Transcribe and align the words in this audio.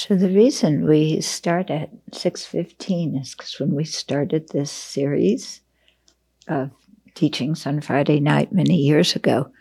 So 0.00 0.16
the 0.16 0.30
reason 0.30 0.88
we 0.88 1.20
start 1.20 1.68
at 1.68 1.90
6:15 2.12 3.20
is 3.20 3.34
because 3.34 3.60
when 3.60 3.74
we 3.74 3.84
started 3.84 4.48
this 4.48 4.72
series 4.72 5.60
of 6.48 6.70
teachings 7.14 7.66
on 7.66 7.82
Friday 7.82 8.18
night 8.18 8.50
many 8.50 8.76
years 8.76 9.14
ago, 9.14 9.52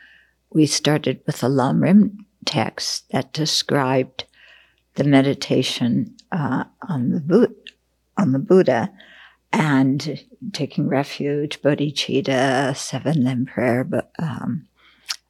we 0.49 0.65
started 0.65 1.19
with 1.25 1.43
a 1.43 1.49
Lamrim 1.49 2.19
text 2.45 3.09
that 3.11 3.33
described 3.33 4.23
the 4.95 5.03
meditation 5.03 6.15
uh, 6.31 6.63
on 6.87 7.09
the 7.09 7.19
Buddha, 7.19 7.53
on 8.17 8.31
the 8.31 8.39
Buddha 8.39 8.93
and 9.51 10.23
taking 10.53 10.87
refuge, 10.87 11.61
bodhicitta, 11.61 12.77
seven 12.77 13.25
limb 13.25 13.45
prayer, 13.45 13.85
um, 14.17 14.69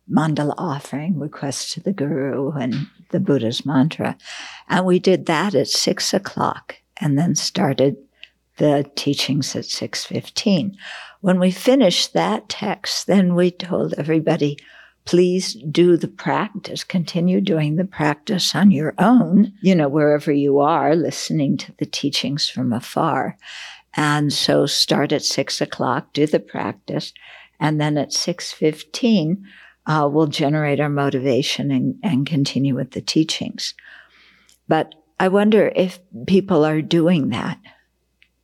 mandala 0.08 0.54
offering, 0.56 1.18
request 1.18 1.72
to 1.74 1.80
the 1.80 1.94
guru, 1.94 2.52
and 2.52 2.86
the 3.10 3.20
Buddha's 3.20 3.66
mantra. 3.66 4.18
And 4.68 4.86
we 4.86 5.00
did 5.00 5.26
that 5.26 5.56
at 5.56 5.68
six 5.68 6.14
o'clock 6.14 6.76
and 6.98 7.18
then 7.18 7.36
started 7.36 7.98
the 8.58 8.90
teachings 8.96 9.56
at 9.56 9.64
6.15. 9.64 10.76
When 11.22 11.40
we 11.40 11.52
finished 11.52 12.14
that 12.14 12.50
text, 12.50 13.08
then 13.08 13.34
we 13.34 13.52
told 13.52 13.94
everybody, 13.94 14.58
please 15.06 15.58
do 15.72 15.98
the 15.98 16.08
practice, 16.08 16.84
continue 16.84 17.42
doing 17.42 17.76
the 17.76 17.86
practice 17.86 18.54
on 18.54 18.70
your 18.70 18.94
own, 19.00 19.54
you 19.62 19.74
know, 19.74 19.88
wherever 19.88 20.32
you 20.32 20.60
are, 20.60 20.96
listening 20.96 21.58
to 21.58 21.74
the 21.80 21.86
teachings 21.86 22.48
from 22.48 22.72
afar. 22.72 23.38
And 23.96 24.32
so 24.32 24.66
start 24.66 25.12
at 25.12 25.24
six 25.24 25.62
o'clock, 25.62 26.14
do 26.14 26.28
the 26.28 26.40
practice, 26.40 27.12
and 27.60 27.82
then 27.82 27.98
at 27.98 28.12
6.15, 28.12 29.42
uh, 29.86 30.10
will 30.12 30.28
generate 30.28 30.80
our 30.80 30.90
motivation 30.90 31.72
and, 31.72 31.96
and 32.04 32.26
continue 32.26 32.76
with 32.76 32.92
the 32.92 33.02
teachings. 33.02 33.74
But 34.68 34.94
I 35.20 35.28
wonder 35.28 35.72
if 35.76 36.00
people 36.28 36.66
are 36.66 36.82
doing 36.82 37.30
that. 37.30 37.60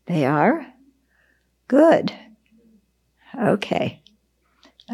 They 0.07 0.25
are? 0.25 0.65
Good. 1.67 2.13
Okay. 3.39 4.01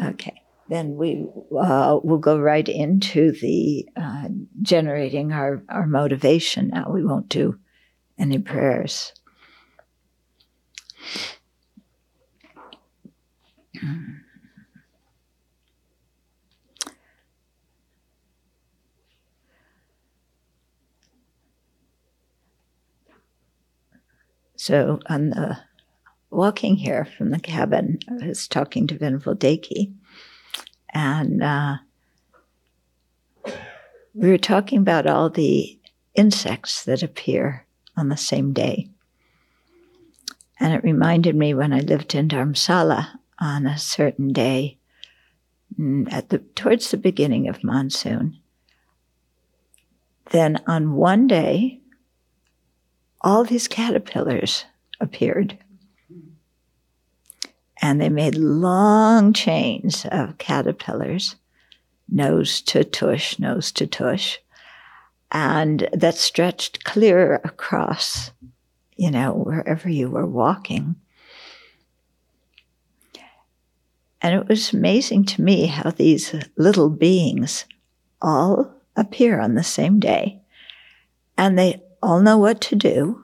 Okay. 0.02 0.42
Then 0.68 0.96
we 0.96 1.26
uh, 1.58 1.98
will 2.02 2.18
go 2.18 2.38
right 2.38 2.66
into 2.66 3.32
the 3.32 3.86
uh, 3.96 4.28
generating 4.62 5.32
our, 5.32 5.62
our 5.68 5.86
motivation 5.86 6.68
now. 6.68 6.90
We 6.90 7.04
won't 7.04 7.28
do 7.28 7.58
any 8.18 8.38
prayers. 8.38 9.12
So 24.62 25.00
on 25.06 25.30
the 25.30 25.58
walking 26.30 26.76
here 26.76 27.04
from 27.04 27.30
the 27.30 27.40
cabin, 27.40 27.98
I 28.08 28.28
was 28.28 28.46
talking 28.46 28.86
to 28.86 28.96
Venerable 28.96 29.34
Deki, 29.34 29.92
and 30.94 31.42
uh, 31.42 31.78
we 34.14 34.30
were 34.30 34.38
talking 34.38 34.78
about 34.78 35.08
all 35.08 35.30
the 35.30 35.80
insects 36.14 36.84
that 36.84 37.02
appear 37.02 37.66
on 37.96 38.08
the 38.08 38.16
same 38.16 38.52
day. 38.52 38.88
And 40.60 40.72
it 40.72 40.84
reminded 40.84 41.34
me 41.34 41.54
when 41.54 41.72
I 41.72 41.80
lived 41.80 42.14
in 42.14 42.28
Dharamsala 42.28 43.18
on 43.40 43.66
a 43.66 43.76
certain 43.76 44.32
day 44.32 44.78
mm, 45.76 46.06
at 46.12 46.28
the 46.28 46.38
towards 46.38 46.92
the 46.92 46.98
beginning 46.98 47.48
of 47.48 47.64
monsoon. 47.64 48.38
Then 50.30 50.62
on 50.68 50.92
one 50.92 51.26
day, 51.26 51.81
all 53.22 53.44
these 53.44 53.68
caterpillars 53.68 54.64
appeared. 55.00 55.58
And 57.80 58.00
they 58.00 58.08
made 58.08 58.36
long 58.36 59.32
chains 59.32 60.06
of 60.10 60.38
caterpillars, 60.38 61.36
nose 62.08 62.60
to 62.62 62.84
tush, 62.84 63.38
nose 63.38 63.72
to 63.72 63.86
tush, 63.86 64.38
and 65.32 65.88
that 65.92 66.14
stretched 66.14 66.84
clear 66.84 67.40
across, 67.42 68.30
you 68.96 69.10
know, 69.10 69.32
wherever 69.32 69.88
you 69.88 70.10
were 70.10 70.26
walking. 70.26 70.96
And 74.20 74.34
it 74.34 74.46
was 74.46 74.72
amazing 74.72 75.24
to 75.24 75.42
me 75.42 75.66
how 75.66 75.90
these 75.90 76.34
little 76.56 76.90
beings 76.90 77.64
all 78.20 78.72
appear 78.94 79.40
on 79.40 79.54
the 79.54 79.64
same 79.64 79.98
day. 79.98 80.40
And 81.36 81.58
they 81.58 81.82
all 82.02 82.20
know 82.20 82.38
what 82.38 82.60
to 82.62 82.76
do. 82.76 83.22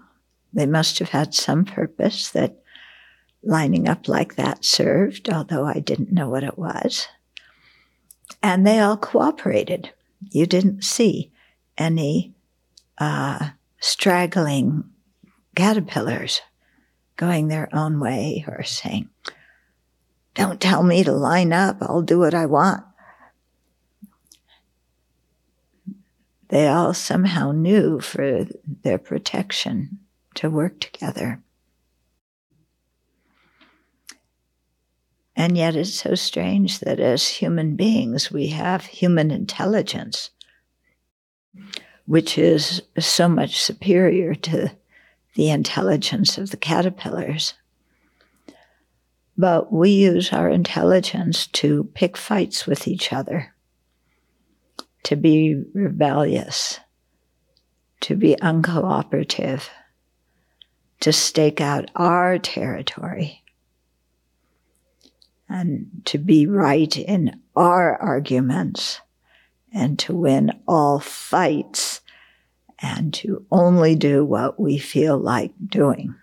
They 0.53 0.67
must 0.67 0.99
have 0.99 1.11
had 1.11 1.35
some 1.35 1.65
purpose 1.65 2.31
that 2.31 2.63
lining 3.43 3.89
up 3.89 4.09
like 4.09 4.37
that 4.37 4.65
served, 4.65 5.29
although 5.29 5.65
I 5.65 5.81
didn't 5.81 6.13
know 6.13 6.29
what 6.29 6.45
it 6.45 6.59
was. 6.59 7.09
And 8.43 8.67
they 8.67 8.79
all 8.79 8.97
cooperated. 8.97 9.93
You 10.31 10.47
didn't 10.47 10.85
see 10.85 11.33
any 11.77 12.35
uh, 12.99 13.51
straggling 13.79 14.85
caterpillars 15.55 16.41
going 17.17 17.49
their 17.49 17.69
own 17.73 18.01
way 18.01 18.45
or 18.47 18.63
saying, 18.63 19.09
Don't 20.35 20.61
tell 20.61 20.83
me 20.83 21.05
to 21.05 21.13
line 21.13 21.53
up, 21.53 21.79
I'll 21.81 22.03
do 22.03 22.19
what 22.19 22.35
I 22.35 22.47
want. 22.47 22.85
They 26.49 26.67
all 26.67 26.95
somehow 26.95 27.53
knew 27.53 28.01
for 28.01 28.47
their 28.83 28.99
protection 28.99 29.99
to 30.35 30.51
work 30.51 30.81
together. 30.81 31.43
And 35.37 35.57
yet 35.57 35.77
it's 35.77 35.95
so 35.95 36.15
strange 36.15 36.81
that 36.81 36.99
as 36.99 37.29
human 37.29 37.77
beings, 37.77 38.33
we 38.33 38.49
have 38.49 38.87
human 38.87 39.31
intelligence, 39.31 40.31
which 42.07 42.37
is 42.37 42.83
so 42.99 43.29
much 43.29 43.61
superior 43.61 44.35
to 44.35 44.73
the 45.35 45.51
intelligence 45.51 46.39
of 46.39 46.51
the 46.51 46.57
caterpillars. 46.57 47.55
But 49.37 49.73
we 49.73 49.91
use 49.91 50.33
our 50.33 50.49
intelligence 50.49 51.47
to 51.49 51.85
pick 51.95 52.17
fights 52.17 52.67
with 52.67 52.89
each 52.89 53.13
other 53.13 53.55
to 55.09 55.17
be 55.17 55.65
rebellious, 55.73 56.81
to 57.99 58.15
be 58.15 58.37
uncooperative, 58.43 59.63
to 61.01 61.11
stake 61.15 61.63
out 61.63 61.91
our 61.97 62.39
territory, 62.39 63.43
and 65.49 65.87
to 66.05 66.19
be 66.19 66.47
right 66.47 66.95
in 66.95 67.41
our 67.57 67.97
arguments, 67.97 69.01
and 69.73 69.99
to 69.99 70.15
win 70.15 70.51
all 70.69 71.01
fights, 71.01 72.03
and 72.79 73.15
to 73.15 73.47
only 73.51 73.95
do 73.95 74.23
what 74.23 74.61
we 74.61 74.77
feel 74.77 75.17
like 75.17 75.55
doing. 75.67 76.15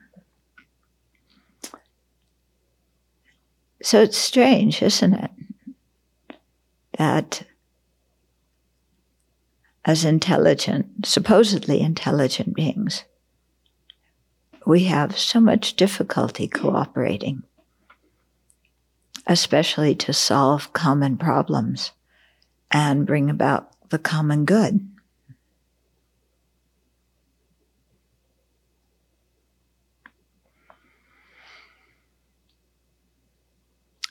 So 3.81 4.03
it's 4.03 4.15
strange, 4.15 4.83
isn't 4.83 5.15
it? 5.15 5.31
That 6.99 7.47
as 9.85 10.03
intelligent, 10.03 11.05
supposedly 11.05 11.79
intelligent 11.79 12.55
beings, 12.55 13.03
we 14.65 14.85
have 14.85 15.17
so 15.17 15.39
much 15.39 15.75
difficulty 15.75 16.47
cooperating, 16.47 17.43
especially 19.27 19.93
to 19.93 20.11
solve 20.11 20.73
common 20.73 21.17
problems 21.17 21.91
and 22.71 23.05
bring 23.05 23.29
about 23.29 23.71
the 23.89 23.99
common 23.99 24.43
good. 24.43 24.89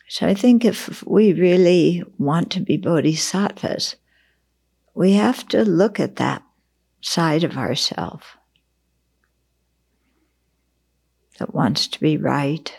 So 0.09 0.29
I 0.29 0.35
think 0.35 0.65
if 0.65 1.05
we 1.05 1.33
really 1.33 2.05
want 2.19 2.53
to 2.53 2.61
be 2.61 2.77
bodhisattvas, 2.77 3.97
we 4.95 5.15
have 5.15 5.47
to 5.49 5.65
look 5.65 5.99
at 5.99 6.17
that 6.17 6.43
side 7.01 7.45
of 7.45 7.59
ourselves 7.59 8.25
that 11.39 11.53
wants 11.53 11.89
to 11.89 12.01
be 12.01 12.17
right, 12.17 12.73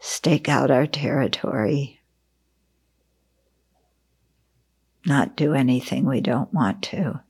stake 0.00 0.48
out 0.48 0.70
our 0.70 0.86
territory, 0.86 2.00
not 5.06 5.36
do 5.36 5.54
anything 5.54 6.04
we 6.04 6.20
don't 6.20 6.52
want 6.52 6.82
to 6.82 7.20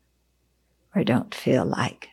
or 0.95 1.05
don't 1.05 1.35
feel 1.35 1.67
like. 1.67 2.09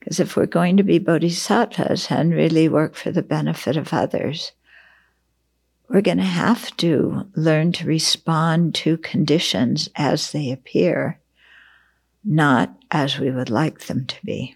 Because 0.00 0.20
if 0.20 0.36
we're 0.36 0.46
going 0.46 0.78
to 0.78 0.82
be 0.82 0.98
bodhisattvas 0.98 2.10
and 2.10 2.32
really 2.32 2.66
work 2.66 2.94
for 2.94 3.12
the 3.12 3.22
benefit 3.22 3.76
of 3.76 3.92
others, 3.92 4.52
we're 5.88 6.02
going 6.02 6.18
to 6.18 6.24
have 6.24 6.76
to 6.76 7.26
learn 7.34 7.72
to 7.72 7.86
respond 7.86 8.74
to 8.74 8.98
conditions 8.98 9.88
as 9.96 10.32
they 10.32 10.50
appear 10.50 11.18
not 12.24 12.76
as 12.90 13.18
we 13.18 13.30
would 13.30 13.48
like 13.48 13.86
them 13.86 14.04
to 14.04 14.16
be. 14.24 14.54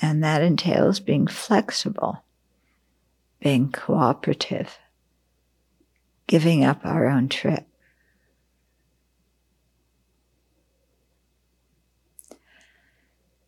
And 0.00 0.24
that 0.24 0.42
entails 0.42 0.98
being 0.98 1.26
flexible, 1.26 2.24
being 3.40 3.70
cooperative, 3.70 4.78
giving 6.26 6.64
up 6.64 6.80
our 6.84 7.06
own 7.06 7.28
trip. 7.28 7.66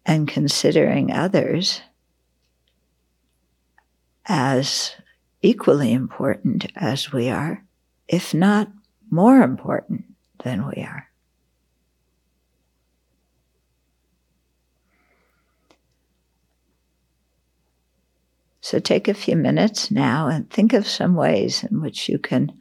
And 0.05 0.29
considering 0.29 1.11
others 1.11 1.81
as 4.27 4.95
equally 5.43 5.93
important 5.93 6.71
as 6.77 7.13
we 7.13 7.29
are, 7.29 7.65
if 8.09 8.33
not 8.33 8.71
more 9.11 9.43
important 9.43 10.05
than 10.45 10.67
we 10.67 10.83
are. 10.83 11.09
So 18.61 18.79
take 18.79 19.09
a 19.09 19.15
few 19.15 19.37
minutes 19.37 19.91
now 19.91 20.29
and 20.29 20.49
think 20.49 20.73
of 20.73 20.87
some 20.87 21.15
ways 21.15 21.65
in 21.65 21.81
which 21.81 22.09
you 22.09 22.19
can 22.19 22.53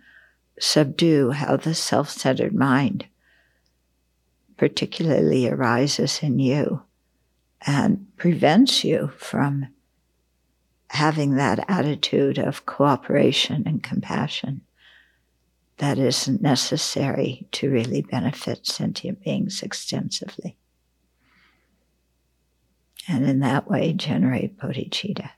subdue 0.60 1.32
how 1.32 1.58
the 1.58 1.76
self 1.76 2.10
centered 2.10 2.54
mind 2.54 3.06
particularly 4.58 5.48
arises 5.48 6.20
in 6.22 6.38
you 6.38 6.82
and 7.66 8.06
prevents 8.18 8.84
you 8.84 9.12
from 9.18 9.68
having 10.92 11.36
that 11.36 11.64
attitude 11.70 12.38
of 12.38 12.66
cooperation 12.66 13.64
and 13.66 13.82
compassion 13.82 14.62
that 15.78 15.98
is 15.98 16.28
necessary 16.28 17.48
to 17.54 17.72
really 17.72 18.02
benefit 18.02 18.68
sentient 18.68 19.24
beings 19.24 19.64
extensively. 19.64 20.58
And 23.08 23.26
in 23.26 23.40
that 23.40 23.70
way, 23.70 23.94
generate 23.94 24.58
bodhicitta. 24.58 25.30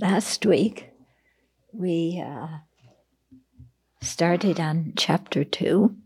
Last 0.00 0.44
week, 0.44 0.90
we 1.72 2.22
uh, 2.24 2.48
started 4.02 4.60
on 4.60 4.92
chapter 4.96 5.44
two, 5.44 5.96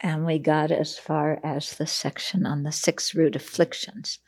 and 0.00 0.26
we 0.26 0.38
got 0.38 0.70
as 0.70 0.98
far 0.98 1.40
as 1.44 1.74
the 1.76 1.86
section 1.86 2.44
on 2.44 2.64
the 2.64 2.72
six 2.72 3.14
root 3.14 3.36
afflictions, 3.36 4.18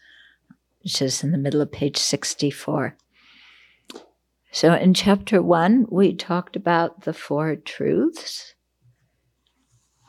which 0.82 1.02
is 1.02 1.22
in 1.22 1.32
the 1.32 1.38
middle 1.38 1.60
of 1.60 1.72
page 1.72 1.96
64. 1.98 2.96
So, 4.52 4.74
in 4.74 4.94
chapter 4.94 5.40
one, 5.40 5.86
we 5.90 6.14
talked 6.14 6.56
about 6.56 7.02
the 7.02 7.12
four 7.12 7.54
truths, 7.56 8.54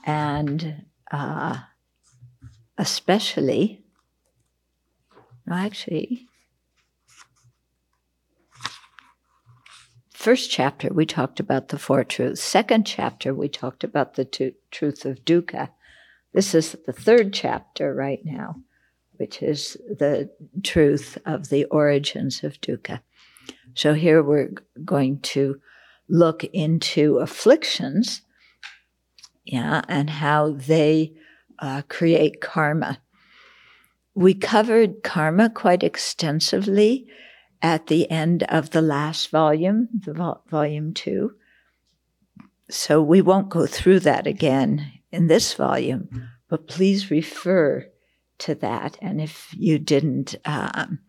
and 0.03 0.85
uh, 1.11 1.57
especially, 2.77 3.83
no, 5.45 5.55
actually, 5.55 6.27
First 10.21 10.51
chapter, 10.51 10.93
we 10.93 11.07
talked 11.07 11.39
about 11.39 11.69
the 11.69 11.79
four 11.79 12.03
truths. 12.03 12.43
Second 12.43 12.85
chapter, 12.85 13.33
we 13.33 13.49
talked 13.49 13.83
about 13.83 14.13
the 14.13 14.23
t- 14.25 14.53
truth 14.69 15.03
of 15.03 15.25
dukkha. 15.25 15.69
This 16.31 16.53
is 16.53 16.75
the 16.85 16.93
third 16.93 17.33
chapter 17.33 17.91
right 17.95 18.19
now, 18.23 18.57
which 19.13 19.41
is 19.41 19.77
the 19.89 20.29
truth 20.61 21.17
of 21.25 21.49
the 21.49 21.65
origins 21.65 22.43
of 22.43 22.61
dukkha. 22.61 23.01
So 23.73 23.93
here 23.93 24.21
we're 24.21 24.51
going 24.83 25.19
to 25.21 25.59
look 26.09 26.43
into 26.43 27.17
afflictions, 27.17 28.21
yeah, 29.45 29.81
and 29.87 30.09
how 30.09 30.51
they 30.51 31.13
uh, 31.59 31.83
create 31.87 32.41
karma. 32.41 32.99
We 34.13 34.33
covered 34.33 35.03
karma 35.03 35.49
quite 35.49 35.83
extensively 35.83 37.07
at 37.61 37.87
the 37.87 38.09
end 38.11 38.43
of 38.43 38.71
the 38.71 38.81
last 38.81 39.29
volume, 39.29 39.87
the 39.93 40.13
vo- 40.13 40.41
volume 40.49 40.93
two. 40.93 41.33
So 42.69 43.01
we 43.01 43.21
won't 43.21 43.49
go 43.49 43.65
through 43.65 44.01
that 44.01 44.27
again 44.27 44.91
in 45.11 45.27
this 45.27 45.53
volume, 45.53 46.29
but 46.49 46.67
please 46.67 47.11
refer 47.11 47.87
to 48.39 48.55
that. 48.55 48.97
And 49.01 49.21
if 49.21 49.53
you 49.57 49.77
didn't, 49.77 50.35
um, 50.45 50.99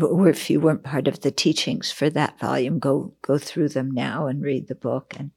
or 0.00 0.28
if 0.28 0.50
you 0.50 0.60
weren't 0.60 0.84
part 0.84 1.08
of 1.08 1.20
the 1.20 1.30
teachings 1.30 1.90
for 1.90 2.10
that 2.10 2.38
volume, 2.38 2.78
go 2.78 3.14
go 3.22 3.38
through 3.38 3.70
them 3.70 3.90
now 3.90 4.26
and 4.26 4.42
read 4.42 4.68
the 4.68 4.74
book 4.74 5.14
and 5.18 5.30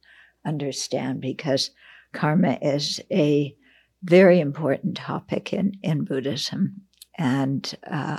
understand 0.44 1.20
because 1.20 1.70
karma 2.12 2.58
is 2.60 3.00
a 3.10 3.56
very 4.02 4.40
important 4.40 4.96
topic 4.96 5.52
in 5.52 5.72
in 5.82 6.04
Buddhism, 6.04 6.82
and 7.18 7.74
uh, 7.90 8.18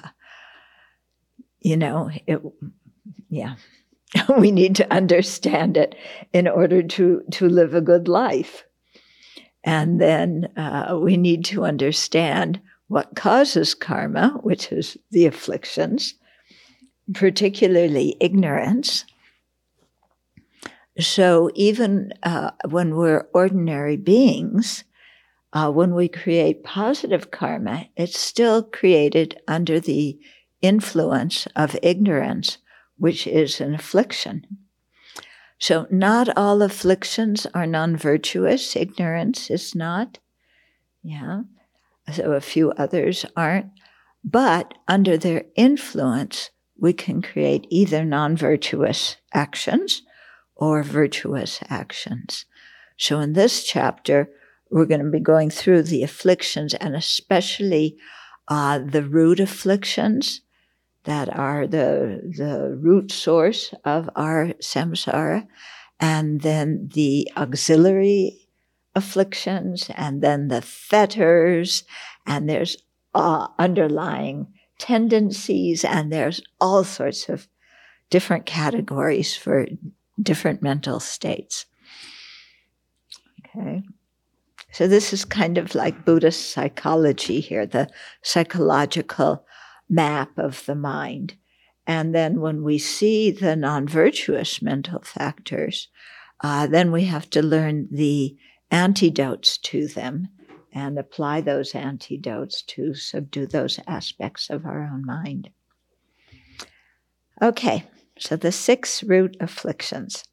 you 1.65 1.77
know, 1.77 2.11
it, 2.27 2.41
yeah, 3.29 3.55
we 4.37 4.51
need 4.51 4.75
to 4.75 4.93
understand 4.93 5.77
it 5.77 5.95
in 6.31 6.47
order 6.47 6.83
to, 6.83 7.23
to 7.31 7.49
live 7.49 7.73
a 7.73 7.81
good 7.81 8.07
life. 8.07 8.63
And 9.63 9.99
then 9.99 10.49
uh, 10.55 10.99
we 11.01 11.17
need 11.17 11.43
to 11.45 11.65
understand 11.65 12.61
what 12.87 13.15
causes 13.15 13.73
karma, 13.73 14.39
which 14.43 14.71
is 14.71 14.95
the 15.09 15.25
afflictions, 15.25 16.13
particularly 17.13 18.17
ignorance. 18.19 19.05
So 20.99 21.49
even 21.55 22.13
uh, 22.23 22.51
when 22.69 22.95
we're 22.95 23.27
ordinary 23.33 23.97
beings, 23.97 24.83
uh, 25.53 25.71
when 25.71 25.95
we 25.95 26.07
create 26.07 26.63
positive 26.63 27.31
karma, 27.31 27.87
it's 27.95 28.19
still 28.19 28.61
created 28.61 29.39
under 29.47 29.79
the 29.79 30.19
influence 30.61 31.47
of 31.55 31.77
ignorance, 31.81 32.57
which 32.97 33.25
is 33.25 33.61
an 33.61 33.73
affliction. 33.73 34.45
So, 35.57 35.87
not 35.89 36.37
all 36.37 36.61
afflictions 36.61 37.47
are 37.53 37.65
non 37.65 37.95
virtuous. 37.95 38.75
Ignorance 38.75 39.49
is 39.49 39.73
not. 39.73 40.19
Yeah. 41.01 41.43
So, 42.11 42.33
a 42.33 42.41
few 42.41 42.71
others 42.71 43.25
aren't. 43.37 43.67
But 44.23 44.73
under 44.87 45.17
their 45.17 45.45
influence, 45.55 46.49
we 46.77 46.93
can 46.93 47.21
create 47.21 47.67
either 47.69 48.03
non 48.03 48.35
virtuous 48.35 49.17
actions 49.33 50.01
or 50.55 50.83
virtuous 50.83 51.59
actions. 51.69 52.45
So, 52.97 53.19
in 53.19 53.33
this 53.33 53.63
chapter, 53.63 54.29
we're 54.69 54.85
going 54.85 55.03
to 55.03 55.09
be 55.09 55.19
going 55.19 55.49
through 55.49 55.83
the 55.83 56.03
afflictions 56.03 56.73
and 56.73 56.95
especially 56.95 57.97
uh, 58.47 58.79
the 58.79 59.03
root 59.03 59.39
afflictions 59.39 60.41
that 61.05 61.33
are 61.37 61.67
the, 61.67 62.21
the 62.37 62.75
root 62.79 63.11
source 63.11 63.73
of 63.83 64.09
our 64.15 64.47
samsara, 64.61 65.47
and 65.99 66.41
then 66.41 66.89
the 66.93 67.31
auxiliary 67.37 68.47
afflictions, 68.95 69.89
and 69.95 70.21
then 70.21 70.47
the 70.47 70.61
fetters, 70.61 71.83
and 72.25 72.49
there's 72.49 72.77
uh, 73.13 73.47
underlying 73.59 74.47
tendencies, 74.77 75.83
and 75.83 76.11
there's 76.11 76.41
all 76.59 76.83
sorts 76.83 77.29
of 77.29 77.47
different 78.09 78.45
categories 78.45 79.35
for 79.35 79.67
different 80.21 80.61
mental 80.61 80.99
states. 80.99 81.65
Okay. 83.45 83.83
So 84.71 84.87
this 84.87 85.13
is 85.13 85.23
kind 85.23 85.57
of 85.57 85.73
like 85.73 86.05
Buddhist 86.05 86.51
psychology 86.51 87.39
here, 87.39 87.65
the 87.65 87.89
psychological 88.21 89.45
map 89.89 90.37
of 90.37 90.65
the 90.65 90.75
mind. 90.75 91.35
And 91.87 92.13
then 92.13 92.41
when 92.41 92.63
we 92.63 92.77
see 92.77 93.31
the 93.31 93.55
non 93.55 93.87
virtuous 93.87 94.61
mental 94.61 95.01
factors, 95.03 95.87
uh, 96.41 96.67
then 96.67 96.91
we 96.91 97.05
have 97.05 97.29
to 97.31 97.41
learn 97.41 97.87
the 97.91 98.35
antidotes 98.71 99.57
to 99.59 99.87
them 99.87 100.27
and 100.75 100.99
apply 100.99 101.39
those 101.39 101.73
antidotes 101.73 102.61
to 102.61 102.93
subdue 102.93 103.47
those 103.47 103.79
aspects 103.87 104.49
of 104.49 104.65
our 104.65 104.83
own 104.83 105.05
mind. 105.05 105.49
Okay, 107.41 107.85
so 108.19 108.35
the 108.35 108.51
six 108.51 109.01
root 109.01 109.37
afflictions. 109.39 110.25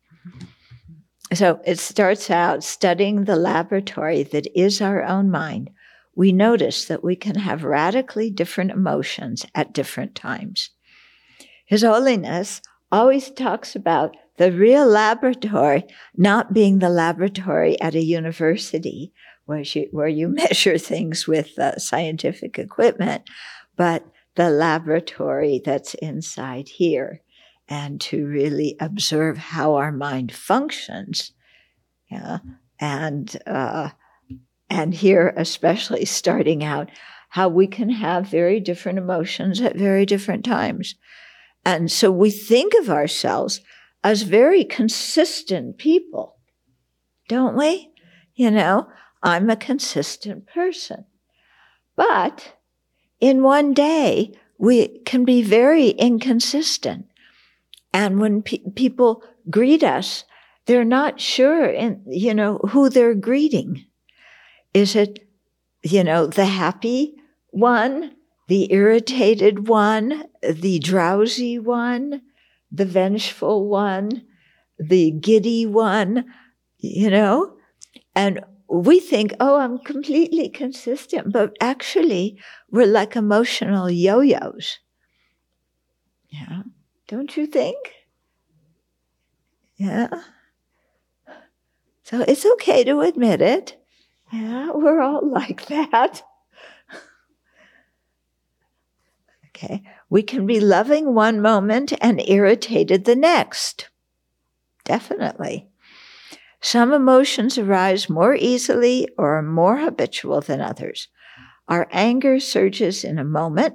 So 1.32 1.60
it 1.64 1.78
starts 1.78 2.28
out 2.30 2.64
studying 2.64 3.24
the 3.24 3.36
laboratory 3.36 4.24
that 4.24 4.46
is 4.58 4.82
our 4.82 5.04
own 5.04 5.30
mind. 5.30 5.70
We 6.14 6.32
notice 6.32 6.86
that 6.86 7.04
we 7.04 7.16
can 7.16 7.36
have 7.36 7.64
radically 7.64 8.28
different 8.28 8.72
emotions 8.72 9.46
at 9.54 9.72
different 9.72 10.14
times. 10.14 10.70
His 11.64 11.82
Holiness 11.82 12.60
always 12.90 13.30
talks 13.30 13.74
about 13.74 14.16
the 14.36 14.52
real 14.52 14.86
laboratory 14.86 15.84
not 16.16 16.52
being 16.52 16.80
the 16.80 16.88
laboratory 16.88 17.80
at 17.80 17.94
a 17.94 18.02
university 18.02 19.12
where 19.46 19.60
you, 19.60 19.88
where 19.90 20.08
you 20.20 20.28
measure 20.28 20.78
things 20.78 21.26
with 21.26 21.58
uh, 21.58 21.78
scientific 21.78 22.58
equipment, 22.58 23.22
but 23.76 24.04
the 24.34 24.50
laboratory 24.50 25.60
that's 25.64 25.94
inside 25.94 26.68
here 26.68 27.20
and 27.68 28.00
to 28.00 28.26
really 28.26 28.76
observe 28.80 29.38
how 29.38 29.74
our 29.74 29.92
mind 29.92 30.32
functions. 30.32 31.32
Yeah. 32.10 32.38
And, 32.80 33.34
uh, 33.46 33.90
and 34.68 34.94
here, 34.94 35.32
especially 35.36 36.04
starting 36.04 36.64
out, 36.64 36.90
how 37.30 37.48
we 37.48 37.66
can 37.66 37.88
have 37.88 38.26
very 38.26 38.60
different 38.60 38.98
emotions 38.98 39.60
at 39.60 39.76
very 39.76 40.04
different 40.04 40.44
times. 40.44 40.96
And 41.64 41.90
so 41.90 42.10
we 42.10 42.30
think 42.30 42.74
of 42.74 42.90
ourselves 42.90 43.60
as 44.04 44.22
very 44.22 44.64
consistent 44.64 45.78
people, 45.78 46.36
don't 47.28 47.56
we? 47.56 47.90
You 48.34 48.50
know, 48.50 48.88
I'm 49.22 49.50
a 49.50 49.56
consistent 49.56 50.46
person. 50.46 51.04
But 51.96 52.54
in 53.20 53.42
one 53.42 53.72
day, 53.74 54.32
we 54.58 55.00
can 55.04 55.24
be 55.24 55.42
very 55.42 55.90
inconsistent. 55.90 57.06
And 57.92 58.20
when 58.20 58.42
pe- 58.42 58.70
people 58.74 59.22
greet 59.50 59.82
us, 59.82 60.24
they're 60.66 60.84
not 60.84 61.20
sure 61.20 61.66
in, 61.66 62.02
you 62.06 62.34
know, 62.34 62.58
who 62.70 62.88
they're 62.88 63.14
greeting. 63.14 63.84
Is 64.72 64.96
it, 64.96 65.26
you 65.82 66.04
know, 66.04 66.26
the 66.26 66.46
happy 66.46 67.14
one, 67.50 68.12
the 68.48 68.72
irritated 68.72 69.68
one, 69.68 70.24
the 70.42 70.78
drowsy 70.78 71.58
one, 71.58 72.22
the 72.70 72.86
vengeful 72.86 73.68
one, 73.68 74.22
the 74.78 75.10
giddy 75.10 75.66
one, 75.66 76.24
you 76.78 77.10
know? 77.10 77.54
And 78.14 78.40
we 78.72 79.00
think, 79.00 79.34
oh, 79.38 79.58
I'm 79.58 79.78
completely 79.78 80.48
consistent, 80.48 81.30
but 81.30 81.54
actually, 81.60 82.40
we're 82.70 82.86
like 82.86 83.16
emotional 83.16 83.90
yo 83.90 84.20
yo's. 84.20 84.78
Yeah, 86.30 86.62
don't 87.06 87.36
you 87.36 87.46
think? 87.46 87.76
Yeah. 89.76 90.08
So 92.04 92.24
it's 92.26 92.46
okay 92.46 92.82
to 92.84 93.00
admit 93.00 93.42
it. 93.42 93.76
Yeah, 94.32 94.70
we're 94.72 95.02
all 95.02 95.28
like 95.30 95.66
that. 95.66 96.22
okay. 99.48 99.82
We 100.08 100.22
can 100.22 100.46
be 100.46 100.60
loving 100.60 101.14
one 101.14 101.42
moment 101.42 101.92
and 102.00 102.26
irritated 102.26 103.04
the 103.04 103.16
next. 103.16 103.90
Definitely. 104.84 105.68
Some 106.62 106.92
emotions 106.92 107.58
arise 107.58 108.08
more 108.08 108.36
easily 108.36 109.08
or 109.18 109.36
are 109.36 109.42
more 109.42 109.78
habitual 109.78 110.40
than 110.40 110.60
others. 110.60 111.08
Our 111.68 111.88
anger 111.90 112.38
surges 112.38 113.02
in 113.04 113.18
a 113.18 113.24
moment. 113.24 113.74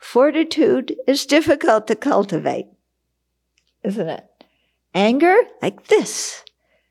Fortitude 0.00 0.96
is 1.06 1.26
difficult 1.26 1.86
to 1.86 1.96
cultivate, 1.96 2.66
isn't 3.84 4.08
it? 4.08 4.24
Anger, 4.94 5.36
like 5.62 5.86
this. 5.86 6.44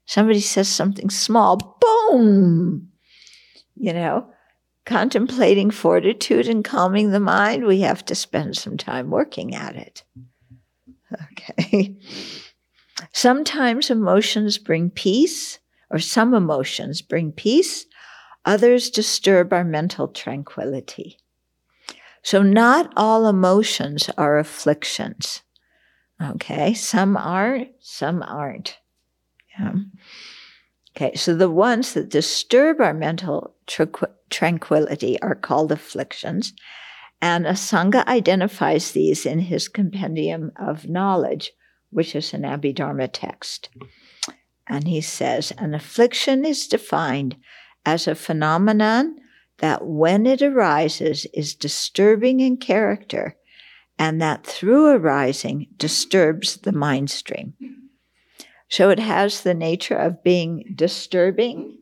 Somebody 0.06 0.40
says 0.40 0.70
something 0.70 1.10
small, 1.10 1.78
boom! 1.82 2.90
You 3.76 3.94
know, 3.94 4.30
contemplating 4.86 5.72
fortitude 5.72 6.48
and 6.48 6.64
calming 6.64 7.12
the 7.12 7.20
mind, 7.20 7.66
we 7.66 7.82
have 7.82 8.06
to 8.06 8.16
spend 8.16 8.56
some 8.56 8.78
time 8.78 9.10
working 9.10 9.54
at 9.54 9.76
it. 9.76 10.04
Okay. 11.32 11.96
Sometimes 13.14 13.90
emotions 13.90 14.58
bring 14.58 14.90
peace, 14.90 15.60
or 15.90 16.00
some 16.00 16.34
emotions 16.34 17.02
bring 17.02 17.32
peace, 17.32 17.86
others 18.46 18.90
disturb 18.90 19.54
our 19.54 19.64
mental 19.64 20.08
tranquility. 20.08 21.18
So, 22.24 22.42
not 22.42 22.92
all 22.98 23.28
emotions 23.28 24.10
are 24.18 24.38
afflictions. 24.38 25.44
Okay, 26.22 26.74
some 26.74 27.16
are, 27.16 27.66
some 27.80 28.24
aren't. 28.24 28.78
Yeah. 29.58 29.74
Okay, 30.96 31.16
so 31.16 31.36
the 31.36 31.50
ones 31.50 31.94
that 31.94 32.10
disturb 32.10 32.82
our 32.82 32.94
mental 32.94 33.56
tranquility 34.30 35.22
are 35.22 35.36
called 35.36 35.72
afflictions. 35.72 36.54
And 37.22 37.46
Asanga 37.46 38.06
identifies 38.08 38.92
these 38.92 39.26
in 39.26 39.40
his 39.40 39.68
compendium 39.68 40.52
of 40.58 40.90
knowledge 40.90 41.52
which 41.90 42.16
is 42.16 42.34
an 42.34 42.42
Abhidharma 42.42 43.10
text. 43.12 43.70
And 44.68 44.88
he 44.88 45.02
says, 45.02 45.54
an 45.58 45.74
affliction 45.74 46.46
is 46.46 46.68
defined 46.68 47.38
as 47.86 48.08
a 48.08 48.16
phenomenon 48.16 49.16
that 49.60 49.86
when 49.86 50.26
it 50.26 50.42
arises 50.42 51.26
is 51.34 51.56
disturbing 51.56 52.40
in 52.40 52.58
character 52.58 53.38
and 53.98 54.22
that 54.22 54.46
through 54.46 54.88
arising 54.88 55.68
disturbs 55.78 56.58
the 56.58 56.72
mind 56.72 57.10
stream. 57.10 57.54
So 58.70 58.90
it 58.90 59.00
has 59.00 59.42
the 59.42 59.54
nature 59.54 59.96
of 59.96 60.24
being 60.24 60.74
disturbing 60.76 61.78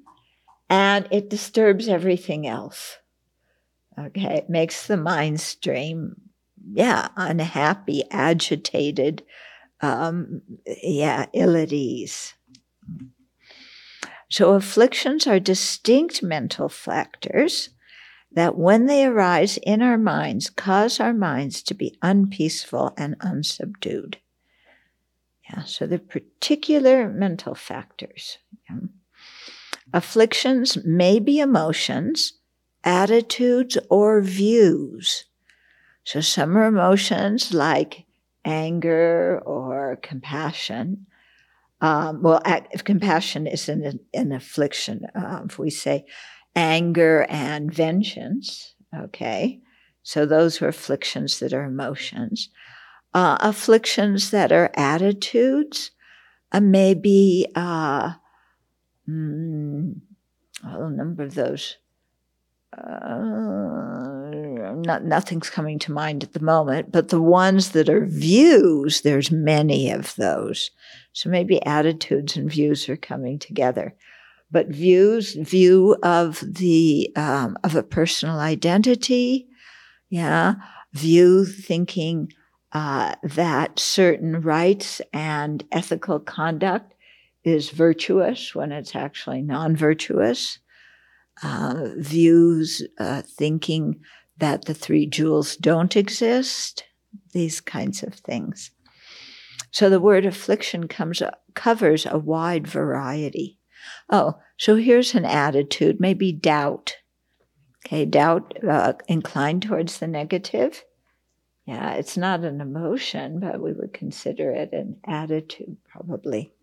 and 0.69 1.07
it 1.12 1.29
disturbs 1.29 1.88
everything 1.88 2.47
else. 2.47 2.97
Okay, 3.97 4.35
it 4.35 4.50
makes 4.50 4.88
the 4.88 4.97
mind 4.97 5.39
stream, 5.41 6.15
yeah, 6.74 7.07
unhappy, 7.15 8.03
agitated, 8.12 9.24
um, 9.82 10.41
yeah, 10.65 11.25
ill 11.34 11.55
at 11.55 11.74
ease. 11.74 12.34
So 14.29 14.53
afflictions 14.53 15.27
are 15.27 15.39
distinct 15.39 16.24
mental 16.24 16.70
factors 16.70 17.70
that 18.32 18.58
when 18.58 18.86
they 18.86 19.05
arise 19.05 19.58
in 19.58 19.82
our 19.82 19.98
minds 19.98 20.50
cause 20.50 21.00
our 21.00 21.13
minds 21.13 21.62
to 21.63 21.74
be 21.74 21.98
unpeaceful 22.01 22.94
and 22.98 23.17
unsubdued. 23.20 24.15
Yeah, 25.50 25.63
so 25.63 25.86
they're 25.86 26.00
particular 26.00 27.08
mental 27.08 27.55
factors. 27.55 28.39
Yeah. 28.70 28.77
Afflictions 29.94 30.77
may 30.84 31.20
be 31.20 31.39
emotions, 31.39 32.34
attitudes, 32.84 33.77
or 33.89 34.22
views. 34.22 35.25
So 36.03 36.20
some 36.20 36.58
are 36.58 36.65
emotions 36.65 37.53
like 37.53 38.04
anger 38.45 39.41
or 39.45 39.97
compassion. 40.01 41.07
Um, 41.81 42.21
well, 42.21 42.41
if 42.71 42.83
compassion 42.83 43.47
is 43.47 43.67
an, 43.67 43.99
an 44.13 44.31
affliction, 44.31 45.05
uh, 45.13 45.41
if 45.45 45.59
we 45.59 45.69
say 45.69 46.05
anger 46.55 47.25
and 47.29 47.73
vengeance, 47.73 48.75
okay, 48.95 49.59
so 50.03 50.25
those 50.25 50.61
are 50.61 50.67
afflictions 50.67 51.39
that 51.39 51.51
are 51.51 51.65
emotions. 51.65 52.49
Uh, 53.13 53.37
afflictions 53.39 54.31
that 54.31 54.51
are 54.51 54.71
attitudes, 54.75 55.91
uh, 56.51 56.59
maybe 56.59 57.47
uh, 57.55 58.13
mm, 59.09 59.95
a 60.63 60.89
number 60.89 61.23
of 61.23 61.35
those. 61.35 61.77
Uh, 62.77 64.54
not, 64.74 65.03
nothing's 65.03 65.50
coming 65.50 65.79
to 65.79 65.91
mind 65.91 66.24
at 66.24 66.34
the 66.34 66.39
moment, 66.39 66.91
but 66.91 67.10
the 67.10 67.22
ones 67.22 67.72
that 67.72 67.89
are 67.89 68.05
views, 68.05 69.01
there's 69.01 69.31
many 69.31 69.91
of 69.91 70.15
those. 70.15 70.72
So 71.13 71.29
maybe 71.29 71.63
attitudes 71.65 72.36
and 72.36 72.50
views 72.50 72.89
are 72.89 72.98
coming 72.98 73.39
together. 73.39 73.95
But 74.51 74.67
views, 74.67 75.34
view 75.34 75.98
of 76.03 76.39
the 76.39 77.12
um, 77.15 77.57
of 77.63 77.75
a 77.75 77.84
personal 77.84 78.39
identity, 78.39 79.48
Yeah. 80.10 80.55
View 80.93 81.43
thinking 81.43 82.31
uh, 82.72 83.15
that 83.22 83.79
certain 83.79 84.39
rites 84.41 85.01
and 85.12 85.63
ethical 85.74 86.19
conduct 86.19 86.93
is 87.43 87.69
virtuous 87.69 88.55
when 88.55 88.72
it's 88.72 88.95
actually 88.95 89.41
non 89.41 89.75
virtuous. 89.75 90.60
Uh, 91.43 91.89
views 91.98 92.81
uh, 92.98 93.22
thinking 93.24 94.00
that 94.37 94.65
the 94.65 94.73
three 94.73 95.05
jewels 95.05 95.55
don't 95.55 95.95
exist, 95.95 96.83
these 97.31 97.61
kinds 97.61 98.03
of 98.03 98.13
things. 98.15 98.71
So 99.71 99.89
the 99.89 99.99
word 99.99 100.25
affliction 100.25 100.87
comes, 100.87 101.21
covers 101.53 102.05
a 102.05 102.17
wide 102.17 102.67
variety. 102.67 103.59
Oh, 104.09 104.35
so 104.57 104.75
here's 104.75 105.15
an 105.15 105.25
attitude, 105.25 105.99
maybe 105.99 106.31
doubt. 106.31 106.95
Okay, 107.85 108.05
doubt 108.05 108.57
uh, 108.67 108.93
inclined 109.07 109.63
towards 109.63 109.99
the 109.99 110.07
negative. 110.07 110.83
Yeah, 111.65 111.93
it's 111.93 112.15
not 112.15 112.43
an 112.43 112.61
emotion, 112.61 113.39
but 113.39 113.59
we 113.59 113.73
would 113.73 113.93
consider 113.93 114.51
it 114.51 114.71
an 114.71 114.97
attitude 115.05 115.77
probably. 115.89 116.53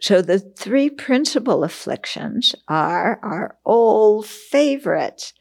So 0.00 0.22
the 0.22 0.38
three 0.38 0.90
principal 0.90 1.62
afflictions 1.62 2.54
are 2.68 3.20
our 3.22 3.56
old 3.64 4.26
favorites 4.26 5.32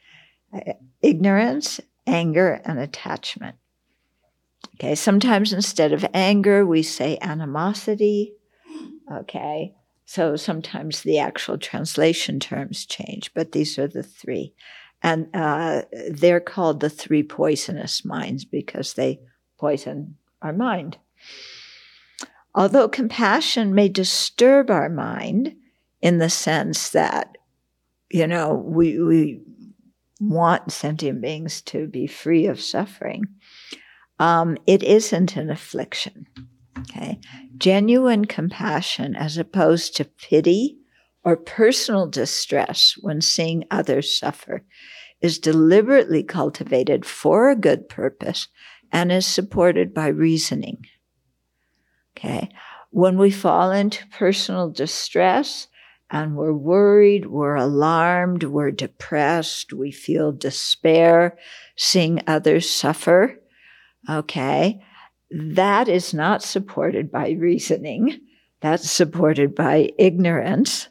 ignorance, 1.02 1.80
anger, 2.08 2.62
and 2.66 2.80
attachment. 2.80 3.56
Okay, 4.76 4.96
sometimes 4.96 5.54
instead 5.54 5.94
of 5.94 6.06
anger, 6.14 6.66
we 6.66 6.84
say 6.84 7.18
animosity. 7.22 8.34
Okay, 9.12 9.76
so 10.06 10.36
sometimes 10.36 11.02
the 11.02 11.20
actual 11.20 11.58
translation 11.58 12.40
terms 12.40 12.86
change, 12.86 13.34
but 13.34 13.52
these 13.52 13.78
are 13.78 13.88
the 13.88 14.04
three. 14.04 14.54
And 15.04 15.28
uh, 15.34 15.84
they're 16.10 16.40
called 16.40 16.80
the 16.80 16.90
three 16.90 17.24
poisonous 17.24 18.06
minds 18.06 18.46
because 18.46 18.94
they 18.94 19.20
poison 19.60 20.18
our 20.42 20.54
mind. 20.54 20.98
Although 22.54 22.90
compassion 22.90 23.74
may 23.74 23.88
disturb 23.88 24.70
our 24.70 24.90
mind 24.90 25.56
in 26.02 26.18
the 26.18 26.30
sense 26.30 26.90
that, 26.90 27.38
you 28.10 28.28
know, 28.28 28.54
we, 28.54 29.00
we 29.00 29.42
want 30.22 30.72
sentient 30.72 31.22
beings 31.22 31.62
to 31.64 31.88
be 31.88 32.08
free 32.08 32.46
of 32.46 32.62
suffering, 32.62 33.24
um, 34.20 34.58
it 34.68 34.84
isn't 34.84 35.36
an 35.36 35.50
affliction. 35.50 36.28
Okay. 36.80 37.20
Genuine 37.58 38.26
compassion, 38.26 39.16
as 39.16 39.38
opposed 39.38 39.96
to 39.96 40.06
pity 40.06 40.78
or 41.24 41.36
personal 41.36 42.08
distress 42.08 42.96
when 43.02 43.22
seeing 43.22 43.66
others 43.70 44.18
suffer, 44.18 44.64
is 45.22 45.40
deliberately 45.40 46.24
cultivated 46.24 47.06
for 47.06 47.50
a 47.50 47.56
good 47.56 47.90
purpose 47.90 48.48
and 48.92 49.12
is 49.12 49.26
supported 49.26 49.94
by 49.94 50.08
reasoning. 50.08 50.86
Okay. 52.18 52.50
When 52.90 53.18
we 53.18 53.32
fall 53.32 53.72
into 53.72 54.08
personal 54.08 54.70
distress, 54.70 55.68
and 56.12 56.36
we're 56.36 56.54
worried, 56.54 57.28
we're 57.28 57.56
alarmed, 57.56 58.44
we're 58.44 58.72
depressed, 58.72 59.72
we 59.72 59.92
feel 59.92 60.34
despair, 60.34 61.38
seeing 61.78 62.22
others 62.28 62.70
suffer. 62.70 63.40
Okay. 64.10 64.84
That 65.32 65.88
is 65.88 66.14
not 66.14 66.44
supported 66.44 67.10
by 67.10 67.32
reasoning. 67.32 68.20
That's 68.60 68.92
supported 68.92 69.56
by 69.56 69.92
ignorance. 69.98 70.90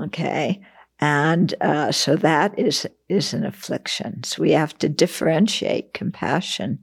Okay. 0.00 0.62
And 0.98 1.54
uh, 1.60 1.92
so 1.92 2.16
that 2.16 2.58
is, 2.58 2.86
is 3.10 3.34
an 3.34 3.44
affliction. 3.44 4.24
So 4.24 4.40
we 4.40 4.52
have 4.52 4.78
to 4.78 4.88
differentiate 4.88 5.92
compassion 5.92 6.78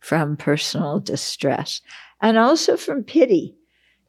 from 0.00 0.38
personal 0.38 1.00
distress 1.00 1.82
and 2.22 2.38
also 2.38 2.78
from 2.78 3.04
pity. 3.04 3.56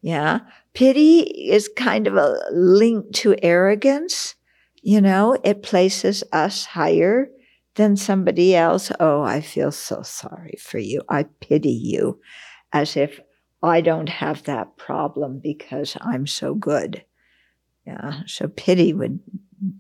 Yeah. 0.02 0.40
Pity 0.74 1.20
is 1.20 1.70
kind 1.76 2.08
of 2.08 2.16
a 2.16 2.38
link 2.52 3.14
to 3.16 3.36
arrogance. 3.42 4.36
You 4.82 5.02
know, 5.02 5.38
it 5.44 5.64
places 5.64 6.24
us 6.32 6.66
higher 6.66 7.30
than 7.76 7.96
somebody 7.96 8.56
else. 8.56 8.92
Oh, 9.00 9.22
I 9.22 9.42
feel 9.42 9.72
so 9.72 10.02
sorry 10.02 10.58
for 10.60 10.78
you. 10.78 11.02
I 11.10 11.24
pity 11.40 11.72
you 11.72 12.20
as 12.72 12.96
if 12.96 13.20
I 13.62 13.82
don't 13.82 14.10
have 14.10 14.44
that 14.44 14.78
problem 14.78 15.40
because 15.40 15.98
I'm 16.00 16.28
so 16.28 16.54
good. 16.56 17.04
Yeah. 17.86 18.22
So 18.26 18.48
pity 18.48 18.94
would 18.94 19.20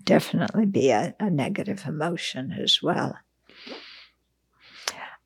definitely 0.03 0.65
be 0.65 0.89
a, 0.89 1.15
a 1.19 1.29
negative 1.29 1.83
emotion 1.85 2.51
as 2.51 2.81
well. 2.81 3.17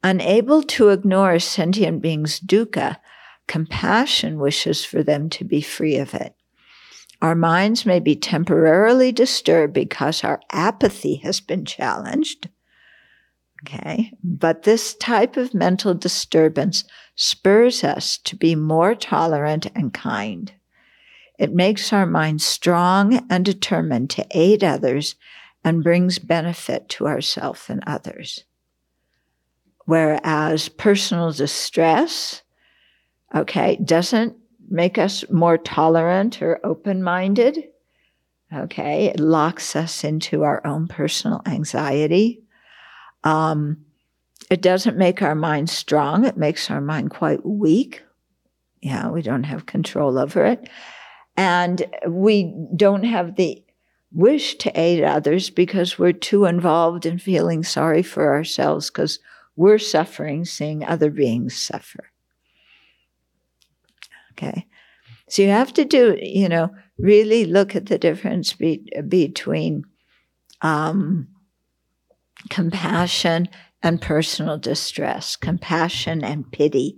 Unable 0.04 0.62
to 0.64 0.90
ignore 0.90 1.40
sentient 1.40 2.02
being's 2.02 2.40
dukkha, 2.40 2.98
Compassion 3.48 4.40
wishes 4.40 4.86
for 4.86 5.04
them 5.04 5.30
to 5.32 5.44
be 5.44 5.62
free 5.62 5.98
of 5.98 6.14
it. 6.14 6.36
Our 7.22 7.36
minds 7.36 7.86
may 7.86 8.00
be 8.00 8.16
temporarily 8.16 9.12
disturbed 9.12 9.74
because 9.74 10.24
our 10.24 10.42
apathy 10.52 11.16
has 11.18 11.40
been 11.40 11.64
challenged. 11.64 12.50
Okay. 13.64 14.12
But 14.22 14.64
this 14.64 14.94
type 14.96 15.38
of 15.38 15.54
mental 15.54 15.94
disturbance 15.94 16.84
spurs 17.16 17.84
us 17.84 18.18
to 18.20 18.36
be 18.36 18.56
more 18.56 18.94
tolerant 18.94 19.68
and 19.74 19.94
kind. 19.94 20.52
It 21.40 21.54
makes 21.54 21.94
our 21.94 22.06
minds 22.06 22.46
strong 22.46 23.26
and 23.30 23.46
determined 23.46 24.10
to 24.12 24.28
aid 24.32 24.64
others 24.64 25.16
and 25.64 25.84
brings 25.84 26.20
benefit 26.20 26.90
to 26.90 27.08
ourselves 27.08 27.70
and 27.70 27.82
others. 27.88 28.44
Whereas 29.86 30.70
personal 30.70 31.32
distress 31.32 32.43
okay, 33.36 33.78
doesn't 33.84 34.36
make 34.70 34.98
us 34.98 35.24
more 35.30 35.58
tolerant 35.58 36.42
or 36.42 36.60
open 36.64 37.04
minded. 37.04 37.64
Okay, 38.54 39.06
it 39.06 39.20
locks 39.20 39.76
us 39.76 40.04
into 40.04 40.44
our 40.44 40.66
own 40.66 40.88
personal 40.88 41.42
anxiety. 41.46 42.44
Um, 43.24 43.86
it 44.52 44.62
doesn't 44.62 44.98
make 44.98 45.22
our 45.22 45.36
mind 45.36 45.70
strong, 45.70 46.26
it 46.26 46.38
makes 46.38 46.70
our 46.70 46.82
mind 46.82 47.12
quite 47.12 47.46
weak. 47.46 48.04
Yeah, 48.82 49.10
we 49.10 49.22
don't 49.22 49.44
have 49.44 49.66
control 49.66 50.20
over 50.20 50.46
it. 50.46 50.70
And 51.36 51.84
we 52.08 52.54
don't 52.76 53.06
have 53.06 53.38
the 53.38 53.64
wish 54.12 54.56
to 54.60 54.80
aid 54.80 55.04
others 55.04 55.50
because 55.50 55.98
we're 55.98 56.14
too 56.14 56.46
involved 56.46 57.06
in 57.06 57.18
feeling 57.18 57.64
sorry 57.64 58.04
for 58.04 58.34
ourselves 58.34 58.92
because 58.92 59.20
we're 59.56 59.80
suffering 59.80 60.46
seeing 60.46 60.84
other 60.84 61.10
beings 61.10 61.56
suffer. 61.56 62.13
Okay. 64.34 64.68
So 65.30 65.42
you 65.42 65.50
have 65.50 65.74
to 65.74 65.86
do, 65.86 66.18
you 66.22 66.50
know, 66.50 66.70
really 66.98 67.46
look 67.46 67.76
at 67.76 67.88
the 67.88 67.98
difference 67.98 68.54
be, 68.54 68.86
between 69.08 69.84
um, 70.62 71.28
compassion 72.50 73.50
and 73.82 74.02
personal 74.02 74.58
distress, 74.58 75.36
compassion 75.36 76.24
and 76.24 76.52
pity, 76.52 76.98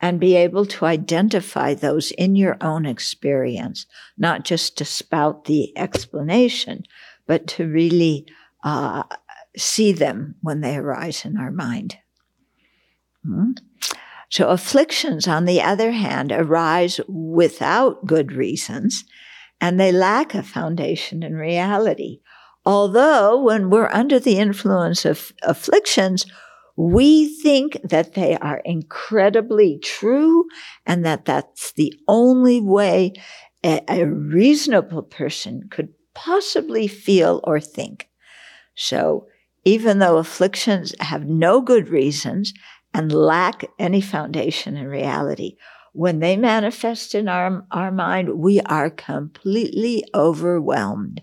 and 0.00 0.20
be 0.20 0.34
able 0.36 0.66
to 0.66 0.84
identify 0.84 1.74
those 1.74 2.10
in 2.12 2.36
your 2.36 2.56
own 2.60 2.84
experience, 2.84 3.86
not 4.18 4.44
just 4.44 4.76
to 4.78 4.84
spout 4.84 5.44
the 5.44 5.76
explanation, 5.78 6.82
but 7.26 7.46
to 7.46 7.66
really 7.66 8.26
uh, 8.64 9.04
see 9.56 9.92
them 9.92 10.34
when 10.42 10.60
they 10.60 10.76
arise 10.76 11.24
in 11.24 11.36
our 11.36 11.50
mind. 11.50 11.96
Hmm? 13.24 13.52
So 14.30 14.48
afflictions, 14.48 15.28
on 15.28 15.44
the 15.44 15.62
other 15.62 15.92
hand, 15.92 16.32
arise 16.32 17.00
without 17.08 18.06
good 18.06 18.32
reasons 18.32 19.04
and 19.60 19.78
they 19.78 19.92
lack 19.92 20.34
a 20.34 20.42
foundation 20.42 21.22
in 21.22 21.34
reality. 21.34 22.20
Although 22.66 23.42
when 23.42 23.70
we're 23.70 23.90
under 23.92 24.18
the 24.18 24.38
influence 24.38 25.04
of 25.04 25.32
afflictions, 25.42 26.26
we 26.76 27.28
think 27.40 27.78
that 27.84 28.14
they 28.14 28.36
are 28.38 28.60
incredibly 28.64 29.78
true 29.78 30.44
and 30.86 31.04
that 31.04 31.24
that's 31.24 31.72
the 31.72 31.94
only 32.08 32.60
way 32.60 33.12
a, 33.64 33.80
a 33.88 34.06
reasonable 34.06 35.02
person 35.02 35.68
could 35.70 35.88
possibly 36.14 36.86
feel 36.86 37.40
or 37.44 37.60
think. 37.60 38.08
So 38.74 39.26
even 39.64 39.98
though 39.98 40.18
afflictions 40.18 40.94
have 41.00 41.24
no 41.24 41.60
good 41.60 41.88
reasons 41.88 42.52
and 42.94 43.12
lack 43.12 43.64
any 43.78 44.00
foundation 44.00 44.76
in 44.76 44.86
reality. 44.86 45.56
When 45.92 46.20
they 46.20 46.36
manifest 46.36 47.14
in 47.14 47.28
our, 47.28 47.66
our 47.70 47.90
mind, 47.90 48.38
we 48.38 48.60
are 48.60 48.88
completely 48.88 50.04
overwhelmed 50.14 51.20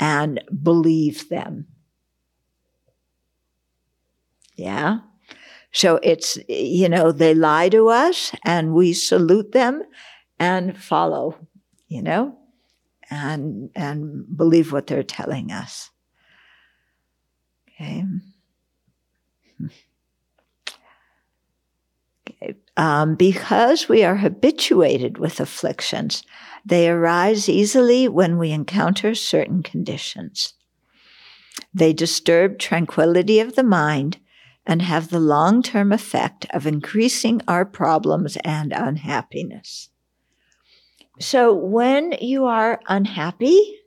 and 0.00 0.42
believe 0.62 1.28
them. 1.28 1.68
Yeah. 4.56 4.98
So 5.70 5.98
it's, 6.02 6.38
you 6.48 6.88
know, 6.88 7.12
they 7.12 7.34
lie 7.34 7.68
to 7.70 7.88
us 7.88 8.32
and 8.44 8.74
we 8.74 8.92
salute 8.92 9.52
them 9.52 9.82
and 10.38 10.76
follow, 10.76 11.36
you 11.88 12.02
know, 12.02 12.36
and, 13.10 13.70
and 13.74 14.24
believe 14.36 14.72
what 14.72 14.86
they're 14.86 15.02
telling 15.02 15.50
us. 15.50 15.90
Okay. 17.70 18.04
Um, 22.76 23.16
because 23.16 23.88
we 23.88 24.02
are 24.02 24.16
habituated 24.16 25.18
with 25.18 25.40
afflictions, 25.40 26.22
they 26.64 26.88
arise 26.88 27.48
easily 27.48 28.08
when 28.08 28.38
we 28.38 28.50
encounter 28.50 29.14
certain 29.14 29.62
conditions. 29.62 30.54
They 31.74 31.92
disturb 31.92 32.58
tranquility 32.58 33.40
of 33.40 33.56
the 33.56 33.62
mind 33.62 34.18
and 34.64 34.80
have 34.82 35.10
the 35.10 35.20
long 35.20 35.62
term 35.62 35.92
effect 35.92 36.46
of 36.50 36.66
increasing 36.66 37.42
our 37.46 37.64
problems 37.64 38.36
and 38.38 38.72
unhappiness. 38.72 39.90
So 41.18 41.52
when 41.52 42.12
you 42.20 42.46
are 42.46 42.80
unhappy, 42.86 43.78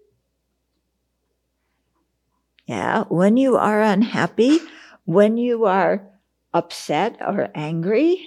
yeah, 2.67 3.03
when 3.05 3.37
you 3.37 3.57
are 3.57 3.81
unhappy, 3.81 4.59
when 5.05 5.37
you 5.37 5.65
are 5.65 6.07
upset 6.53 7.17
or 7.21 7.49
angry, 7.55 8.25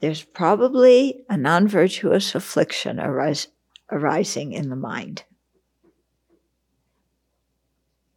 there's 0.00 0.22
probably 0.22 1.24
a 1.28 1.36
non 1.36 1.66
virtuous 1.68 2.34
affliction 2.34 3.00
arising 3.90 4.52
in 4.52 4.70
the 4.70 4.76
mind. 4.76 5.24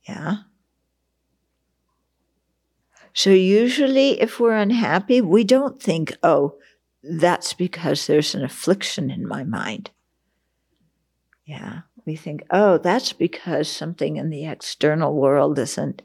Yeah. 0.08 0.38
So, 3.13 3.30
usually, 3.32 4.22
if 4.22 4.39
we're 4.39 4.56
unhappy, 4.56 5.22
we 5.22 5.44
don't 5.44 5.82
think, 5.82 6.15
oh, 6.24 6.56
that's 7.04 7.54
because 7.54 8.08
there's 8.08 8.36
an 8.36 8.44
affliction 8.44 9.10
in 9.10 9.28
my 9.28 9.44
mind. 9.44 9.91
Yeah. 11.46 11.82
We 12.06 12.15
think, 12.15 12.44
oh, 12.50 12.78
that's 12.78 13.13
because 13.13 13.70
something 13.70 14.17
in 14.17 14.30
the 14.30 14.46
external 14.46 15.13
world 15.13 15.60
isn't 15.60 16.02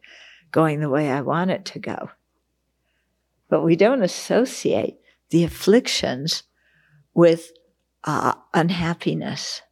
going 0.51 0.81
the 0.81 0.91
way 0.91 1.11
I 1.11 1.21
want 1.21 1.51
it 1.51 1.65
to 1.67 1.79
go. 1.79 2.11
But 3.49 3.63
we 3.63 3.77
don't 3.77 4.03
associate 4.03 4.99
the 5.31 5.45
afflictions 5.45 6.45
with 7.15 7.51
uh, 8.05 8.35
unhappiness. 8.55 9.63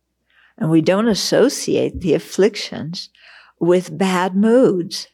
And 0.58 0.70
we 0.70 0.80
don't 0.80 1.08
associate 1.08 2.00
the 2.00 2.14
afflictions 2.14 3.10
with 3.60 3.96
bad 3.96 4.34
moods. 4.36 5.08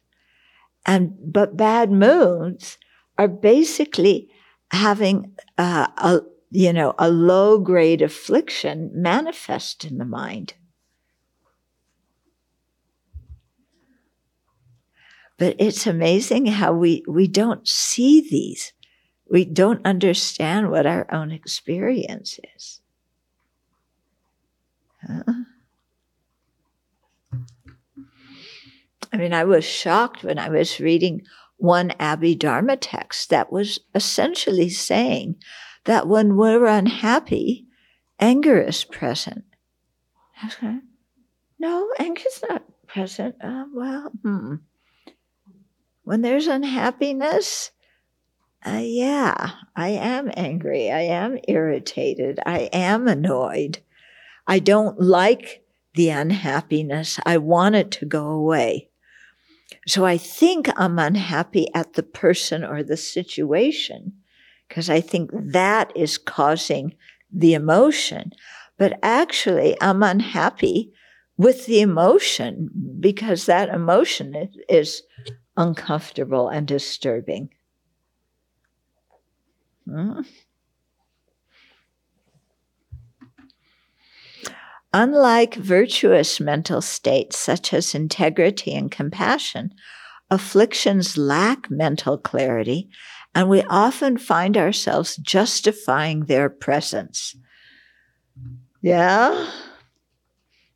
And, 0.87 1.13
but 1.21 1.57
bad 1.57 1.91
moods 1.91 2.79
are 3.19 3.29
basically 3.29 4.31
having 4.71 5.35
uh, 5.59 5.89
a, 5.97 6.21
you 6.51 6.73
know, 6.73 6.95
a 6.99 7.11
low 7.11 7.59
grade 7.59 8.03
affliction 8.03 8.91
manifest 8.95 9.85
in 9.85 9.99
the 9.99 10.05
mind. 10.05 10.55
But 15.39 15.57
it's 15.59 15.87
amazing 15.87 16.47
how 16.47 16.75
we, 16.75 17.03
we 17.09 17.27
don't 17.27 17.67
see 17.67 18.21
these. 18.21 18.75
We 19.31 19.45
don't 19.45 19.85
understand 19.87 20.71
what 20.71 20.87
our 20.87 21.07
own 21.13 21.31
experience 21.31 22.41
is. 22.57 22.81
Huh? 25.07 25.23
I 29.13 29.17
mean, 29.17 29.33
I 29.33 29.45
was 29.45 29.65
shocked 29.65 30.25
when 30.25 30.39
I 30.39 30.49
was 30.49 30.81
reading 30.81 31.23
one 31.57 31.91
Abhidharma 32.01 32.79
text 32.81 33.31
that 33.31 33.53
was 33.53 33.81
essentially 33.95 34.69
saying 34.69 35.37
that 35.85 36.07
when 36.07 36.37
we're 36.37 36.67
unhappy, 36.67 37.67
anger 38.19 38.61
is 38.61 38.85
present. 38.85 39.45
Okay. 40.45 40.79
No, 41.59 41.89
anger's 41.99 42.43
not 42.49 42.65
present. 42.87 43.37
Uh, 43.43 43.65
well, 43.73 44.11
hmm 44.23 44.55
when 46.03 46.23
there's 46.23 46.49
unhappiness, 46.49 47.71
uh, 48.67 48.83
yeah, 48.83 49.53
I 49.75 49.89
am 49.91 50.31
angry. 50.37 50.91
I 50.91 51.03
am 51.03 51.39
irritated. 51.49 52.39
I 52.45 52.69
am 52.73 53.09
annoyed. 53.09 53.81
I 54.47 54.59
don't 54.59 55.01
like 55.01 55.65
the 55.95 56.11
unhappiness. 56.11 57.19
I 57.25 57.39
want 57.39 57.75
it 57.75 57.91
to 57.93 58.07
go 58.07 58.29
away. 58.29 58.91
So 59.87 60.05
I 60.05 60.19
think 60.19 60.69
I'm 60.77 60.99
unhappy 60.99 61.69
at 61.75 61.95
the 61.95 62.03
person 62.03 62.65
or 62.65 62.83
the 62.83 62.97
situation 62.97 64.13
because 64.69 64.91
I 64.91 65.01
think 65.01 65.31
that 65.33 65.93
is 65.97 66.19
causing 66.19 66.95
the 67.33 67.55
emotion. 67.55 68.33
But 68.77 68.99
actually, 69.03 69.77
I'm 69.81 70.03
unhappy 70.03 70.93
with 71.37 71.67
the 71.67 71.81
emotion 71.81 72.71
because 73.01 73.47
that 73.47 73.69
emotion 73.69 74.35
is, 74.35 74.57
is 74.69 75.03
uncomfortable 75.57 76.49
and 76.49 76.67
disturbing. 76.67 77.51
Unlike 84.93 85.55
virtuous 85.55 86.41
mental 86.41 86.81
states 86.81 87.39
such 87.39 87.73
as 87.73 87.95
integrity 87.95 88.75
and 88.75 88.91
compassion, 88.91 89.73
afflictions 90.31 91.17
lack 91.17 91.71
mental 91.71 92.19
clarity, 92.19 92.89
and 93.35 93.49
we 93.49 93.63
often 93.65 94.19
find 94.19 94.57
ourselves 94.57 95.17
justifying 95.17 96.25
their 96.25 96.51
presence. 96.51 97.37
Yeah? 98.83 99.49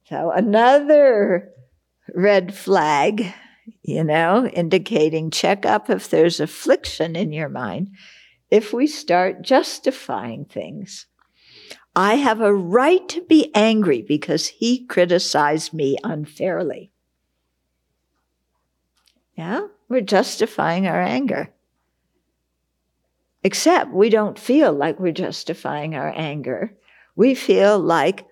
So, 0.09 0.31
another 0.31 1.51
red 2.15 2.55
flag 2.55 3.35
you 3.83 4.05
know, 4.05 4.47
indicating 4.47 5.31
check 5.31 5.67
up 5.67 5.91
if 5.91 6.11
there's 6.11 6.41
affliction 6.41 7.17
in 7.17 7.33
your 7.33 7.49
mind. 7.49 7.91
If 8.55 8.73
we 8.73 8.87
start 8.87 9.43
justifying 9.43 10.45
things, 10.45 11.07
I 11.97 12.15
have 12.15 12.41
a 12.41 12.55
right 12.55 13.09
to 13.09 13.21
be 13.21 13.51
angry 13.53 14.01
because 14.01 14.47
he 14.47 14.87
criticized 14.87 15.75
me 15.75 15.97
unfairly. 16.05 16.93
Yeah, 19.37 19.67
we're 19.89 20.03
justifying 20.03 20.87
our 20.87 21.03
anger. 21.03 21.53
Except 23.43 23.93
we 23.93 24.09
don't 24.09 24.39
feel 24.39 24.73
like 24.73 25.01
we're 25.01 25.11
justifying 25.11 25.97
our 25.97 26.13
anger. 26.15 26.75
We 27.17 27.35
feel 27.35 27.81
like 27.81 28.25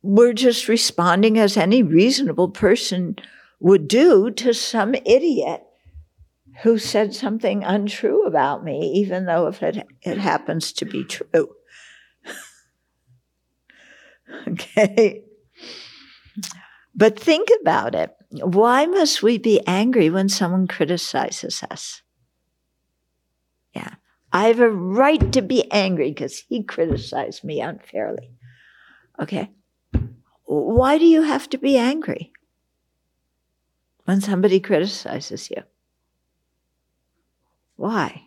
we're 0.00 0.32
just 0.32 0.68
responding 0.68 1.38
as 1.38 1.58
any 1.58 1.82
reasonable 1.82 2.48
person 2.48 3.16
would 3.60 3.88
do 3.88 4.30
to 4.30 4.54
some 4.54 4.94
idiot 4.94 5.65
who 6.62 6.78
said 6.78 7.14
something 7.14 7.64
untrue 7.64 8.24
about 8.24 8.64
me, 8.64 8.92
even 8.96 9.26
though 9.26 9.46
if 9.46 9.62
it, 9.62 9.86
it 10.02 10.18
happens 10.18 10.72
to 10.74 10.84
be 10.84 11.04
true. 11.04 11.54
okay? 14.48 15.22
But 16.94 17.18
think 17.18 17.48
about 17.60 17.94
it. 17.94 18.10
Why 18.30 18.86
must 18.86 19.22
we 19.22 19.38
be 19.38 19.60
angry 19.66 20.10
when 20.10 20.28
someone 20.28 20.66
criticizes 20.66 21.62
us? 21.70 22.02
Yeah. 23.74 23.94
I 24.32 24.48
have 24.48 24.60
a 24.60 24.70
right 24.70 25.32
to 25.32 25.42
be 25.42 25.70
angry 25.70 26.10
because 26.10 26.38
he 26.48 26.62
criticized 26.62 27.44
me 27.44 27.60
unfairly. 27.60 28.32
Okay. 29.20 29.50
Why 30.44 30.98
do 30.98 31.04
you 31.04 31.22
have 31.22 31.48
to 31.50 31.58
be 31.58 31.76
angry? 31.76 32.32
when 34.06 34.20
somebody 34.20 34.60
criticizes 34.60 35.50
you? 35.50 35.62
Why? 37.76 38.22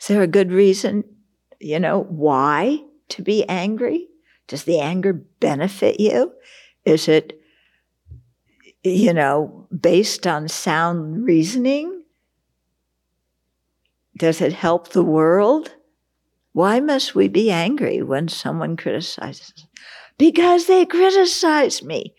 Is 0.00 0.08
there 0.08 0.22
a 0.22 0.26
good 0.26 0.50
reason, 0.50 1.04
you 1.60 1.78
know, 1.78 2.02
why 2.02 2.80
to 3.10 3.22
be 3.22 3.44
angry? 3.48 4.08
Does 4.48 4.64
the 4.64 4.80
anger 4.80 5.12
benefit 5.12 6.00
you? 6.00 6.32
Is 6.84 7.08
it, 7.08 7.40
you 8.82 9.12
know, 9.14 9.66
based 9.78 10.26
on 10.26 10.48
sound 10.48 11.24
reasoning? 11.24 12.02
Does 14.16 14.40
it 14.40 14.52
help 14.52 14.90
the 14.90 15.02
world? 15.02 15.74
Why 16.52 16.80
must 16.80 17.14
we 17.14 17.28
be 17.28 17.50
angry 17.50 18.02
when 18.02 18.28
someone 18.28 18.76
criticizes? 18.76 19.66
Because 20.18 20.66
they 20.66 20.86
criticize 20.86 21.82
me. 21.82 22.14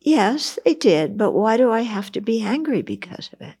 Yes, 0.00 0.58
they 0.64 0.74
did, 0.74 1.18
but 1.18 1.32
why 1.32 1.56
do 1.56 1.70
I 1.70 1.82
have 1.82 2.10
to 2.12 2.20
be 2.20 2.42
angry 2.42 2.82
because 2.82 3.30
of 3.32 3.40
it? 3.42 3.54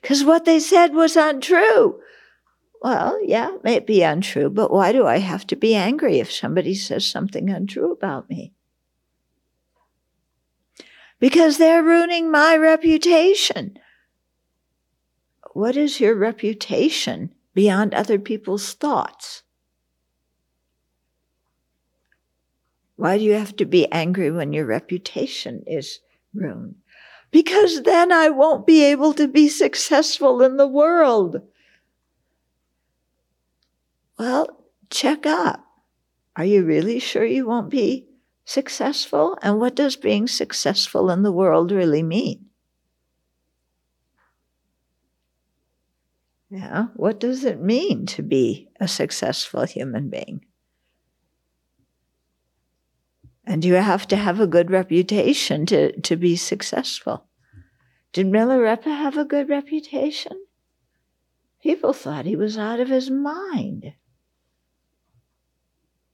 Because 0.00 0.24
what 0.24 0.44
they 0.44 0.60
said 0.60 0.94
was 0.94 1.16
untrue. 1.16 2.00
Well, 2.82 3.18
yeah, 3.22 3.54
it 3.54 3.64
may 3.64 3.78
be 3.80 4.02
untrue, 4.02 4.48
but 4.48 4.72
why 4.72 4.92
do 4.92 5.06
I 5.06 5.18
have 5.18 5.46
to 5.48 5.56
be 5.56 5.74
angry 5.74 6.18
if 6.18 6.32
somebody 6.32 6.74
says 6.74 7.06
something 7.06 7.50
untrue 7.50 7.92
about 7.92 8.30
me? 8.30 8.54
Because 11.18 11.58
they're 11.58 11.82
ruining 11.82 12.30
my 12.30 12.56
reputation. 12.56 13.78
What 15.52 15.76
is 15.76 16.00
your 16.00 16.14
reputation 16.14 17.34
beyond 17.52 17.92
other 17.92 18.18
people's 18.18 18.72
thoughts? 18.72 19.42
Why 22.96 23.18
do 23.18 23.24
you 23.24 23.34
have 23.34 23.56
to 23.56 23.66
be 23.66 23.90
angry 23.92 24.30
when 24.30 24.52
your 24.52 24.64
reputation 24.64 25.62
is 25.66 26.00
rune? 26.32 26.76
Because 27.32 27.82
then 27.82 28.12
I 28.12 28.28
won't 28.28 28.66
be 28.66 28.84
able 28.84 29.14
to 29.14 29.26
be 29.26 29.48
successful 29.48 30.42
in 30.42 30.56
the 30.56 30.68
world. 30.68 31.42
Well, 34.20 34.66
check 34.90 35.26
up. 35.26 35.66
Are 36.36 36.44
you 36.44 36.64
really 36.64 36.98
sure 37.00 37.24
you 37.24 37.46
won't 37.46 37.70
be 37.70 38.08
successful? 38.44 39.38
And 39.42 39.60
what 39.60 39.76
does 39.76 39.96
being 39.96 40.28
successful 40.28 41.10
in 41.10 41.22
the 41.22 41.32
world 41.32 41.72
really 41.72 42.02
mean? 42.02 42.50
Yeah, 46.50 46.88
what 46.96 47.18
does 47.18 47.44
it 47.44 47.60
mean 47.62 48.04
to 48.06 48.22
be 48.22 48.68
a 48.78 48.86
successful 48.86 49.64
human 49.64 50.10
being? 50.10 50.44
And 53.44 53.64
you 53.64 53.74
have 53.74 54.06
to 54.08 54.16
have 54.16 54.38
a 54.38 54.46
good 54.46 54.70
reputation 54.70 55.66
to, 55.66 55.98
to 56.00 56.16
be 56.16 56.36
successful. 56.36 57.26
Did 58.12 58.26
Milarepa 58.26 58.84
have 58.84 59.16
a 59.16 59.24
good 59.24 59.48
reputation? 59.48 60.46
People 61.62 61.92
thought 61.92 62.26
he 62.26 62.36
was 62.36 62.58
out 62.58 62.80
of 62.80 62.88
his 62.88 63.10
mind. 63.10 63.92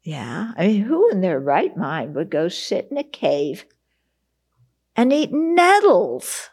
Yeah, 0.02 0.52
I 0.56 0.68
mean, 0.68 0.82
who 0.82 1.10
in 1.10 1.20
their 1.20 1.40
right 1.40 1.76
mind 1.76 2.14
would 2.14 2.30
go 2.30 2.48
sit 2.48 2.88
in 2.90 2.96
a 2.96 3.02
cave 3.02 3.64
and 4.94 5.12
eat 5.12 5.32
nettles? 5.32 6.50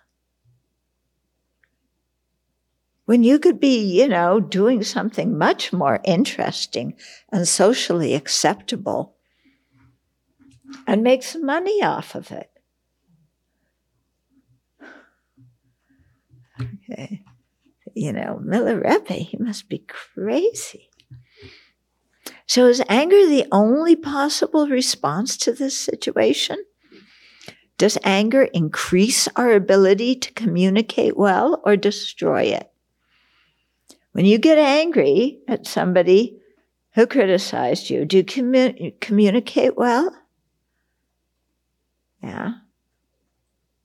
When 3.05 3.23
you 3.23 3.37
could 3.37 3.59
be, 3.59 4.01
you 4.01 4.07
know, 4.07 4.39
doing 4.39 4.81
something 4.81 5.37
much 5.37 5.73
more 5.73 5.99
interesting 6.03 6.95
and 7.31 7.47
socially 7.47 8.15
acceptable 8.15 9.17
and 10.87 11.03
make 11.03 11.23
some 11.23 11.45
money 11.45 11.83
off 11.83 12.15
of 12.15 12.31
it. 12.31 12.49
Okay. 16.59 17.21
You 17.95 18.13
know, 18.13 18.41
Milarepa, 18.43 19.13
he 19.13 19.37
must 19.37 19.69
be 19.69 19.85
crazy. 19.87 20.89
So 22.47 22.67
is 22.67 22.83
anger 22.89 23.27
the 23.27 23.45
only 23.51 23.95
possible 23.95 24.67
response 24.67 25.37
to 25.37 25.51
this 25.51 25.77
situation? 25.79 26.57
Does 27.77 27.97
anger 28.03 28.43
increase 28.43 29.27
our 29.35 29.51
ability 29.53 30.15
to 30.15 30.33
communicate 30.33 31.17
well 31.17 31.61
or 31.65 31.75
destroy 31.75 32.43
it? 32.43 32.71
When 34.11 34.25
you 34.25 34.37
get 34.37 34.59
angry 34.59 35.39
at 35.47 35.65
somebody 35.65 36.37
who 36.93 37.07
criticized 37.07 37.89
you, 37.89 38.05
do 38.05 38.17
you 38.17 38.23
commu- 38.23 38.99
communicate 39.01 39.75
well? 39.75 40.15
Yeah. 42.23 42.53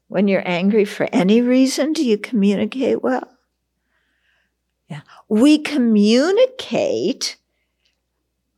When 0.06 0.28
you're 0.28 0.48
angry 0.48 0.84
for 0.84 1.08
any 1.12 1.42
reason, 1.42 1.92
do 1.92 2.04
you 2.04 2.16
communicate 2.16 3.02
well? 3.02 3.28
Yeah. 4.88 5.02
We 5.28 5.58
communicate 5.58 7.36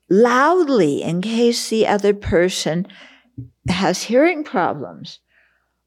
loudly 0.09 1.03
in 1.03 1.23
case 1.23 1.69
the 1.69 1.87
other 1.87 2.15
person 2.15 2.87
has 3.69 4.05
hearing 4.05 4.45
problems. 4.45 5.21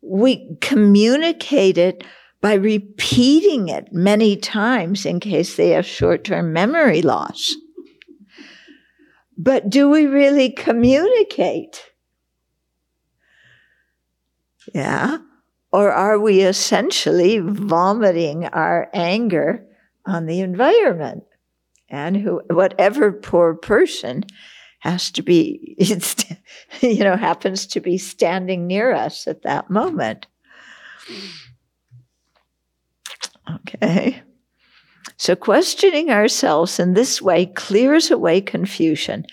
We 0.01 0.57
communicate 0.59 1.77
it 1.77 2.03
by 2.41 2.55
repeating 2.55 3.69
it 3.69 3.93
many 3.93 4.35
times 4.35 5.05
in 5.05 5.21
case 5.21 5.55
they 5.55 5.69
have 5.69 5.85
short 5.85 6.25
term 6.25 6.51
memory 6.51 7.01
loss. 7.01 7.55
But 9.37 9.69
do 9.69 9.89
we 9.89 10.05
really 10.05 10.49
communicate? 10.49 11.92
Yeah. 14.73 15.17
Or 15.71 15.91
are 15.91 16.19
we 16.19 16.41
essentially 16.41 17.39
vomiting 17.39 18.45
our 18.45 18.89
anger 18.93 19.65
on 20.05 20.27
the 20.27 20.41
environment? 20.41 21.23
and 21.93 22.17
who 22.17 22.41
whatever 22.49 23.11
poor 23.11 23.53
person 23.53 24.23
has 24.79 25.11
to 25.11 25.21
be 25.21 25.77
you 26.81 27.03
know 27.03 27.15
happens 27.15 27.65
to 27.67 27.79
be 27.79 27.97
standing 27.97 28.67
near 28.67 28.93
us 28.93 29.27
at 29.27 29.43
that 29.43 29.69
moment 29.69 30.25
okay 33.49 34.21
so 35.17 35.35
questioning 35.35 36.09
ourselves 36.09 36.79
in 36.79 36.95
this 36.95 37.21
way 37.21 37.45
clears 37.45 38.09
away 38.11 38.41
confusion 38.41 39.25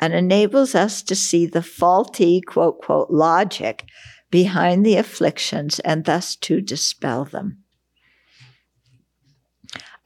and 0.00 0.12
enables 0.12 0.74
us 0.74 1.02
to 1.02 1.14
see 1.14 1.46
the 1.46 1.62
faulty 1.62 2.40
quote 2.40 2.80
quote 2.82 3.10
logic 3.10 3.84
behind 4.30 4.84
the 4.84 4.96
afflictions 4.96 5.78
and 5.80 6.04
thus 6.04 6.36
to 6.36 6.60
dispel 6.60 7.24
them 7.24 7.64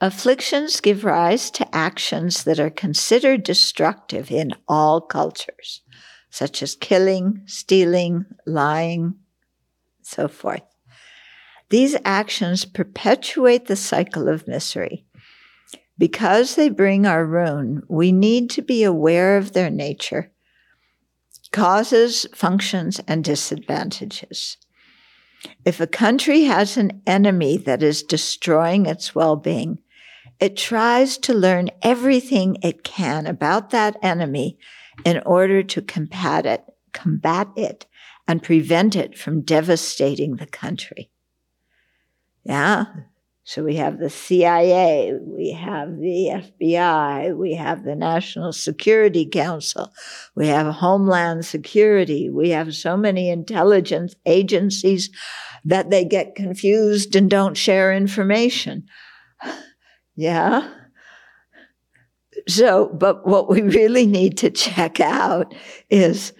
Afflictions 0.03 0.81
give 0.81 1.05
rise 1.05 1.49
to 1.51 1.73
actions 1.73 2.43
that 2.43 2.59
are 2.59 2.69
considered 2.69 3.41
destructive 3.41 4.31
in 4.31 4.51
all 4.67 4.99
cultures, 4.99 5.79
such 6.29 6.61
as 6.61 6.75
killing, 6.75 7.41
stealing, 7.45 8.25
lying, 8.45 9.15
so 10.01 10.27
forth. 10.27 10.63
These 11.69 11.95
actions 12.03 12.65
perpetuate 12.65 13.67
the 13.67 13.77
cycle 13.77 14.27
of 14.27 14.45
misery. 14.45 15.05
Because 15.97 16.55
they 16.55 16.67
bring 16.67 17.05
our 17.05 17.25
ruin, 17.25 17.83
we 17.87 18.11
need 18.11 18.49
to 18.49 18.61
be 18.61 18.83
aware 18.83 19.37
of 19.37 19.53
their 19.53 19.69
nature, 19.69 20.33
causes, 21.53 22.25
functions, 22.35 22.99
and 23.07 23.23
disadvantages. 23.23 24.57
If 25.63 25.79
a 25.79 25.87
country 25.87 26.43
has 26.43 26.75
an 26.75 27.01
enemy 27.07 27.57
that 27.57 27.81
is 27.81 28.03
destroying 28.03 28.85
its 28.85 29.15
well 29.15 29.37
being, 29.37 29.79
it 30.39 30.57
tries 30.57 31.17
to 31.19 31.33
learn 31.33 31.69
everything 31.81 32.57
it 32.61 32.83
can 32.83 33.25
about 33.27 33.69
that 33.69 33.97
enemy 34.01 34.57
in 35.05 35.21
order 35.25 35.63
to 35.63 35.81
combat 35.81 36.45
it, 36.45 36.63
combat 36.91 37.47
it 37.55 37.85
and 38.27 38.43
prevent 38.43 38.95
it 38.95 39.17
from 39.17 39.41
devastating 39.41 40.37
the 40.37 40.45
country. 40.45 41.11
Yeah. 42.43 42.85
So 43.45 43.61
we 43.61 43.75
have 43.75 43.99
the 43.99 44.09
CIA, 44.09 45.13
we 45.21 45.51
have 45.51 45.97
the 45.97 46.43
FBI, 46.61 47.35
we 47.35 47.53
have 47.55 47.83
the 47.83 47.95
National 47.95 48.53
Security 48.53 49.25
Council, 49.25 49.91
we 50.33 50.47
have 50.47 50.73
Homeland 50.75 51.45
Security, 51.45 52.29
we 52.29 52.51
have 52.51 52.73
so 52.73 52.95
many 52.95 53.29
intelligence 53.29 54.15
agencies 54.25 55.09
that 55.65 55.89
they 55.89 56.05
get 56.05 56.35
confused 56.35 57.17
and 57.17 57.29
don't 57.29 57.57
share 57.57 57.93
information. 57.93 58.85
Yeah. 60.15 60.69
So, 62.47 62.91
but 62.93 63.25
what 63.25 63.49
we 63.49 63.63
really 63.63 64.05
need 64.05 64.37
to 64.37 64.51
check 64.51 64.99
out 64.99 65.55
is, 65.89 66.33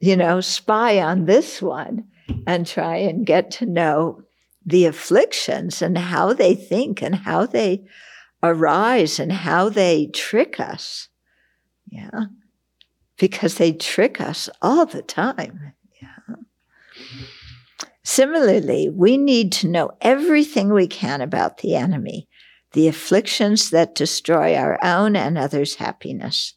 you 0.00 0.16
know, 0.16 0.40
spy 0.40 0.98
on 0.98 1.26
this 1.26 1.60
one 1.60 2.04
and 2.46 2.66
try 2.66 2.96
and 2.96 3.26
get 3.26 3.50
to 3.50 3.66
know 3.66 4.22
the 4.64 4.86
afflictions 4.86 5.82
and 5.82 5.96
how 5.96 6.32
they 6.32 6.54
think 6.54 7.02
and 7.02 7.14
how 7.14 7.46
they 7.46 7.84
arise 8.42 9.18
and 9.18 9.32
how 9.32 9.68
they 9.68 10.06
trick 10.06 10.58
us. 10.60 11.08
Yeah. 11.90 12.26
Because 13.18 13.56
they 13.56 13.72
trick 13.72 14.20
us 14.20 14.48
all 14.60 14.86
the 14.86 15.02
time. 15.02 15.74
Yeah. 16.00 16.36
Similarly, 18.02 18.88
we 18.88 19.16
need 19.16 19.52
to 19.52 19.68
know 19.68 19.92
everything 20.00 20.72
we 20.72 20.86
can 20.86 21.20
about 21.20 21.58
the 21.58 21.76
enemy 21.76 22.28
the 22.72 22.88
afflictions 22.88 23.70
that 23.70 23.94
destroy 23.94 24.56
our 24.56 24.78
own 24.82 25.14
and 25.14 25.36
others' 25.38 25.76
happiness. 25.76 26.54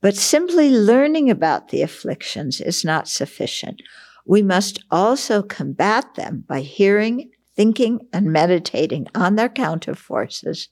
But 0.00 0.16
simply 0.16 0.70
learning 0.70 1.30
about 1.30 1.68
the 1.68 1.82
afflictions 1.82 2.60
is 2.60 2.84
not 2.84 3.08
sufficient. 3.08 3.82
We 4.26 4.42
must 4.42 4.82
also 4.90 5.42
combat 5.42 6.16
them 6.16 6.44
by 6.48 6.60
hearing, 6.60 7.30
thinking, 7.54 8.08
and 8.12 8.32
meditating 8.32 9.06
on 9.14 9.36
their 9.36 9.48
counter 9.48 9.94
forces 9.94 10.68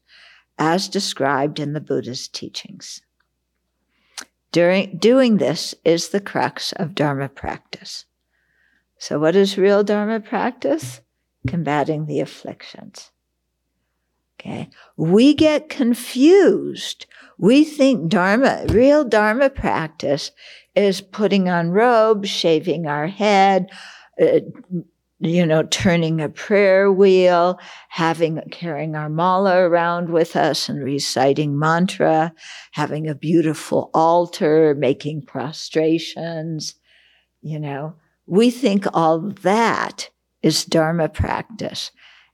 as 0.58 0.88
described 0.88 1.60
in 1.60 1.72
the 1.72 1.80
Buddha's 1.80 2.28
teachings. 2.28 3.00
During, 4.52 4.98
doing 4.98 5.38
this 5.38 5.74
is 5.84 6.08
the 6.08 6.20
crux 6.20 6.72
of 6.72 6.94
Dharma 6.94 7.28
practice. 7.28 8.06
So, 8.98 9.18
what 9.18 9.34
is 9.34 9.58
real 9.58 9.82
Dharma 9.82 10.20
practice? 10.20 11.00
Combating 11.46 12.06
the 12.06 12.20
afflictions. 12.20 13.10
Okay. 14.40 14.70
We 14.96 15.34
get 15.34 15.68
confused. 15.68 17.06
We 17.38 17.64
think 17.64 18.08
Dharma, 18.08 18.64
real 18.68 19.04
Dharma 19.04 19.50
practice 19.50 20.30
is 20.74 21.00
putting 21.00 21.48
on 21.48 21.70
robes, 21.70 22.28
shaving 22.28 22.86
our 22.86 23.06
head, 23.06 23.70
uh, 24.20 24.40
you 25.20 25.46
know, 25.46 25.62
turning 25.62 26.20
a 26.20 26.28
prayer 26.28 26.92
wheel, 26.92 27.58
having, 27.88 28.40
carrying 28.50 28.94
our 28.94 29.08
mala 29.08 29.56
around 29.56 30.10
with 30.10 30.36
us 30.36 30.68
and 30.68 30.84
reciting 30.84 31.58
mantra, 31.58 32.34
having 32.72 33.08
a 33.08 33.14
beautiful 33.14 33.90
altar, 33.94 34.74
making 34.74 35.22
prostrations, 35.22 36.74
you 37.40 37.58
know. 37.58 37.94
We 38.26 38.50
think 38.50 38.86
all 38.92 39.20
that 39.42 40.10
is 40.42 40.64
Dharma 40.64 41.08
practice. 41.08 41.90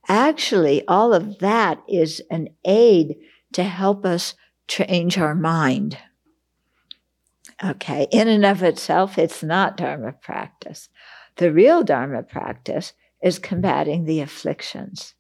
Actually, 0.09 0.87
all 0.89 1.13
of 1.13 1.39
that 1.39 1.83
is 1.89 2.23
an 2.31 2.49
aid 2.65 3.17
to 3.53 3.63
help 3.63 4.05
us 4.05 4.35
change 4.67 5.19
our 5.19 5.35
mind. 5.35 5.99
Okay, 7.63 8.07
in 8.11 8.29
and 8.29 8.45
of 8.45 8.63
itself, 8.63 9.19
it's 9.19 9.43
not 9.43 9.77
Dharma 9.77 10.13
practice. 10.13 10.89
The 11.37 11.53
real 11.53 11.83
Dharma 11.83 12.23
practice 12.23 12.95
is 13.23 13.39
combating 13.39 14.05
the 14.05 14.21
afflictions. 14.21 15.15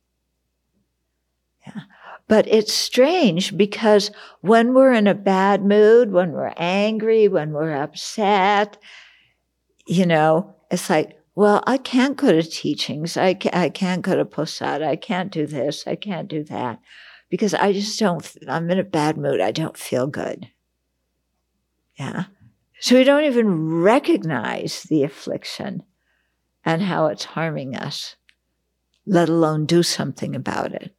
Yeah. 1.66 1.82
But 2.28 2.46
it's 2.46 2.72
strange 2.72 3.56
because 3.56 4.10
when 4.40 4.72
we're 4.72 4.92
in 4.92 5.06
a 5.06 5.14
bad 5.14 5.64
mood, 5.64 6.12
when 6.12 6.32
we're 6.32 6.54
angry, 6.56 7.28
when 7.28 7.52
we're 7.52 7.74
upset, 7.74 8.78
you 9.86 10.06
know, 10.06 10.54
it's 10.70 10.88
like, 10.88 11.18
well, 11.34 11.62
I 11.66 11.76
can't 11.76 12.16
go 12.16 12.32
to 12.32 12.42
teachings. 12.42 13.16
I 13.16 13.34
can't, 13.34 13.54
I 13.54 13.68
can't 13.68 14.02
go 14.02 14.14
to 14.14 14.24
posadha. 14.24 14.86
I 14.86 14.96
can't 14.96 15.32
do 15.32 15.46
this. 15.46 15.86
I 15.86 15.96
can't 15.96 16.28
do 16.28 16.44
that 16.44 16.80
because 17.28 17.52
I 17.52 17.72
just 17.72 17.98
don't, 17.98 18.24
I'm 18.48 18.70
in 18.70 18.78
a 18.78 18.84
bad 18.84 19.16
mood. 19.16 19.40
I 19.40 19.50
don't 19.50 19.76
feel 19.76 20.06
good. 20.06 20.48
Yeah. 22.00 22.24
So 22.80 22.96
we 22.96 23.04
don't 23.04 23.24
even 23.24 23.82
recognize 23.82 24.84
the 24.84 25.02
affliction 25.02 25.82
and 26.64 26.80
how 26.80 27.08
it's 27.08 27.24
harming 27.24 27.76
us, 27.76 28.16
let 29.04 29.28
alone 29.28 29.66
do 29.66 29.82
something 29.82 30.34
about 30.34 30.72
it. 30.72 30.94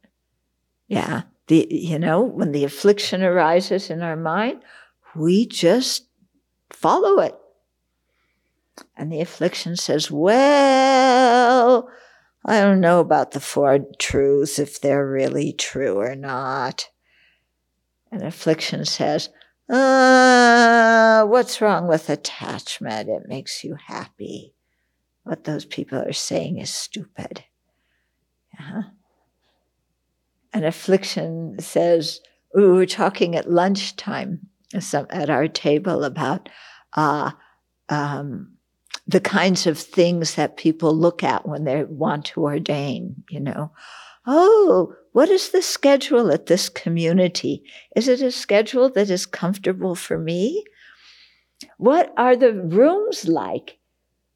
Yeah. 0.86 1.22
The, 1.48 1.66
you 1.68 1.98
know, 1.98 2.22
when 2.22 2.52
the 2.52 2.62
affliction 2.62 3.24
arises 3.24 3.90
in 3.90 4.00
our 4.00 4.14
mind, 4.14 4.62
we 5.16 5.44
just 5.44 6.06
follow 6.70 7.18
it. 7.18 7.34
And 8.96 9.12
the 9.12 9.20
affliction 9.20 9.74
says, 9.74 10.08
well, 10.08 11.88
I 12.44 12.60
don't 12.60 12.80
know 12.80 13.00
about 13.00 13.32
the 13.32 13.40
four 13.40 13.80
truths, 13.98 14.60
if 14.60 14.80
they're 14.80 15.04
really 15.04 15.52
true 15.52 15.96
or 15.96 16.14
not. 16.14 16.90
And 18.12 18.22
affliction 18.22 18.84
says, 18.84 19.30
uh, 19.72 21.24
what's 21.24 21.60
wrong 21.60 21.88
with 21.88 22.10
attachment? 22.10 23.08
It 23.08 23.28
makes 23.28 23.64
you 23.64 23.76
happy. 23.86 24.54
What 25.24 25.44
those 25.44 25.64
people 25.64 25.98
are 25.98 26.12
saying 26.12 26.58
is 26.58 26.72
stupid. 26.72 27.44
Yeah 28.58 28.82
an 30.52 30.64
affliction 30.64 31.56
says, 31.58 32.20
we 32.54 32.66
were 32.66 32.86
talking 32.86 33.34
at 33.34 33.50
lunchtime 33.50 34.40
at 34.74 35.30
our 35.30 35.48
table 35.48 36.04
about 36.04 36.48
uh, 36.94 37.30
um, 37.88 38.52
the 39.06 39.20
kinds 39.20 39.66
of 39.66 39.78
things 39.78 40.34
that 40.34 40.56
people 40.56 40.94
look 40.94 41.22
at 41.22 41.46
when 41.46 41.64
they 41.64 41.84
want 41.84 42.26
to 42.26 42.42
ordain, 42.42 43.22
you 43.30 43.40
know. 43.40 43.72
Oh, 44.26 44.94
what 45.12 45.28
is 45.28 45.50
the 45.50 45.62
schedule 45.62 46.30
at 46.32 46.46
this 46.46 46.68
community? 46.68 47.64
Is 47.96 48.08
it 48.08 48.22
a 48.22 48.30
schedule 48.30 48.88
that 48.90 49.10
is 49.10 49.26
comfortable 49.26 49.94
for 49.94 50.18
me? 50.18 50.64
What 51.76 52.12
are 52.16 52.36
the 52.36 52.52
rooms 52.52 53.26
like 53.26 53.78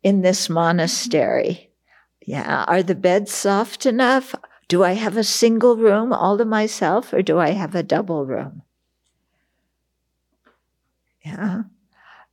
in 0.03 0.23
this 0.23 0.49
monastery? 0.49 1.71
Yeah, 2.27 2.65
are 2.67 2.83
the 2.83 2.95
beds 2.95 3.33
soft 3.33 3.87
enough? 3.87 4.35
Do 4.69 4.83
I 4.83 4.93
have 4.93 5.17
a 5.17 5.25
single 5.25 5.77
room 5.77 6.13
all 6.13 6.37
to 6.39 6.45
myself 6.45 7.13
or 7.13 7.23
do 7.23 7.39
I 7.39 7.51
have 7.51 7.75
a 7.75 7.85
double 7.85 8.27
room? 8.27 8.63
Yeah. 11.25 11.63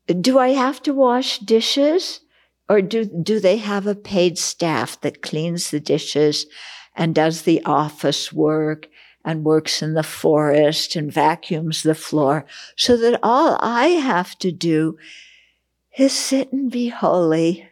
Do 0.07 0.39
I 0.39 0.49
have 0.49 0.81
to 0.83 0.93
wash 0.93 1.39
dishes 1.39 2.21
or 2.67 2.81
do, 2.81 3.05
do 3.05 3.39
they 3.39 3.57
have 3.57 3.85
a 3.85 3.95
paid 3.95 4.37
staff 4.37 4.99
that 5.01 5.21
cleans 5.21 5.69
the 5.69 5.79
dishes 5.79 6.47
and 6.95 7.15
does 7.15 7.43
the 7.43 7.63
office 7.65 8.31
work 8.31 8.87
and 9.25 9.43
works 9.43 9.81
in 9.81 9.93
the 9.93 10.03
forest 10.03 10.95
and 10.95 11.11
vacuums 11.11 11.83
the 11.83 11.95
floor 11.95 12.45
so 12.75 12.97
that 12.97 13.19
all 13.23 13.57
I 13.61 13.87
have 13.87 14.37
to 14.39 14.51
do 14.51 14.97
is 15.97 16.11
sit 16.11 16.51
and 16.51 16.69
be 16.71 16.89
holy 16.89 17.69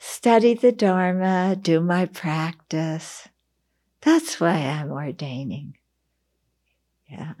study 0.00 0.54
the 0.54 0.72
Dharma, 0.72 1.54
do 1.60 1.80
my 1.80 2.06
practice. 2.06 3.28
That's 4.00 4.40
why 4.40 4.56
I'm 4.56 4.90
ordaining. 4.90 5.76
Yeah. 7.08 7.34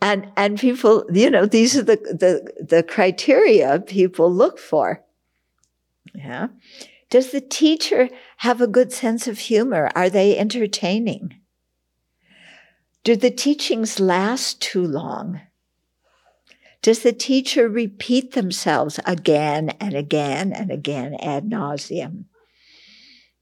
And, 0.00 0.32
and 0.36 0.58
people, 0.58 1.06
you 1.12 1.30
know, 1.30 1.46
these 1.46 1.76
are 1.76 1.82
the, 1.82 1.96
the, 1.96 2.64
the 2.64 2.82
criteria 2.82 3.80
people 3.80 4.32
look 4.32 4.58
for. 4.58 5.04
Yeah. 6.14 6.48
Does 7.14 7.30
the 7.30 7.40
teacher 7.40 8.08
have 8.38 8.60
a 8.60 8.66
good 8.66 8.92
sense 8.92 9.28
of 9.28 9.38
humor? 9.38 9.88
Are 9.94 10.10
they 10.10 10.36
entertaining? 10.36 11.36
Do 13.04 13.14
the 13.14 13.30
teachings 13.30 14.00
last 14.00 14.60
too 14.60 14.84
long? 14.84 15.40
Does 16.82 17.04
the 17.04 17.12
teacher 17.12 17.68
repeat 17.68 18.32
themselves 18.32 18.98
again 19.06 19.68
and 19.78 19.94
again 19.94 20.52
and 20.52 20.72
again 20.72 21.14
ad 21.20 21.48
nauseum? 21.48 22.24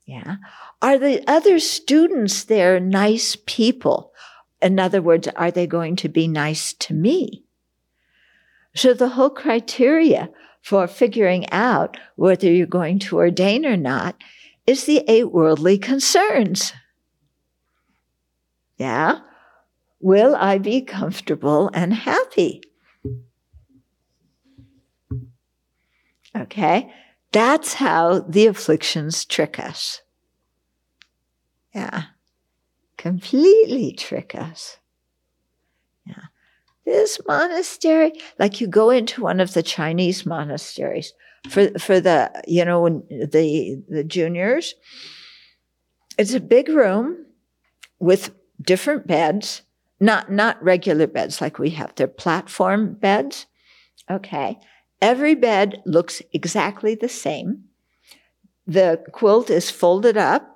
Yeah. 0.04 0.36
Are 0.82 0.98
the 0.98 1.24
other 1.26 1.58
students 1.58 2.44
there 2.44 2.78
nice 2.78 3.38
people? 3.46 4.12
In 4.60 4.78
other 4.78 5.00
words, 5.00 5.28
are 5.28 5.50
they 5.50 5.66
going 5.66 5.96
to 5.96 6.10
be 6.10 6.28
nice 6.28 6.74
to 6.74 6.92
me? 6.92 7.46
So 8.74 8.92
the 8.92 9.08
whole 9.08 9.30
criteria 9.30 10.28
for 10.62 10.86
figuring 10.86 11.50
out 11.50 11.98
whether 12.16 12.50
you're 12.50 12.66
going 12.66 12.98
to 13.00 13.16
ordain 13.16 13.66
or 13.66 13.76
not 13.76 14.16
is 14.66 14.84
the 14.84 15.04
eight 15.08 15.32
worldly 15.32 15.76
concerns. 15.76 16.72
Yeah. 18.78 19.20
Will 20.00 20.34
I 20.34 20.58
be 20.58 20.82
comfortable 20.82 21.70
and 21.74 21.92
happy? 21.92 22.62
Okay? 26.36 26.92
That's 27.32 27.74
how 27.74 28.20
the 28.20 28.46
afflictions 28.46 29.24
trick 29.24 29.58
us. 29.58 30.00
Yeah. 31.74 32.04
Completely 32.96 33.92
trick 33.92 34.34
us. 34.34 34.78
This 36.84 37.20
monastery, 37.26 38.12
like 38.38 38.60
you 38.60 38.66
go 38.66 38.90
into 38.90 39.22
one 39.22 39.40
of 39.40 39.54
the 39.54 39.62
Chinese 39.62 40.26
monasteries 40.26 41.12
for, 41.48 41.70
for 41.78 42.00
the, 42.00 42.30
you 42.46 42.64
know, 42.64 43.04
the, 43.08 43.82
the 43.88 44.04
juniors, 44.04 44.74
it's 46.18 46.34
a 46.34 46.40
big 46.40 46.68
room 46.68 47.26
with 47.98 48.34
different 48.60 49.06
beds, 49.06 49.62
not, 50.00 50.30
not 50.30 50.62
regular 50.62 51.06
beds 51.06 51.40
like 51.40 51.58
we 51.58 51.70
have. 51.70 51.94
They're 51.94 52.08
platform 52.08 52.94
beds. 52.94 53.46
Okay. 54.10 54.58
Every 55.00 55.34
bed 55.34 55.82
looks 55.86 56.22
exactly 56.32 56.94
the 56.94 57.08
same. 57.08 57.64
The 58.66 59.02
quilt 59.12 59.50
is 59.50 59.70
folded 59.70 60.16
up. 60.16 60.48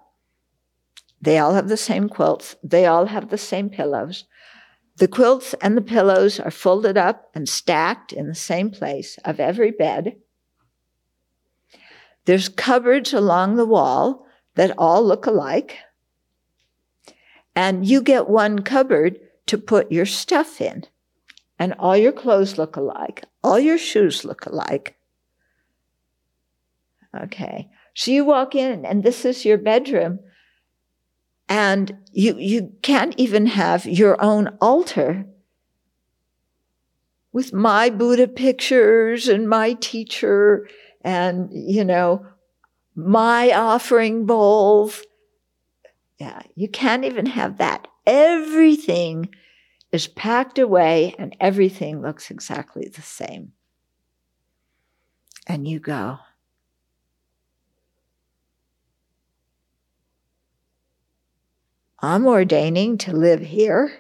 They 1.20 1.38
all 1.38 1.54
have 1.54 1.68
the 1.68 1.76
same 1.76 2.08
quilts. 2.08 2.56
They 2.62 2.86
all 2.86 3.06
have 3.06 3.30
the 3.30 3.38
same 3.38 3.70
pillows. 3.70 4.24
The 4.96 5.08
quilts 5.08 5.54
and 5.60 5.76
the 5.76 5.82
pillows 5.82 6.40
are 6.40 6.50
folded 6.50 6.96
up 6.96 7.30
and 7.34 7.48
stacked 7.48 8.12
in 8.12 8.28
the 8.28 8.34
same 8.34 8.70
place 8.70 9.18
of 9.24 9.38
every 9.38 9.70
bed. 9.70 10.16
There's 12.24 12.48
cupboards 12.48 13.12
along 13.12 13.56
the 13.56 13.66
wall 13.66 14.26
that 14.54 14.74
all 14.78 15.04
look 15.04 15.26
alike. 15.26 15.78
And 17.54 17.86
you 17.86 18.02
get 18.02 18.28
one 18.28 18.60
cupboard 18.60 19.20
to 19.46 19.58
put 19.58 19.92
your 19.92 20.06
stuff 20.06 20.60
in 20.60 20.84
and 21.58 21.74
all 21.78 21.96
your 21.96 22.12
clothes 22.12 22.58
look 22.58 22.76
alike, 22.76 23.24
all 23.42 23.58
your 23.58 23.78
shoes 23.78 24.24
look 24.24 24.44
alike. 24.46 24.96
Okay. 27.14 27.68
So 27.94 28.10
you 28.10 28.24
walk 28.24 28.54
in 28.54 28.84
and 28.84 29.02
this 29.02 29.24
is 29.24 29.44
your 29.44 29.56
bedroom 29.56 30.20
and 31.48 31.96
you, 32.12 32.36
you 32.38 32.72
can't 32.82 33.14
even 33.16 33.46
have 33.46 33.86
your 33.86 34.20
own 34.22 34.56
altar 34.60 35.26
with 37.32 37.52
my 37.52 37.90
Buddha 37.90 38.26
pictures 38.26 39.28
and 39.28 39.48
my 39.48 39.74
teacher 39.74 40.68
and, 41.02 41.50
you 41.52 41.84
know, 41.84 42.26
my 42.94 43.52
offering 43.52 44.26
bowls. 44.26 45.02
Yeah, 46.18 46.40
you 46.54 46.68
can't 46.68 47.04
even 47.04 47.26
have 47.26 47.58
that. 47.58 47.86
Everything 48.06 49.28
is 49.92 50.08
packed 50.08 50.58
away 50.58 51.14
and 51.18 51.36
everything 51.38 52.00
looks 52.00 52.30
exactly 52.30 52.88
the 52.88 53.02
same. 53.02 53.52
And 55.46 55.68
you 55.68 55.78
go, 55.78 56.18
I'm 62.06 62.24
ordaining 62.24 62.98
to 62.98 63.12
live 63.12 63.40
here 63.40 63.92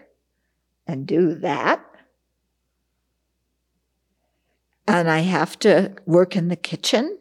and 0.86 1.08
do 1.08 1.34
that. 1.34 1.84
And 4.86 5.10
I 5.10 5.20
have 5.20 5.58
to 5.60 5.96
work 6.06 6.36
in 6.36 6.46
the 6.46 6.56
kitchen. 6.56 7.18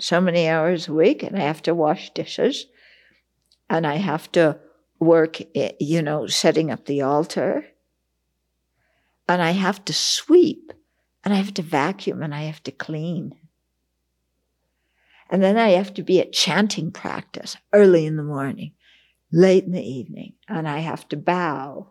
so 0.00 0.20
many 0.20 0.46
hours 0.46 0.86
a 0.86 0.92
week 0.92 1.24
and 1.24 1.36
I 1.36 1.40
have 1.40 1.60
to 1.62 1.74
wash 1.74 2.10
dishes 2.10 2.66
and 3.68 3.84
I 3.84 3.96
have 3.96 4.30
to 4.30 4.60
work, 5.00 5.40
eh, 5.56 5.72
you 5.80 6.00
know, 6.02 6.28
setting 6.28 6.70
up 6.70 6.84
the 6.84 7.02
altar 7.02 7.64
and 9.28 9.42
I 9.42 9.50
have 9.50 9.84
to 9.86 9.92
sweep 9.92 10.72
and 11.24 11.34
I 11.34 11.38
have 11.38 11.52
to 11.54 11.62
vacuum 11.62 12.22
and 12.22 12.32
I 12.32 12.42
have 12.42 12.62
to 12.62 12.70
clean. 12.70 13.34
And 15.30 15.42
then 15.42 15.58
I 15.58 15.70
have 15.70 15.92
to 15.94 16.02
be 16.02 16.20
at 16.20 16.32
chanting 16.32 16.90
practice 16.90 17.56
early 17.72 18.06
in 18.06 18.16
the 18.16 18.22
morning, 18.22 18.72
late 19.30 19.64
in 19.64 19.72
the 19.72 19.86
evening, 19.86 20.34
and 20.48 20.66
I 20.66 20.78
have 20.78 21.08
to 21.10 21.16
bow. 21.16 21.90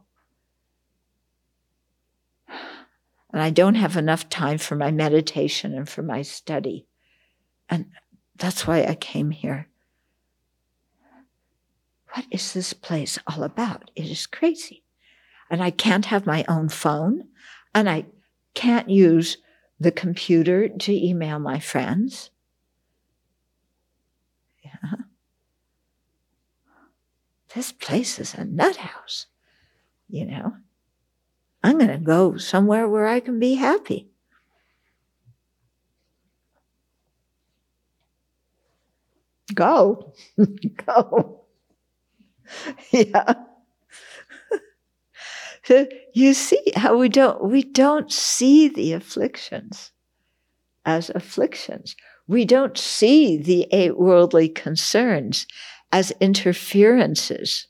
And 3.32 3.42
I 3.42 3.50
don't 3.50 3.76
have 3.76 3.98
enough 3.98 4.30
time 4.30 4.58
for 4.58 4.76
my 4.76 4.90
meditation 4.90 5.76
and 5.76 5.88
for 5.88 6.02
my 6.02 6.24
study. 6.24 6.88
And 7.70 7.88
that's 8.36 8.66
why 8.66 8.84
I 8.84 8.96
came 8.96 9.32
here. 9.32 9.68
What 12.14 12.26
is 12.32 12.54
this 12.54 12.74
place 12.74 13.20
all 13.28 13.44
about? 13.44 13.92
It 13.96 14.10
is 14.10 14.26
crazy. 14.26 14.84
And 15.52 15.62
I 15.62 15.70
can't 15.70 16.06
have 16.06 16.26
my 16.26 16.44
own 16.48 16.70
phone, 16.70 17.26
and 17.76 17.90
I 17.90 18.06
can't 18.56 18.90
use 18.90 19.38
the 19.80 19.92
computer 19.92 20.68
to 20.68 20.92
email 20.92 21.38
my 21.38 21.60
friends. 21.60 22.32
This 27.56 27.72
place 27.72 28.20
is 28.20 28.34
a 28.34 28.46
nut 28.46 28.76
house, 28.76 29.26
you 30.08 30.26
know. 30.26 30.54
I'm 31.64 31.78
going 31.78 31.90
to 31.90 31.98
go 31.98 32.38
somewhere 32.38 32.88
where 32.88 33.08
I 33.08 33.20
can 33.20 33.40
be 33.40 33.56
happy. 33.56 34.10
Go. 39.54 40.14
go. 40.86 41.46
yeah. 42.92 43.34
so 45.64 45.88
you 46.14 46.34
see 46.34 46.62
how 46.76 46.98
we 46.98 47.10
don't 47.10 47.44
we 47.44 47.64
don't 47.64 48.12
see 48.12 48.68
the 48.68 48.94
afflictions 48.94 49.92
as 50.86 51.10
afflictions. 51.10 51.96
We 52.28 52.46
don't 52.46 52.78
see 52.78 53.38
the 53.38 53.68
eight 53.72 53.98
worldly 53.98 54.50
concerns 54.50 55.48
as 55.92 56.12
interferences. 56.20 57.68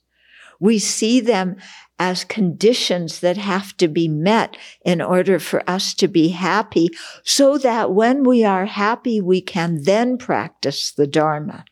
We 0.60 0.80
see 0.80 1.20
them 1.20 1.58
as 2.00 2.24
conditions 2.24 3.20
that 3.22 3.38
have 3.38 3.76
to 3.78 3.88
be 3.88 4.08
met 4.08 4.58
in 4.84 5.02
order 5.02 5.40
for 5.40 5.68
us 5.70 5.94
to 5.96 6.08
be 6.08 6.30
happy 6.30 6.90
so 7.24 7.58
that 7.58 7.92
when 7.92 8.24
we 8.24 8.44
are 8.44 8.66
happy, 8.66 9.20
we 9.20 9.42
can 9.42 9.84
then 9.84 10.18
practice 10.18 10.92
the 10.92 11.08
Dharma. 11.08 11.66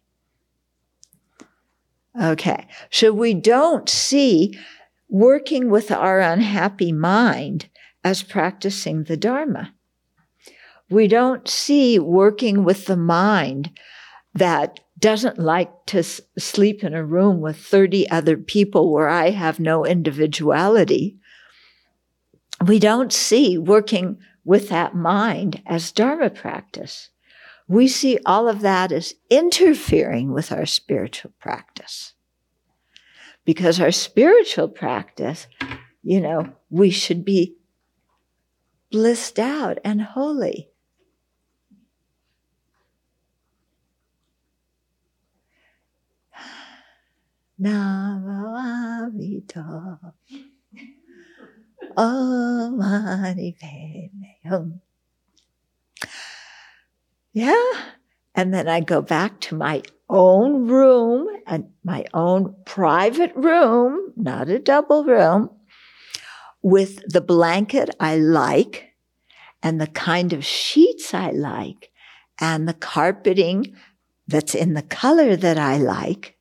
Okay. 2.20 2.68
So 2.90 3.12
we 3.12 3.34
don't 3.34 3.90
see 3.90 4.58
working 5.10 5.70
with 5.70 5.92
our 5.92 6.20
unhappy 6.20 6.92
mind 6.92 7.70
as 8.04 8.24
practicing 8.24 9.04
the 9.04 9.18
Dharma. 9.18 9.74
We 10.90 11.08
don't 11.08 11.48
see 11.48 11.98
working 12.00 12.64
with 12.64 12.86
the 12.86 12.98
mind 12.98 13.72
that 14.34 14.80
doesn't 15.00 15.40
like 15.40 15.72
to 15.88 16.00
s- 16.00 16.22
sleep 16.38 16.84
in 16.84 16.94
a 16.94 17.06
room 17.06 17.42
with 17.42 17.58
30 17.58 18.10
other 18.10 18.38
people 18.38 18.92
where 18.92 19.10
I 19.10 19.32
have 19.32 19.60
no 19.60 19.86
individuality. 19.86 21.18
We 22.66 22.80
don't 22.80 23.12
see 23.12 23.58
working 23.58 24.18
with 24.44 24.70
that 24.70 24.96
mind 24.96 25.62
as 25.66 25.92
Dharma 25.92 26.30
practice. 26.30 27.10
We 27.68 27.88
see 27.88 28.20
all 28.26 28.48
of 28.48 28.62
that 28.62 28.92
as 28.92 29.16
interfering 29.30 30.32
with 30.32 30.52
our 30.52 30.66
spiritual 30.68 31.32
practice. 31.40 32.14
Because 33.44 33.80
our 33.80 33.92
spiritual 33.92 34.68
practice, 34.68 35.48
you 36.04 36.22
know, 36.22 36.54
we 36.70 36.90
should 36.92 37.26
be 37.26 37.56
blissed 38.92 39.40
out 39.40 39.80
and 39.84 40.02
holy. 40.02 40.70
Navavita. 47.62 48.96
Yeah. 57.34 57.72
And 58.36 58.54
then 58.54 58.68
I 58.68 58.82
go 58.82 59.02
back 59.02 59.40
to 59.42 59.56
my 59.56 59.82
own 60.10 60.68
room 60.68 61.28
and 61.48 61.70
my 61.84 62.06
own 62.14 62.56
private 62.66 63.34
room, 63.36 64.12
not 64.18 64.50
a 64.50 64.60
double 64.60 65.06
room, 65.06 65.50
with 66.62 67.02
the 67.08 67.22
blanket 67.22 67.90
I 68.00 68.18
like 68.18 68.92
and 69.64 69.80
the 69.80 69.88
kind 69.88 70.34
of 70.34 70.44
sheets 70.44 71.14
I 71.14 71.32
like 71.32 71.92
and 72.40 72.68
the 72.68 72.74
carpeting 72.74 73.76
that's 74.28 74.56
in 74.56 74.74
the 74.74 74.82
color 74.82 75.36
that 75.36 75.58
I 75.58 75.78
like 75.78 76.35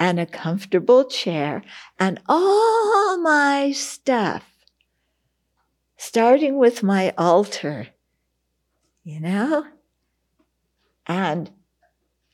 and 0.00 0.18
a 0.18 0.24
comfortable 0.24 1.04
chair 1.04 1.62
and 1.98 2.18
all 2.26 3.18
my 3.18 3.70
stuff, 3.70 4.44
starting 5.98 6.56
with 6.56 6.82
my 6.82 7.12
altar, 7.18 7.88
you 9.04 9.20
know, 9.20 9.66
and 11.06 11.50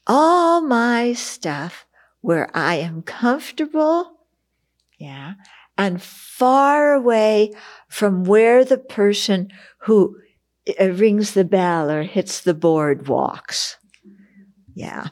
all 0.07 0.61
my 0.61 1.13
stuff 1.13 1.87
where 2.21 2.49
I 2.57 2.77
am 2.77 3.03
comfortable, 3.03 4.13
yeah, 4.97 5.35
and 5.77 6.01
far 6.01 6.95
away 6.95 7.53
from 7.89 8.23
where 8.23 8.65
the 8.65 8.79
person 8.79 9.49
who 9.81 10.17
uh, 10.81 10.91
rings 10.91 11.35
the 11.35 11.45
bell 11.45 11.91
or 11.91 12.05
hits 12.05 12.41
the 12.41 12.55
board 12.55 13.09
walks. 13.09 13.77
Yeah. 14.75 15.09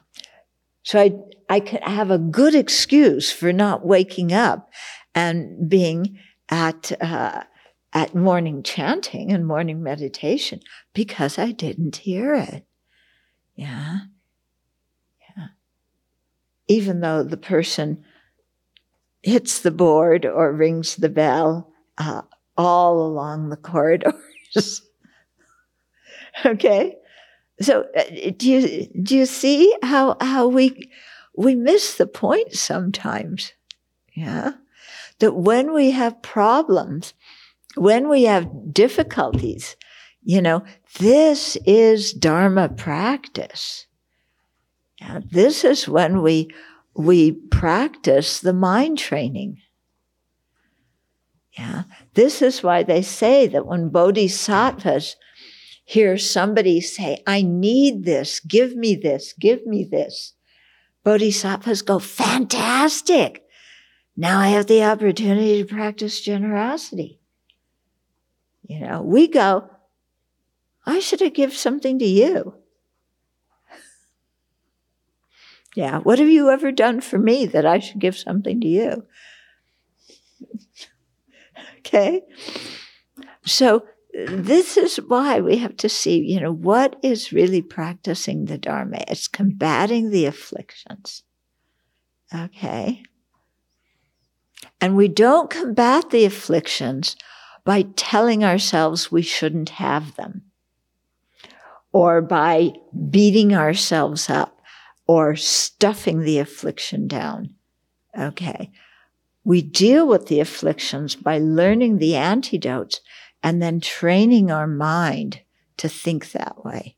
So 0.84 1.00
I, 1.00 1.12
I 1.48 1.60
could 1.60 1.82
have 1.82 2.10
a 2.10 2.18
good 2.18 2.54
excuse 2.54 3.30
for 3.30 3.52
not 3.52 3.86
waking 3.86 4.32
up 4.32 4.70
and 5.14 5.68
being 5.68 6.18
at, 6.48 6.92
uh, 7.00 7.44
at 7.92 8.14
morning 8.14 8.62
chanting 8.62 9.32
and 9.32 9.46
morning 9.46 9.82
meditation 9.82 10.60
because 10.92 11.38
I 11.38 11.52
didn't 11.52 11.96
hear 11.96 12.34
it. 12.34 12.66
Yeah. 13.54 13.98
Yeah. 15.36 15.46
Even 16.68 17.00
though 17.00 17.22
the 17.22 17.36
person 17.36 18.04
hits 19.22 19.60
the 19.60 19.70
board 19.70 20.26
or 20.26 20.52
rings 20.52 20.96
the 20.96 21.08
bell 21.08 21.72
uh, 21.98 22.22
all 22.56 23.06
along 23.06 23.48
the 23.48 23.56
corridors. 23.56 24.82
okay. 26.46 26.96
So 27.60 27.86
uh, 27.96 28.02
do 28.36 28.50
you 28.50 28.88
do 29.02 29.16
you 29.16 29.26
see 29.26 29.74
how 29.82 30.16
how 30.20 30.48
we 30.48 30.90
we 31.36 31.54
miss 31.54 31.96
the 31.96 32.06
point 32.06 32.54
sometimes? 32.54 33.52
Yeah, 34.14 34.52
that 35.18 35.34
when 35.34 35.72
we 35.72 35.90
have 35.90 36.22
problems, 36.22 37.14
when 37.76 38.08
we 38.08 38.24
have 38.24 38.72
difficulties, 38.72 39.76
you 40.22 40.40
know, 40.40 40.64
this 40.98 41.56
is 41.66 42.12
Dharma 42.12 42.68
practice. 42.68 43.86
Yeah, 45.00 45.20
this 45.30 45.64
is 45.64 45.88
when 45.88 46.22
we 46.22 46.48
we 46.94 47.32
practice 47.32 48.40
the 48.40 48.52
mind 48.52 48.98
training. 48.98 49.58
Yeah, 51.58 51.84
this 52.14 52.42
is 52.42 52.62
why 52.62 52.82
they 52.82 53.02
say 53.02 53.46
that 53.48 53.66
when 53.66 53.88
bodhisattvas 53.88 55.16
hear 55.84 56.16
somebody 56.16 56.80
say, 56.80 57.22
I 57.26 57.42
need 57.42 58.04
this, 58.04 58.40
give 58.40 58.74
me 58.74 58.94
this, 58.96 59.34
give 59.34 59.66
me 59.66 59.84
this. 59.84 60.33
Bodhisattvas 61.04 61.82
go, 61.82 61.98
fantastic. 61.98 63.44
Now 64.16 64.38
I 64.38 64.48
have 64.48 64.66
the 64.66 64.82
opportunity 64.82 65.62
to 65.62 65.74
practice 65.74 66.20
generosity. 66.20 67.20
You 68.66 68.80
know, 68.80 69.02
we 69.02 69.28
go, 69.28 69.68
I 70.86 71.00
should 71.00 71.20
have 71.20 71.34
given 71.34 71.54
something 71.54 71.98
to 71.98 72.04
you. 72.04 72.54
Yeah, 75.76 75.98
what 75.98 76.20
have 76.20 76.28
you 76.28 76.50
ever 76.50 76.70
done 76.70 77.00
for 77.00 77.18
me 77.18 77.46
that 77.46 77.66
I 77.66 77.80
should 77.80 77.98
give 77.98 78.16
something 78.16 78.60
to 78.60 78.68
you? 78.68 79.06
okay? 81.78 82.22
So 83.44 83.84
this 84.14 84.76
is 84.76 84.96
why 84.96 85.40
we 85.40 85.56
have 85.58 85.76
to 85.78 85.88
see, 85.88 86.18
you 86.18 86.40
know, 86.40 86.52
what 86.52 86.96
is 87.02 87.32
really 87.32 87.62
practicing 87.62 88.44
the 88.44 88.58
Dharma? 88.58 88.98
It's 89.08 89.28
combating 89.28 90.10
the 90.10 90.26
afflictions. 90.26 91.24
Okay? 92.34 93.02
And 94.80 94.96
we 94.96 95.08
don't 95.08 95.50
combat 95.50 96.10
the 96.10 96.24
afflictions 96.24 97.16
by 97.64 97.86
telling 97.96 98.44
ourselves 98.44 99.10
we 99.10 99.22
shouldn't 99.22 99.70
have 99.70 100.14
them. 100.16 100.42
or 101.94 102.20
by 102.20 102.72
beating 103.08 103.54
ourselves 103.54 104.28
up 104.28 104.60
or 105.06 105.36
stuffing 105.36 106.22
the 106.22 106.40
affliction 106.40 107.06
down. 107.06 107.54
Okay. 108.18 108.72
We 109.44 109.62
deal 109.62 110.06
with 110.06 110.26
the 110.26 110.40
afflictions 110.40 111.14
by 111.14 111.38
learning 111.38 111.98
the 111.98 112.16
antidotes 112.16 113.00
and 113.44 113.60
then 113.60 113.78
training 113.78 114.50
our 114.50 114.66
mind 114.66 115.42
to 115.76 115.86
think 115.86 116.32
that 116.32 116.64
way. 116.64 116.96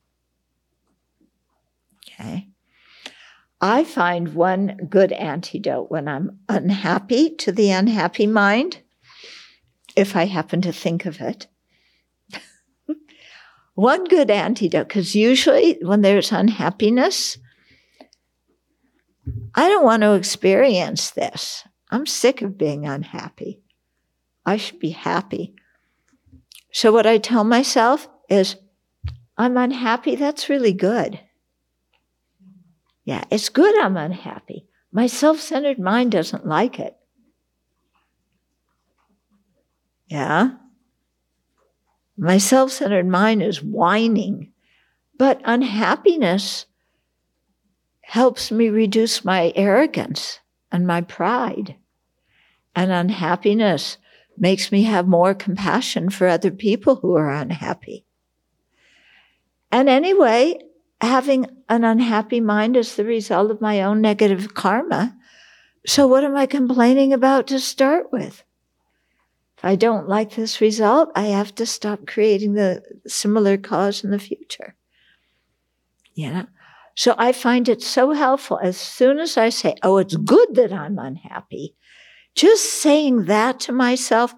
Okay. 1.99 2.47
I 3.61 3.83
find 3.83 4.33
one 4.33 4.77
good 4.89 5.11
antidote 5.11 5.91
when 5.91 6.07
I'm 6.07 6.39
unhappy 6.49 7.31
to 7.31 7.51
the 7.51 7.73
unhappy 7.73 8.29
mind, 8.29 8.83
if 9.97 10.15
I 10.15 10.27
happen 10.27 10.61
to 10.63 10.73
think 10.73 11.05
of 11.05 11.21
it. 11.21 11.49
one 13.75 14.05
good 14.05 14.31
antidote, 14.31 14.87
because 14.87 15.17
usually 15.17 15.79
when 15.83 16.03
there's 16.03 16.31
unhappiness, 16.31 17.39
I 19.53 19.69
don't 19.69 19.85
want 19.85 20.03
to 20.03 20.13
experience 20.13 21.11
this. 21.11 21.65
I'm 21.91 22.07
sick 22.07 22.41
of 22.41 22.57
being 22.57 22.87
unhappy. 22.87 23.63
I 24.45 24.59
should 24.59 24.79
be 24.79 24.91
happy. 24.91 25.57
So, 26.77 26.93
what 26.93 27.07
I 27.07 27.17
tell 27.17 27.43
myself 27.43 28.07
is, 28.29 28.57
I'm 29.39 29.57
unhappy. 29.57 30.15
That's 30.15 30.51
really 30.51 30.75
good. 30.75 31.19
Yeah, 33.03 33.25
it's 33.31 33.49
good 33.49 33.75
I'm 33.79 33.97
unhappy. 33.97 34.67
My 34.93 35.07
self 35.07 35.41
centered 35.41 35.79
mind 35.79 36.13
doesn't 36.13 36.47
like 36.47 36.79
it. 36.79 36.95
Yeah? 40.09 40.51
My 42.15 42.37
self 42.37 42.73
centered 42.73 43.09
mind 43.09 43.43
is 43.43 43.63
whining. 43.63 44.53
But 45.17 45.41
unhappiness 45.47 46.67
helps 48.03 48.53
me 48.53 48.69
reduce 48.69 49.25
my 49.25 49.51
arrogance 49.57 50.41
and 50.71 50.87
my 50.87 51.01
pride. 51.01 51.77
And 52.75 52.93
unhappiness 52.93 53.97
makes 54.39 54.71
me 54.71 54.83
have 54.85 55.07
more 55.07 55.35
compassion 55.35 56.11
for 56.11 56.27
other 56.27 56.51
people 56.51 56.97
who 56.97 57.15
are 57.15 57.31
unhappy. 57.31 58.05
And 59.71 59.89
anyway, 59.89 60.59
having 61.01 61.47
an 61.69 61.85
unhappy 61.85 62.41
mind 62.41 62.77
is 62.77 62.97
the 62.97 63.05
result 63.05 63.51
of 63.51 63.61
my 63.61 63.83
own 63.83 64.01
negative 64.01 64.55
karma. 64.55 65.17
So 65.87 66.07
what 66.07 66.25
am 66.25 66.37
I 66.37 66.47
complaining 66.47 67.13
about 67.13 67.47
to 67.49 67.61
start 67.61 68.13
with? 68.13 68.43
If 69.59 69.65
I 69.65 69.77
don't 69.77 70.09
like 70.09 70.35
this 70.35 70.61
result, 70.61 71.11
I 71.15 71.27
have 71.27 71.55
to 71.57 71.67
stop 71.67 72.07
creating 72.07 72.55
the 72.55 72.83
similar 73.07 73.57
cause 73.57 74.05
in 74.05 74.11
the 74.11 74.19
future. 74.19 74.75
Know? 76.33 76.47
So 76.95 77.15
I 77.19 77.33
find 77.33 77.69
it 77.69 77.83
so 77.83 78.13
helpful 78.13 78.59
as 78.63 78.77
soon 78.77 79.19
as 79.19 79.37
I 79.37 79.51
say, 79.51 79.75
oh, 79.83 79.99
it's 79.99 80.17
good 80.17 80.55
that 80.55 80.73
I'm 80.73 80.99
unhappy, 80.99 81.75
just 82.37 82.65
saying 82.81 83.25
that 83.25 83.61
to 83.61 83.73
myself 83.73 84.35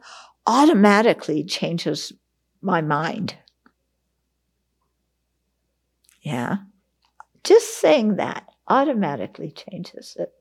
automatically 0.47 1.45
changes 1.45 2.13
my 2.63 2.81
mind. 2.81 3.37
Yeah. 6.23 6.59
Just 7.45 7.81
saying 7.81 8.17
that 8.17 8.49
automatically 8.69 9.51
changes 9.51 10.17
it. 10.19 10.33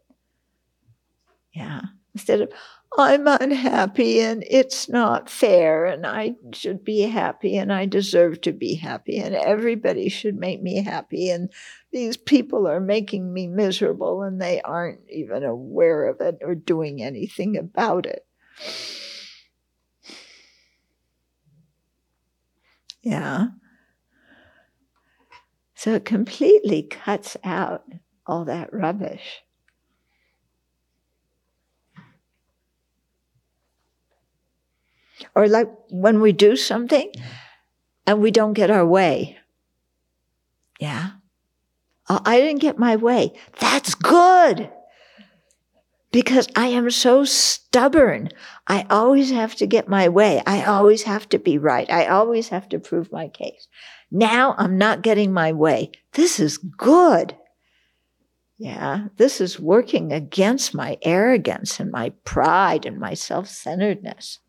Yeah. 1.54 1.82
Instead 2.18 2.42
of, 2.42 2.52
I'm 2.98 3.28
unhappy 3.28 4.22
and 4.22 4.44
it's 4.50 4.90
not 4.90 5.30
fair 5.30 5.86
and 5.86 6.04
I 6.04 6.34
should 6.52 6.84
be 6.84 7.02
happy 7.02 7.56
and 7.56 7.72
I 7.72 7.86
deserve 7.86 8.42
to 8.42 8.52
be 8.52 8.74
happy 8.74 9.20
and 9.20 9.36
everybody 9.36 10.10
should 10.10 10.36
make 10.36 10.64
me 10.64 10.84
happy 10.84 11.30
and 11.30 11.52
these 11.92 12.18
people 12.18 12.68
are 12.68 12.80
making 12.80 13.32
me 13.32 13.46
miserable 13.46 14.24
and 14.24 14.42
they 14.42 14.62
aren't 14.62 15.02
even 15.12 15.44
aware 15.44 16.08
of 16.08 16.20
it 16.22 16.40
or 16.42 16.56
doing 16.56 17.04
anything 17.04 17.56
about 17.56 18.08
it. 18.08 18.26
Yeah. 23.04 23.50
So 25.76 25.94
it 25.94 26.04
completely 26.04 26.82
cuts 26.82 27.38
out 27.44 27.84
all 28.26 28.46
that 28.46 28.74
rubbish. 28.74 29.44
Or 35.36 35.48
like 35.48 35.70
when 35.90 36.22
we 36.22 36.32
do 36.32 36.56
something 36.56 37.12
and 38.06 38.22
we 38.22 38.32
don't 38.32 38.54
get 38.54 38.72
our 38.72 38.86
way. 38.86 39.38
Yeah. 40.80 41.12
Oh, 42.10 42.22
I 42.26 42.40
didn't 42.40 42.62
get 42.62 42.78
my 42.78 42.96
way. 42.96 43.34
That's 43.60 43.96
good. 43.96 44.72
Because 46.12 46.48
I 46.56 46.68
am 46.68 46.90
so 46.90 47.26
stubborn. 47.26 48.30
I 48.66 48.86
always 48.90 49.30
have 49.32 49.56
to 49.56 49.68
get 49.68 49.90
my 49.90 50.08
way. 50.08 50.42
I 50.48 50.64
always 50.64 51.04
have 51.04 51.28
to 51.30 51.40
be 51.40 51.58
right. 51.58 51.90
I 51.92 52.08
always 52.08 52.50
have 52.50 52.70
to 52.70 52.80
prove 52.80 53.12
my 53.12 53.28
case. 53.28 53.68
Now 54.10 54.56
I'm 54.58 54.78
not 54.78 55.02
getting 55.02 55.34
my 55.34 55.52
way. 55.52 55.92
This 56.14 56.40
is 56.40 56.58
good. 56.58 57.36
Yeah, 58.58 59.10
this 59.18 59.40
is 59.40 59.60
working 59.60 60.12
against 60.12 60.74
my 60.74 60.98
arrogance 61.04 61.80
and 61.80 61.92
my 61.92 62.10
pride 62.24 62.86
and 62.86 62.98
my 63.00 63.14
self 63.14 63.48
centeredness. 63.48 64.40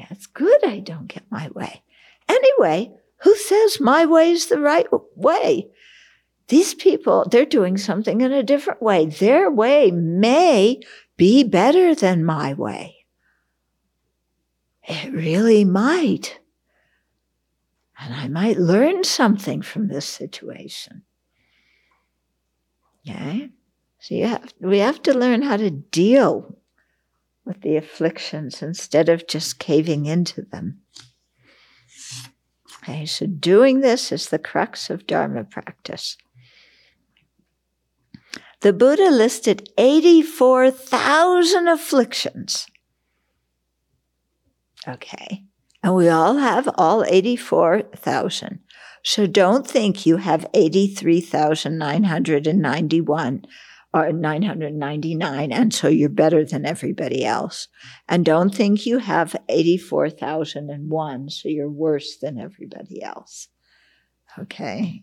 Yeah, 0.00 0.06
it's 0.08 0.26
good 0.26 0.64
I 0.64 0.78
don't 0.78 1.08
get 1.08 1.24
my 1.30 1.50
way. 1.54 1.82
Anyway, 2.26 2.90
who 3.18 3.36
says 3.36 3.80
my 3.80 4.06
way 4.06 4.30
is 4.30 4.46
the 4.46 4.58
right 4.58 4.86
way? 5.14 5.68
These 6.48 6.72
people, 6.72 7.26
they're 7.30 7.44
doing 7.44 7.76
something 7.76 8.22
in 8.22 8.32
a 8.32 8.42
different 8.42 8.80
way. 8.80 9.04
Their 9.04 9.50
way 9.50 9.90
may 9.90 10.80
be 11.18 11.44
better 11.44 11.94
than 11.94 12.24
my 12.24 12.54
way. 12.54 13.04
It 14.84 15.12
really 15.12 15.66
might. 15.66 16.40
And 17.98 18.14
I 18.14 18.28
might 18.28 18.56
learn 18.56 19.04
something 19.04 19.60
from 19.60 19.88
this 19.88 20.06
situation. 20.06 21.02
Okay? 23.06 23.50
So 23.98 24.14
you 24.14 24.28
have, 24.28 24.54
we 24.60 24.78
have 24.78 25.02
to 25.02 25.12
learn 25.12 25.42
how 25.42 25.58
to 25.58 25.70
deal 25.70 26.56
with 27.44 27.60
the 27.62 27.76
afflictions 27.76 28.62
instead 28.62 29.08
of 29.08 29.26
just 29.26 29.58
caving 29.58 30.06
into 30.06 30.42
them. 30.42 30.80
Okay, 32.82 33.06
so 33.06 33.26
doing 33.26 33.80
this 33.80 34.12
is 34.12 34.28
the 34.28 34.38
crux 34.38 34.90
of 34.90 35.06
Dharma 35.06 35.44
practice. 35.44 36.16
The 38.60 38.72
Buddha 38.72 39.10
listed 39.10 39.68
84,000 39.78 41.68
afflictions. 41.68 42.66
Okay. 44.86 45.44
And 45.82 45.94
we 45.94 46.08
all 46.08 46.36
have 46.36 46.68
all 46.76 47.04
84,000. 47.04 48.60
So 49.02 49.26
don't 49.26 49.66
think 49.66 50.04
you 50.04 50.18
have 50.18 50.46
83,991 50.52 53.44
Uh, 53.92 54.02
or 54.02 54.12
999, 54.12 55.50
and 55.50 55.74
so 55.74 55.88
you're 55.88 56.08
better 56.08 56.44
than 56.44 56.64
everybody 56.64 57.24
else. 57.24 57.66
And 58.08 58.24
don't 58.24 58.54
think 58.54 58.86
you 58.86 58.98
have 58.98 59.34
84,001, 59.48 61.28
so 61.30 61.48
you're 61.48 61.68
worse 61.68 62.16
than 62.18 62.38
everybody 62.38 63.02
else. 63.02 63.48
Okay? 64.38 65.02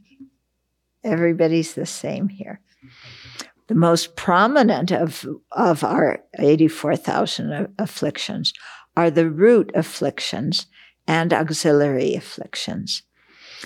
Everybody's 1.04 1.74
the 1.74 1.86
same 1.86 2.30
here. 2.30 2.62
The 3.68 3.76
most 3.76 4.16
prominent 4.16 4.94
of, 4.94 5.28
of 5.52 5.84
our 5.84 6.20
84,000 6.40 7.74
afflictions 7.78 8.54
are 8.96 9.12
the 9.12 9.30
root 9.30 9.70
afflictions 9.76 10.68
and 11.06 11.34
auxiliary 11.34 12.16
afflictions. 12.16 13.04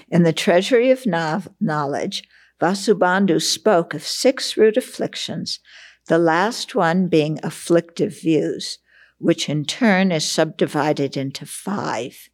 In 0.09 0.24
the 0.24 0.34
Treasury 0.34 0.89
of 0.89 1.05
Knowledge, 1.05 2.24
Vasubandhu 2.62 3.41
spoke 3.41 3.93
of 3.93 4.03
six 4.03 4.55
root 4.55 4.78
afflictions, 4.78 5.59
the 6.07 6.20
last 6.20 6.76
one 6.76 7.07
being 7.07 7.39
afflictive 7.41 8.22
views, 8.22 8.78
which 9.18 9.49
in 9.49 9.66
turn 9.66 10.12
is 10.12 10.30
subdivided 10.30 11.18
into 11.18 11.45
five. 11.45 12.30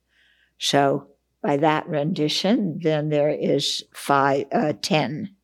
So 0.57 1.07
by 1.41 1.57
that 1.57 1.87
rendition, 1.87 2.79
then 2.81 3.09
there 3.09 3.29
is 3.29 3.83
five, 3.93 4.47
uh, 4.51 4.73
ten. 4.81 5.35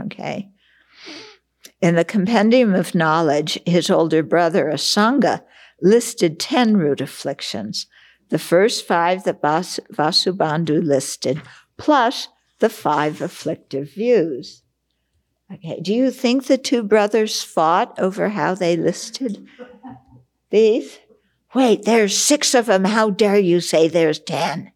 Okay. 0.00 0.50
In 1.80 1.94
the 1.94 2.04
Compendium 2.04 2.74
of 2.74 2.94
Knowledge, 2.94 3.58
his 3.66 3.90
older 3.90 4.22
brother 4.22 4.66
Asanga 4.66 5.42
listed 5.82 6.40
10 6.40 6.76
root 6.76 7.00
afflictions, 7.00 7.86
the 8.30 8.38
first 8.38 8.86
five 8.86 9.24
that 9.24 9.42
Vas- 9.42 9.80
Vasubandhu 9.92 10.82
listed, 10.82 11.42
plus 11.76 12.28
the 12.58 12.68
five 12.68 13.20
afflictive 13.20 13.92
views. 13.92 14.62
Okay, 15.52 15.80
do 15.80 15.92
you 15.92 16.10
think 16.10 16.46
the 16.46 16.58
two 16.58 16.82
brothers 16.82 17.42
fought 17.42 17.98
over 17.98 18.30
how 18.30 18.54
they 18.54 18.76
listed 18.76 19.46
these? 20.50 20.98
Wait, 21.54 21.84
there's 21.84 22.16
six 22.16 22.54
of 22.54 22.66
them. 22.66 22.84
How 22.84 23.10
dare 23.10 23.38
you 23.38 23.60
say 23.60 23.88
there's 23.88 24.18
ten? 24.18 24.72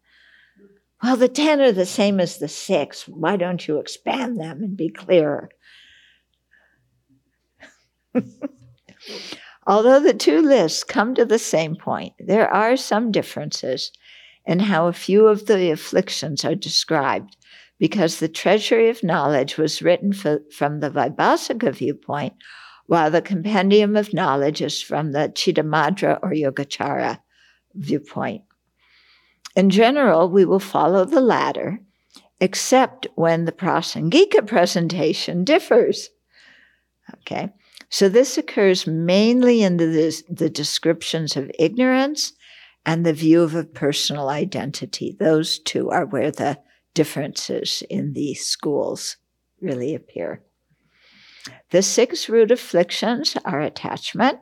well, 1.01 1.15
the 1.15 1.29
10 1.29 1.61
are 1.61 1.71
the 1.71 1.85
same 1.85 2.19
as 2.19 2.37
the 2.37 2.47
6. 2.47 3.07
Why 3.07 3.37
don't 3.37 3.65
you 3.67 3.77
expand 3.77 4.37
them 4.37 4.61
and 4.61 4.75
be 4.75 4.89
clearer? 4.89 5.49
Although 9.67 9.99
the 10.01 10.13
two 10.13 10.41
lists 10.41 10.83
come 10.83 11.15
to 11.15 11.25
the 11.25 11.39
same 11.39 11.75
point, 11.75 12.13
there 12.19 12.49
are 12.49 12.75
some 12.75 13.11
differences 13.11 13.91
in 14.45 14.59
how 14.59 14.87
a 14.87 14.93
few 14.93 15.27
of 15.27 15.45
the 15.45 15.71
afflictions 15.71 16.43
are 16.43 16.55
described 16.55 17.37
because 17.79 18.19
the 18.19 18.27
treasury 18.27 18.89
of 18.89 19.03
knowledge 19.03 19.57
was 19.57 19.81
written 19.81 20.13
for, 20.13 20.41
from 20.51 20.81
the 20.81 20.89
Vaibhasika 20.91 21.73
viewpoint, 21.73 22.33
while 22.85 23.09
the 23.09 23.21
compendium 23.21 23.95
of 23.95 24.13
knowledge 24.13 24.61
is 24.61 24.81
from 24.81 25.13
the 25.13 25.31
Chittamatra 25.33 26.19
or 26.21 26.31
Yogacara 26.31 27.19
viewpoint. 27.73 28.43
In 29.55 29.69
general, 29.69 30.29
we 30.29 30.45
will 30.45 30.59
follow 30.59 31.05
the 31.05 31.21
latter, 31.21 31.79
except 32.39 33.07
when 33.15 33.45
the 33.45 33.51
Prasangika 33.51 34.45
presentation 34.45 35.43
differs. 35.43 36.09
Okay, 37.21 37.49
so 37.89 38.09
this 38.09 38.37
occurs 38.37 38.85
mainly 38.85 39.63
in 39.63 39.77
the, 39.77 40.23
the 40.29 40.49
descriptions 40.49 41.35
of 41.35 41.51
ignorance 41.57 42.33
and 42.85 43.05
the 43.05 43.13
view 43.13 43.41
of 43.41 43.55
a 43.55 43.63
personal 43.63 44.29
identity. 44.29 45.15
Those 45.19 45.59
two 45.59 45.89
are 45.89 46.05
where 46.05 46.31
the 46.31 46.59
differences 46.99 47.81
in 47.89 48.11
the 48.11 48.33
schools 48.33 49.15
really 49.61 49.95
appear. 49.95 50.43
The 51.69 51.81
six 51.81 52.27
root 52.27 52.51
afflictions 52.51 53.37
are 53.45 53.61
attachment, 53.61 54.39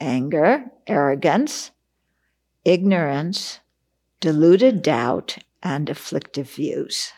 anger, 0.00 0.64
arrogance, 0.86 1.72
ignorance, 2.64 3.60
deluded 4.20 4.80
doubt, 4.80 5.36
and 5.62 5.90
afflictive 5.90 6.50
views. 6.50 7.12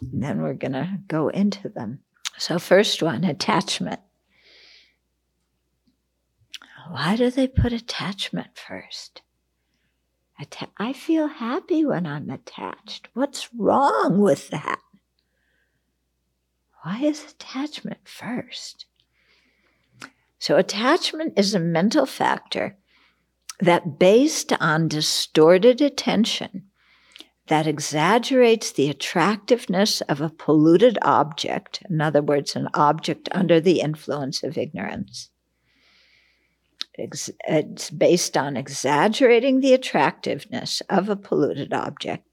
And 0.00 0.20
then 0.20 0.42
we're 0.42 0.54
going 0.54 0.72
to 0.72 0.98
go 1.06 1.28
into 1.28 1.68
them. 1.68 2.00
So, 2.38 2.58
first 2.58 3.04
one 3.04 3.22
attachment. 3.22 4.00
Why 6.90 7.14
do 7.14 7.30
they 7.30 7.46
put 7.46 7.72
attachment 7.72 8.58
first? 8.58 9.22
Atta- 10.38 10.68
I 10.78 10.92
feel 10.92 11.28
happy 11.28 11.84
when 11.84 12.06
I'm 12.06 12.30
attached. 12.30 13.08
What's 13.14 13.48
wrong 13.54 14.20
with 14.20 14.48
that? 14.50 14.80
Why 16.82 17.00
is 17.00 17.32
attachment 17.32 18.06
first? 18.06 18.86
So, 20.38 20.56
attachment 20.56 21.38
is 21.38 21.54
a 21.54 21.58
mental 21.58 22.06
factor 22.06 22.76
that, 23.60 23.98
based 23.98 24.52
on 24.60 24.88
distorted 24.88 25.80
attention, 25.80 26.70
that 27.48 27.66
exaggerates 27.66 28.72
the 28.72 28.90
attractiveness 28.90 30.00
of 30.02 30.20
a 30.20 30.28
polluted 30.28 30.98
object, 31.02 31.82
in 31.88 32.00
other 32.00 32.22
words, 32.22 32.54
an 32.56 32.68
object 32.74 33.28
under 33.32 33.60
the 33.60 33.80
influence 33.80 34.42
of 34.42 34.58
ignorance, 34.58 35.30
it's 36.98 37.90
based 37.90 38.36
on 38.36 38.56
exaggerating 38.56 39.60
the 39.60 39.74
attractiveness 39.74 40.82
of 40.88 41.08
a 41.08 41.16
polluted 41.16 41.72
object, 41.72 42.26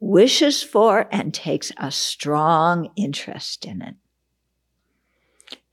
wishes 0.00 0.62
for 0.62 1.08
and 1.10 1.32
takes 1.32 1.72
a 1.76 1.90
strong 1.90 2.90
interest 2.96 3.64
in 3.64 3.82
it. 3.82 3.94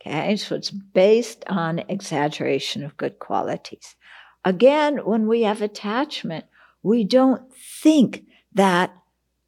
Okay, 0.02 0.36
so 0.38 0.56
it's 0.56 0.72
based 0.72 1.44
on 1.48 1.80
exaggeration 1.90 2.84
of 2.84 2.98
good 2.98 3.20
qualities. 3.20 3.96
Again, 4.46 5.00
when 5.06 5.28
we 5.28 5.42
have 5.42 5.62
attachment, 5.62 6.46
we 6.82 7.04
don't 7.04 7.54
think 7.54 8.24
that 8.54 8.94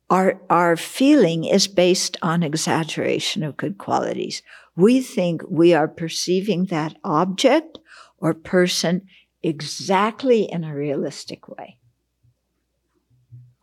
our, 0.10 0.42
our 0.50 0.76
feeling 0.76 1.46
is 1.46 1.70
based 1.70 2.18
on 2.22 2.44
exaggeration 2.44 3.44
of 3.44 3.56
good 3.56 3.78
qualities. 3.78 4.44
We 4.76 5.02
think 5.02 5.42
we 5.50 5.74
are 5.74 5.88
perceiving 5.88 6.66
that 6.66 6.98
object 7.04 7.80
or 8.22 8.34
person 8.34 9.08
exactly 9.44 10.44
in 10.44 10.64
a 10.64 10.74
realistic 10.74 11.50
way. 11.50 11.78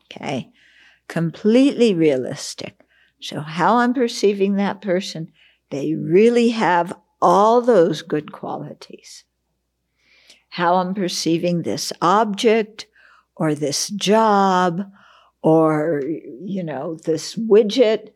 Okay. 0.05 0.51
Completely 1.07 1.95
realistic. 1.95 2.81
So, 3.21 3.41
how 3.41 3.77
I'm 3.77 3.95
perceiving 3.95 4.57
that 4.57 4.83
person, 4.83 5.33
they 5.71 5.95
really 5.95 6.51
have 6.51 6.93
all 7.21 7.61
those 7.63 8.03
good 8.03 8.33
qualities. 8.33 9.25
How 10.51 10.77
I'm 10.77 10.95
perceiving 10.95 11.63
this 11.63 11.93
object 12.01 12.87
or 13.37 13.55
this 13.55 13.89
job 13.89 14.83
or, 15.43 16.03
you 16.45 16.63
know, 16.63 16.97
this 17.05 17.35
widget, 17.35 18.11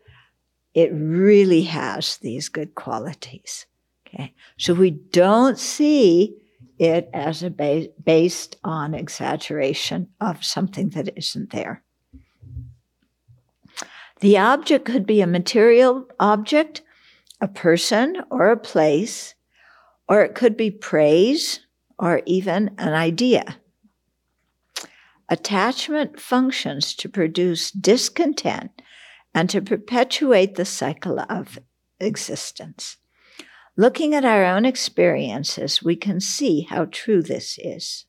it 0.74 0.90
really 0.92 1.62
has 1.62 2.16
these 2.18 2.48
good 2.48 2.74
qualities. 2.74 3.66
Okay. 4.14 4.34
So 4.58 4.74
we 4.74 4.90
don't 4.90 5.58
see 5.58 6.36
it 6.78 7.08
as 7.14 7.42
a 7.42 7.50
ba- 7.50 7.88
based 8.02 8.56
on 8.64 8.94
exaggeration 8.94 10.08
of 10.20 10.44
something 10.44 10.90
that 10.90 11.16
isn't 11.16 11.50
there. 11.50 11.82
The 14.20 14.38
object 14.38 14.84
could 14.84 15.06
be 15.06 15.20
a 15.20 15.26
material 15.26 16.06
object, 16.20 16.82
a 17.40 17.48
person, 17.48 18.22
or 18.30 18.50
a 18.50 18.56
place, 18.56 19.34
or 20.08 20.22
it 20.22 20.34
could 20.34 20.56
be 20.56 20.70
praise 20.70 21.60
or 21.98 22.22
even 22.26 22.74
an 22.78 22.92
idea. 22.92 23.58
Attachment 25.28 26.20
functions 26.20 26.94
to 26.96 27.08
produce 27.08 27.70
discontent 27.70 28.82
and 29.34 29.48
to 29.50 29.62
perpetuate 29.62 30.56
the 30.56 30.64
cycle 30.64 31.18
of 31.28 31.58
existence. 31.98 32.98
Looking 33.76 34.14
at 34.14 34.24
our 34.24 34.44
own 34.44 34.64
experiences, 34.64 35.82
we 35.82 35.96
can 35.96 36.20
see 36.20 36.62
how 36.62 36.86
true 36.86 37.22
this 37.22 37.58
is. 37.62 38.04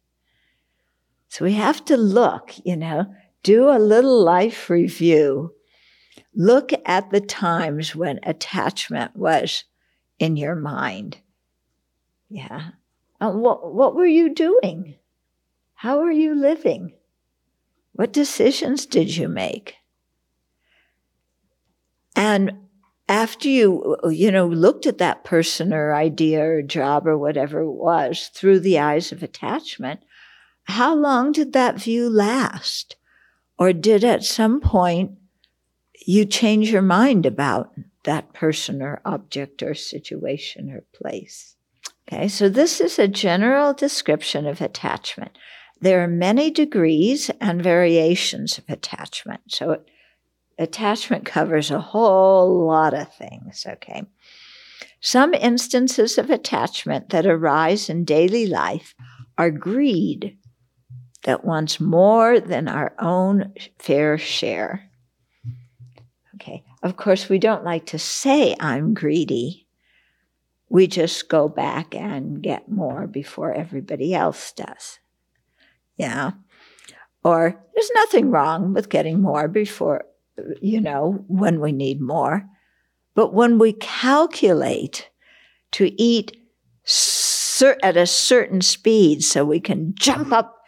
So 1.29 1.45
we 1.45 1.53
have 1.53 1.83
to 1.85 1.97
look, 1.97 2.53
you 2.65 2.75
know, 2.75 3.13
do 3.43 3.69
a 3.69 3.79
little 3.79 4.23
life 4.23 4.69
review. 4.69 5.53
Look 6.35 6.71
at 6.85 7.11
the 7.11 7.21
times 7.21 7.95
when 7.95 8.19
attachment 8.23 9.15
was 9.15 9.63
in 10.19 10.35
your 10.35 10.55
mind. 10.55 11.17
Yeah. 12.29 12.71
Uh, 13.21 13.31
what, 13.31 13.73
what 13.73 13.95
were 13.95 14.05
you 14.05 14.33
doing? 14.33 14.95
How 15.75 15.99
are 16.01 16.11
you 16.11 16.35
living? 16.35 16.93
What 17.93 18.11
decisions 18.11 18.85
did 18.85 19.15
you 19.15 19.27
make? 19.27 19.75
And 22.15 22.62
after 23.07 23.49
you, 23.49 23.97
you 24.09 24.31
know, 24.31 24.47
looked 24.47 24.85
at 24.85 24.97
that 24.99 25.23
person 25.23 25.73
or 25.73 25.93
idea 25.93 26.43
or 26.43 26.61
job 26.61 27.05
or 27.05 27.17
whatever 27.17 27.61
it 27.61 27.71
was 27.71 28.29
through 28.33 28.61
the 28.61 28.79
eyes 28.79 29.11
of 29.11 29.21
attachment, 29.21 30.01
how 30.63 30.95
long 30.95 31.31
did 31.31 31.53
that 31.53 31.81
view 31.81 32.09
last? 32.09 32.95
Or 33.57 33.73
did 33.73 34.03
at 34.03 34.23
some 34.23 34.61
point 34.61 35.11
you 36.05 36.25
change 36.25 36.71
your 36.71 36.81
mind 36.81 37.25
about 37.25 37.71
that 38.03 38.33
person 38.33 38.81
or 38.81 39.01
object 39.05 39.61
or 39.61 39.73
situation 39.73 40.71
or 40.71 40.83
place? 40.93 41.55
Okay, 42.07 42.27
so 42.27 42.49
this 42.49 42.81
is 42.81 42.99
a 42.99 43.07
general 43.07 43.73
description 43.73 44.45
of 44.45 44.61
attachment. 44.61 45.37
There 45.79 46.03
are 46.03 46.07
many 46.07 46.49
degrees 46.51 47.29
and 47.41 47.61
variations 47.61 48.57
of 48.57 48.65
attachment. 48.69 49.41
So 49.49 49.71
it 49.71 49.89
attachment 50.57 51.25
covers 51.37 51.71
a 51.71 51.79
whole 51.79 52.65
lot 52.65 52.93
of 52.93 53.13
things, 53.13 53.65
okay? 53.67 54.03
Some 55.01 55.33
instances 55.33 56.17
of 56.17 56.29
attachment 56.29 57.09
that 57.09 57.25
arise 57.25 57.89
in 57.89 58.05
daily 58.05 58.47
life 58.47 58.95
are 59.37 59.51
greed 59.51 60.37
that 61.23 61.43
wants 61.43 61.79
more 61.79 62.39
than 62.39 62.67
our 62.67 62.93
own 62.99 63.53
fair 63.79 64.17
share. 64.17 64.89
Okay, 66.35 66.63
of 66.81 66.97
course, 66.97 67.29
we 67.29 67.39
don't 67.39 67.63
like 67.63 67.85
to 67.87 67.99
say 67.99 68.55
I'm 68.59 68.93
greedy. 68.93 69.67
We 70.69 70.87
just 70.87 71.29
go 71.29 71.47
back 71.47 71.95
and 71.95 72.41
get 72.41 72.69
more 72.69 73.07
before 73.07 73.53
everybody 73.53 74.13
else 74.13 74.51
does. 74.53 74.99
Yeah. 75.97 76.31
Or 77.23 77.61
there's 77.73 77.91
nothing 77.95 78.31
wrong 78.31 78.73
with 78.73 78.89
getting 78.89 79.21
more 79.21 79.47
before 79.47 80.05
you 80.61 80.81
know, 80.81 81.23
when 81.27 81.59
we 81.59 81.71
need 81.71 82.01
more. 82.01 82.45
But 83.15 83.33
when 83.33 83.59
we 83.59 83.73
calculate 83.73 85.09
to 85.73 86.01
eat 86.01 86.35
cer- 86.83 87.77
at 87.83 87.97
a 87.97 88.07
certain 88.07 88.61
speed 88.61 89.23
so 89.23 89.45
we 89.45 89.59
can 89.59 89.93
jump 89.95 90.31
up 90.31 90.59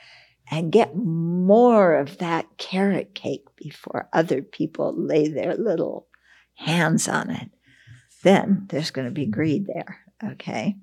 and 0.51 0.72
get 0.72 0.95
more 0.95 1.95
of 1.95 2.20
that 2.20 2.45
carrot 2.57 3.16
cake 3.16 3.45
before 3.55 4.09
other 4.13 4.41
people 4.41 4.93
lay 4.95 5.28
their 5.28 5.55
little 5.55 6.07
hands 6.55 7.07
on 7.07 7.32
it, 7.32 7.49
then 8.24 8.66
there's 8.70 8.91
going 8.91 9.05
to 9.05 9.11
be 9.11 9.26
greed 9.26 9.66
there. 9.66 9.99
Okay. 10.24 10.76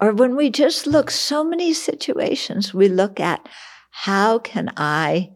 Or 0.00 0.12
when 0.12 0.36
we 0.36 0.50
just 0.50 0.86
look, 0.86 1.10
so 1.10 1.44
many 1.44 1.74
situations 1.74 2.72
we 2.72 2.88
look 2.88 3.20
at 3.20 3.46
how 3.90 4.38
can 4.38 4.72
I 4.76 5.32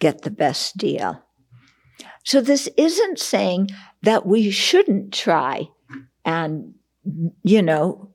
get 0.00 0.22
the 0.22 0.30
best 0.30 0.76
deal? 0.76 1.22
So 2.24 2.40
this 2.40 2.68
isn't 2.76 3.18
saying 3.18 3.70
that 4.02 4.26
we 4.26 4.50
shouldn't 4.50 5.12
try 5.12 5.68
and, 6.24 6.74
you 7.42 7.62
know, 7.62 8.10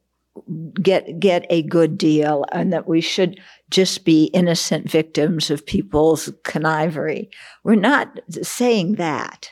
get 0.81 1.19
get 1.19 1.45
a 1.49 1.63
good 1.63 1.97
deal 1.97 2.45
and 2.51 2.71
that 2.73 2.87
we 2.87 3.01
should 3.01 3.39
just 3.69 4.05
be 4.05 4.25
innocent 4.25 4.89
victims 4.89 5.49
of 5.49 5.65
people's 5.65 6.29
connivery. 6.43 7.29
We're 7.63 7.75
not 7.75 8.19
saying 8.43 8.95
that. 8.95 9.51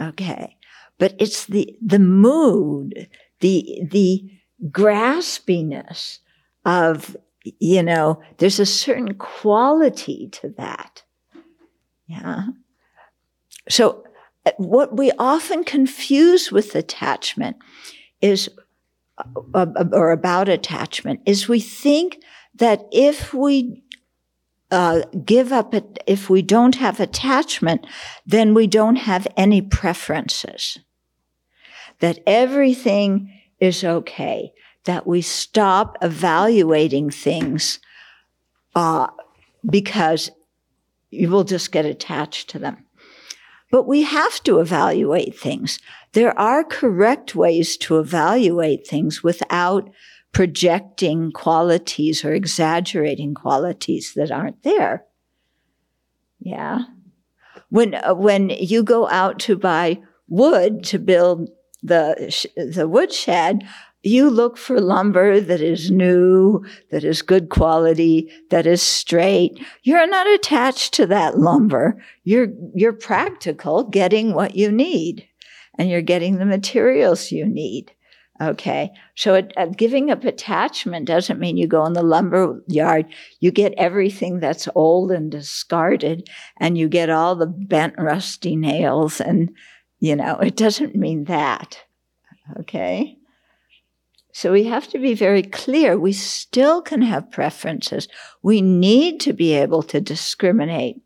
Okay. 0.00 0.56
But 0.98 1.14
it's 1.18 1.46
the 1.46 1.76
the 1.84 1.98
mood, 1.98 3.08
the 3.40 3.80
the 3.90 4.30
graspiness 4.70 6.18
of 6.64 7.16
you 7.60 7.82
know, 7.82 8.20
there's 8.38 8.60
a 8.60 8.66
certain 8.66 9.14
quality 9.14 10.28
to 10.32 10.50
that. 10.58 11.02
Yeah. 12.08 12.46
So 13.68 14.04
uh, 14.46 14.52
what 14.56 14.96
we 14.96 15.12
often 15.18 15.62
confuse 15.62 16.50
with 16.50 16.74
attachment 16.74 17.56
is 18.20 18.48
uh, 19.54 19.66
uh, 19.76 19.84
or 19.92 20.10
about 20.10 20.48
attachment 20.48 21.20
is 21.26 21.48
we 21.48 21.60
think 21.60 22.18
that 22.54 22.82
if 22.90 23.34
we 23.34 23.82
uh, 24.70 25.02
give 25.24 25.52
up, 25.52 25.74
if 26.06 26.30
we 26.30 26.42
don't 26.42 26.76
have 26.76 26.98
attachment, 26.98 27.86
then 28.26 28.54
we 28.54 28.66
don't 28.66 28.96
have 28.96 29.26
any 29.36 29.62
preferences. 29.62 30.78
That 32.00 32.20
everything 32.26 33.32
is 33.60 33.84
okay. 33.84 34.52
That 34.84 35.06
we 35.06 35.20
stop 35.20 35.98
evaluating 36.00 37.10
things 37.10 37.80
uh, 38.74 39.08
because 39.68 40.30
you 41.10 41.30
will 41.30 41.44
just 41.44 41.72
get 41.72 41.84
attached 41.84 42.50
to 42.50 42.58
them. 42.58 42.84
But 43.70 43.86
we 43.86 44.02
have 44.02 44.42
to 44.44 44.60
evaluate 44.60 45.38
things. 45.38 45.78
There 46.12 46.38
are 46.38 46.64
correct 46.64 47.34
ways 47.34 47.76
to 47.78 47.98
evaluate 47.98 48.86
things 48.86 49.22
without 49.22 49.90
projecting 50.32 51.32
qualities 51.32 52.24
or 52.24 52.32
exaggerating 52.32 53.34
qualities 53.34 54.12
that 54.16 54.30
aren't 54.30 54.62
there. 54.62 55.04
Yeah. 56.40 56.84
When, 57.68 57.94
uh, 57.94 58.14
when 58.14 58.50
you 58.50 58.82
go 58.82 59.08
out 59.08 59.38
to 59.40 59.56
buy 59.56 60.00
wood 60.28 60.84
to 60.84 60.98
build 60.98 61.50
the, 61.82 62.48
the 62.56 62.88
woodshed, 62.88 63.64
you 64.08 64.30
look 64.30 64.56
for 64.56 64.80
lumber 64.80 65.40
that 65.40 65.60
is 65.60 65.90
new, 65.90 66.64
that 66.90 67.04
is 67.04 67.22
good 67.22 67.48
quality, 67.48 68.30
that 68.50 68.66
is 68.66 68.82
straight. 68.82 69.58
You're 69.82 70.06
not 70.06 70.26
attached 70.26 70.94
to 70.94 71.06
that 71.06 71.38
lumber. 71.38 72.02
You're, 72.24 72.48
you're 72.74 72.92
practical 72.92 73.84
getting 73.84 74.34
what 74.34 74.56
you 74.56 74.72
need 74.72 75.28
and 75.78 75.88
you're 75.88 76.02
getting 76.02 76.38
the 76.38 76.46
materials 76.46 77.30
you 77.30 77.46
need. 77.46 77.92
Okay. 78.40 78.92
So 79.16 79.34
it, 79.34 79.52
uh, 79.56 79.66
giving 79.66 80.10
up 80.10 80.24
attachment 80.24 81.06
doesn't 81.06 81.40
mean 81.40 81.56
you 81.56 81.66
go 81.66 81.84
in 81.86 81.94
the 81.94 82.02
lumber 82.04 82.62
yard. 82.68 83.06
You 83.40 83.50
get 83.50 83.74
everything 83.76 84.38
that's 84.38 84.68
old 84.76 85.10
and 85.10 85.30
discarded 85.30 86.28
and 86.56 86.78
you 86.78 86.88
get 86.88 87.10
all 87.10 87.34
the 87.34 87.46
bent, 87.46 87.94
rusty 87.98 88.54
nails. 88.54 89.20
And, 89.20 89.50
you 89.98 90.14
know, 90.14 90.38
it 90.38 90.56
doesn't 90.56 90.94
mean 90.94 91.24
that. 91.24 91.78
Okay. 92.60 93.17
So 94.38 94.52
we 94.52 94.62
have 94.66 94.86
to 94.90 95.00
be 95.00 95.14
very 95.14 95.42
clear. 95.42 95.98
We 95.98 96.12
still 96.12 96.80
can 96.80 97.02
have 97.02 97.32
preferences. 97.32 98.06
We 98.40 98.62
need 98.62 99.18
to 99.22 99.32
be 99.32 99.52
able 99.54 99.82
to 99.82 100.00
discriminate 100.00 101.02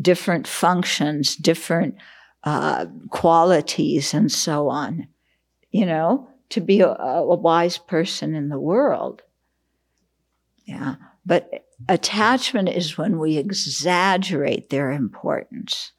different 0.00 0.46
functions, 0.46 1.36
different 1.36 1.96
uh, 2.42 2.86
qualities, 3.10 4.14
and 4.14 4.32
so 4.32 4.70
on. 4.70 5.08
You 5.72 5.84
know, 5.84 6.26
to 6.48 6.62
be 6.62 6.80
a, 6.80 6.88
a 6.88 7.34
wise 7.36 7.76
person 7.76 8.34
in 8.34 8.48
the 8.48 8.58
world. 8.58 9.20
Yeah. 10.64 10.94
But 11.26 11.66
attachment 11.86 12.70
is 12.70 12.96
when 12.96 13.18
we 13.18 13.36
exaggerate 13.36 14.70
their 14.70 14.90
importance 14.90 15.92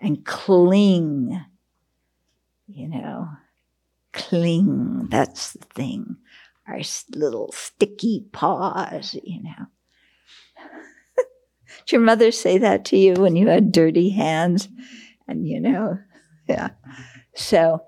and 0.00 0.24
cling, 0.24 1.44
you 2.68 2.88
know 2.88 3.30
cling. 4.12 5.08
That's 5.10 5.52
the 5.52 5.66
thing. 5.66 6.16
Our 6.66 6.80
little 7.14 7.52
sticky 7.52 8.26
paws, 8.32 9.16
you 9.22 9.42
know. 9.42 9.66
Did 11.86 11.92
your 11.92 12.00
mother 12.00 12.30
say 12.30 12.58
that 12.58 12.84
to 12.86 12.96
you 12.96 13.14
when 13.14 13.36
you 13.36 13.48
had 13.48 13.72
dirty 13.72 14.10
hands? 14.10 14.68
And, 15.26 15.46
you 15.46 15.60
know, 15.60 15.98
yeah. 16.48 16.70
So, 17.34 17.84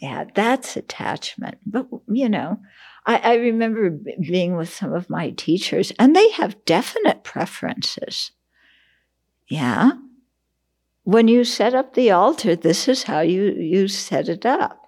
yeah, 0.00 0.24
that's 0.34 0.76
attachment. 0.76 1.58
But, 1.66 1.88
you 2.08 2.28
know, 2.28 2.58
I, 3.06 3.16
I 3.16 3.34
remember 3.36 3.90
being 3.90 4.56
with 4.56 4.72
some 4.72 4.92
of 4.92 5.10
my 5.10 5.30
teachers, 5.30 5.92
and 5.98 6.14
they 6.14 6.30
have 6.32 6.64
definite 6.64 7.24
preferences. 7.24 8.32
Yeah. 9.48 9.92
When 11.04 11.26
you 11.26 11.44
set 11.44 11.74
up 11.74 11.94
the 11.94 12.10
altar, 12.10 12.54
this 12.54 12.86
is 12.86 13.04
how 13.04 13.20
you, 13.20 13.54
you 13.54 13.88
set 13.88 14.28
it 14.28 14.44
up. 14.44 14.87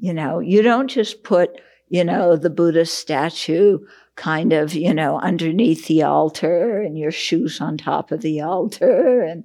You 0.00 0.14
know, 0.14 0.40
you 0.40 0.62
don't 0.62 0.88
just 0.88 1.22
put, 1.24 1.60
you 1.88 2.04
know, 2.04 2.36
the 2.36 2.50
Buddha 2.50 2.86
statue 2.86 3.78
kind 4.16 4.52
of, 4.52 4.74
you 4.74 4.94
know, 4.94 5.20
underneath 5.20 5.86
the 5.86 6.02
altar 6.02 6.80
and 6.80 6.98
your 6.98 7.10
shoes 7.10 7.60
on 7.60 7.76
top 7.76 8.10
of 8.10 8.22
the 8.22 8.40
altar 8.40 9.22
and, 9.22 9.44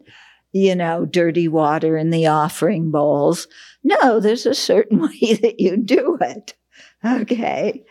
you 0.54 0.76
know, 0.76 1.06
dirty 1.06 1.50
water 1.50 1.98
in 1.98 2.10
the 2.10 2.28
offering 2.28 2.90
bowls. 2.90 3.48
No, 3.84 4.20
there's 4.20 4.46
a 4.46 4.56
certain 4.56 5.02
way 5.22 5.34
that 5.36 5.60
you 5.60 5.78
do 5.78 6.18
it. 6.22 6.54
Okay. 7.06 7.84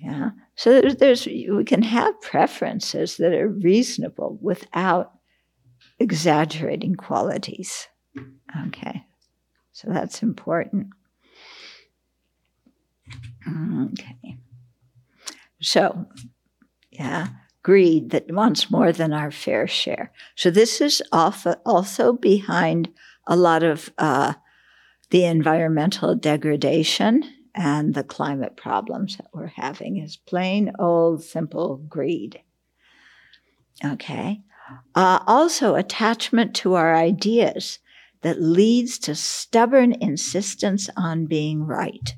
Yeah. 0.00 0.30
So 0.56 0.80
there's, 0.80 0.96
there's, 0.96 1.26
we 1.26 1.64
can 1.64 1.82
have 1.82 2.20
preferences 2.20 3.16
that 3.16 3.32
are 3.32 3.48
reasonable 3.48 4.38
without 4.42 5.12
exaggerating 5.98 6.96
qualities. 6.96 7.88
Okay. 8.66 9.04
So 9.72 9.88
that's 9.90 10.22
important. 10.22 10.88
Okay. 13.46 14.38
So, 15.60 16.06
yeah, 16.90 17.28
greed 17.62 18.10
that 18.10 18.30
wants 18.30 18.70
more 18.70 18.92
than 18.92 19.12
our 19.12 19.30
fair 19.30 19.66
share. 19.66 20.12
So, 20.36 20.50
this 20.50 20.80
is 20.80 21.02
also 21.12 22.12
behind 22.12 22.90
a 23.26 23.36
lot 23.36 23.62
of 23.62 23.90
uh, 23.98 24.34
the 25.10 25.24
environmental 25.24 26.14
degradation 26.14 27.24
and 27.54 27.94
the 27.94 28.04
climate 28.04 28.56
problems 28.56 29.16
that 29.16 29.28
we're 29.32 29.46
having 29.46 29.98
is 29.98 30.16
plain 30.16 30.72
old 30.78 31.22
simple 31.22 31.76
greed. 31.88 32.40
Okay. 33.84 34.42
Uh, 34.94 35.20
also, 35.26 35.74
attachment 35.74 36.54
to 36.56 36.74
our 36.74 36.94
ideas 36.94 37.78
that 38.22 38.40
leads 38.40 38.98
to 38.98 39.14
stubborn 39.14 39.92
insistence 39.92 40.88
on 40.96 41.26
being 41.26 41.64
right. 41.64 42.16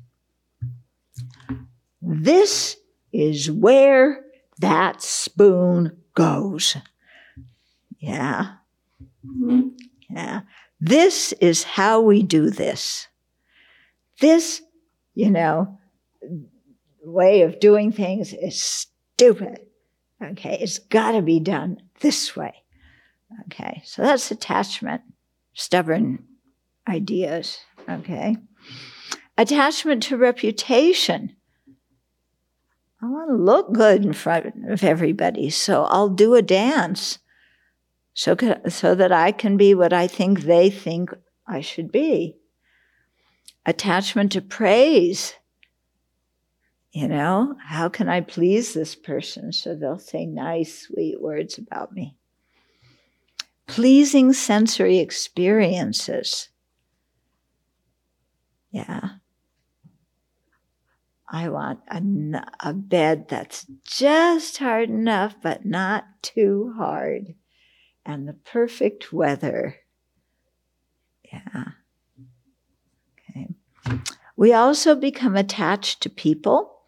This 2.07 2.77
is 3.11 3.51
where 3.51 4.23
that 4.59 5.01
spoon 5.01 5.97
goes. 6.13 6.77
Yeah. 7.99 8.53
Yeah. 10.09 10.41
This 10.79 11.33
is 11.33 11.63
how 11.63 12.01
we 12.01 12.23
do 12.23 12.49
this. 12.49 13.07
This, 14.19 14.61
you 15.15 15.29
know, 15.29 15.77
way 17.03 17.41
of 17.41 17.59
doing 17.59 17.91
things 17.91 18.33
is 18.33 18.61
stupid. 18.61 19.59
Okay. 20.23 20.57
It's 20.61 20.79
got 20.79 21.11
to 21.11 21.21
be 21.21 21.39
done 21.39 21.77
this 21.99 22.35
way. 22.35 22.53
Okay. 23.45 23.81
So 23.85 24.01
that's 24.01 24.31
attachment, 24.31 25.01
stubborn 25.53 26.23
ideas. 26.87 27.59
Okay. 27.89 28.37
Attachment 29.37 30.03
to 30.03 30.17
reputation. 30.17 31.36
I 33.01 33.05
want 33.05 33.29
to 33.29 33.35
look 33.35 33.73
good 33.73 34.03
in 34.03 34.13
front 34.13 34.53
of 34.69 34.83
everybody, 34.83 35.49
so 35.49 35.83
I'll 35.85 36.09
do 36.09 36.33
a 36.33 36.41
dance 36.41 37.19
so, 38.13 38.35
so 38.67 38.95
that 38.95 39.11
I 39.11 39.31
can 39.31 39.57
be 39.57 39.75
what 39.75 39.93
I 39.93 40.07
think 40.07 40.41
they 40.41 40.71
think 40.71 41.11
I 41.45 41.61
should 41.61 41.91
be. 41.91 42.37
Attachment 43.65 44.31
to 44.31 44.41
praise. 44.41 45.35
You 46.91 47.07
know, 47.07 47.55
how 47.63 47.89
can 47.89 48.09
I 48.09 48.21
please 48.21 48.73
this 48.73 48.95
person 48.95 49.51
so 49.51 49.75
they'll 49.75 49.99
say 49.99 50.25
nice, 50.25 50.87
sweet 50.87 51.21
words 51.21 51.59
about 51.59 51.93
me? 51.93 52.15
Pleasing 53.67 54.33
sensory 54.33 54.97
experiences. 54.97 56.49
Yeah. 58.71 59.09
I 61.29 61.49
want 61.49 61.79
a, 61.89 62.01
a 62.61 62.73
bed 62.73 63.27
that's 63.27 63.65
just 63.83 64.57
hard 64.57 64.89
enough, 64.89 65.35
but 65.41 65.65
not 65.65 66.05
too 66.21 66.73
hard, 66.77 67.35
and 68.05 68.27
the 68.27 68.33
perfect 68.33 69.11
weather. 69.11 69.75
Yeah. 71.31 71.63
Okay. 73.29 73.49
We 74.37 74.53
also 74.53 74.95
become 74.95 75.35
attached 75.35 76.01
to 76.01 76.09
people, 76.09 76.79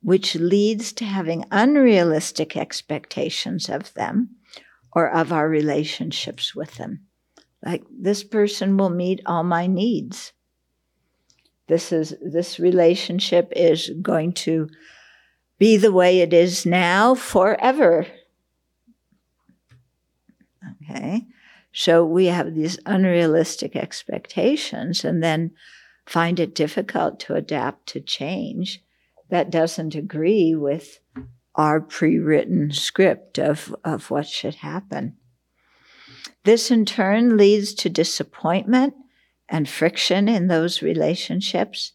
which 0.00 0.34
leads 0.34 0.92
to 0.94 1.04
having 1.04 1.44
unrealistic 1.50 2.56
expectations 2.56 3.68
of 3.68 3.92
them 3.94 4.36
or 4.92 5.10
of 5.10 5.32
our 5.32 5.48
relationships 5.48 6.54
with 6.54 6.76
them. 6.76 7.06
Like, 7.64 7.82
this 7.90 8.22
person 8.22 8.76
will 8.76 8.90
meet 8.90 9.20
all 9.26 9.42
my 9.42 9.66
needs. 9.66 10.33
This 11.66 11.92
is 11.92 12.14
this 12.20 12.58
relationship 12.58 13.52
is 13.56 13.90
going 14.02 14.34
to 14.34 14.68
be 15.58 15.76
the 15.76 15.92
way 15.92 16.20
it 16.20 16.32
is 16.32 16.66
now 16.66 17.14
forever. 17.14 18.06
Okay. 20.82 21.26
So 21.72 22.04
we 22.04 22.26
have 22.26 22.54
these 22.54 22.78
unrealistic 22.86 23.74
expectations 23.74 25.04
and 25.04 25.22
then 25.22 25.52
find 26.06 26.38
it 26.38 26.54
difficult 26.54 27.18
to 27.20 27.34
adapt 27.34 27.88
to 27.88 28.00
change 28.00 28.82
that 29.30 29.50
doesn't 29.50 29.94
agree 29.94 30.54
with 30.54 31.00
our 31.54 31.80
pre 31.80 32.18
written 32.18 32.70
script 32.70 33.38
of, 33.38 33.74
of 33.84 34.10
what 34.10 34.26
should 34.26 34.56
happen. 34.56 35.16
This 36.44 36.70
in 36.70 36.84
turn 36.84 37.36
leads 37.36 37.74
to 37.74 37.88
disappointment 37.88 38.94
and 39.48 39.68
friction 39.68 40.28
in 40.28 40.48
those 40.48 40.82
relationships 40.82 41.92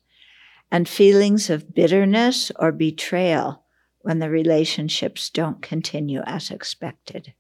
and 0.72 0.88
feelings 0.88 1.50
of 1.50 1.74
bitterness 1.74 2.52
or 2.58 2.72
betrayal 2.72 3.64
when 4.02 4.20
the 4.20 4.30
relationships 4.30 5.30
don't 5.30 5.62
continue 5.62 6.22
as 6.26 6.52
expected. 6.52 7.34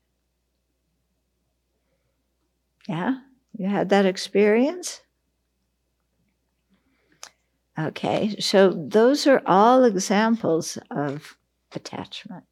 Yeah, 2.88 3.20
you 3.55 3.68
had 3.68 3.89
that 3.89 4.05
experience? 4.05 5.01
Okay, 7.78 8.36
so 8.39 8.72
those 8.72 9.26
are 9.28 9.41
all 9.45 9.84
examples 9.84 10.78
of 10.91 11.38
attachment. 11.74 12.43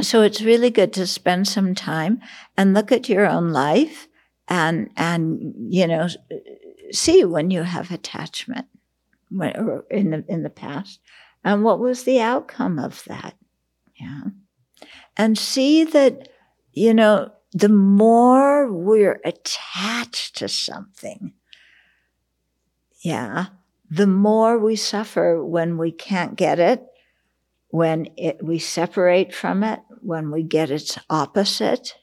So 0.00 0.22
it's 0.22 0.42
really 0.42 0.70
good 0.70 0.92
to 0.92 1.06
spend 1.06 1.48
some 1.48 1.74
time 1.74 2.20
and 2.56 2.74
look 2.74 2.92
at 2.92 3.08
your 3.08 3.26
own 3.26 3.50
life 3.50 4.06
and 4.48 4.90
and 4.96 5.54
you 5.70 5.86
know 5.86 6.08
see 6.92 7.24
when 7.24 7.50
you 7.50 7.62
have 7.62 7.90
attachment 7.90 8.66
in 9.30 10.10
the 10.10 10.24
in 10.28 10.42
the 10.42 10.50
past 10.50 11.00
and 11.44 11.62
what 11.62 11.78
was 11.78 12.04
the 12.04 12.20
outcome 12.20 12.78
of 12.78 13.04
that? 13.04 13.34
Yeah. 14.00 14.22
And 15.16 15.38
see 15.38 15.84
that 15.84 16.28
you 16.72 16.92
know 16.94 17.30
the 17.52 17.70
more 17.70 18.70
we're 18.70 19.20
attached 19.24 20.36
to 20.36 20.46
something 20.46 21.32
yeah 23.00 23.46
the 23.90 24.06
more 24.06 24.58
we 24.58 24.76
suffer 24.76 25.42
when 25.42 25.78
we 25.78 25.90
can't 25.90 26.36
get 26.36 26.58
it 26.58 26.84
when 27.68 28.08
it, 28.16 28.38
we 28.42 28.58
separate 28.58 29.34
from 29.34 29.64
it 29.64 29.80
when 30.02 30.30
we 30.30 30.42
get 30.42 30.70
its 30.70 30.98
opposite 31.08 31.94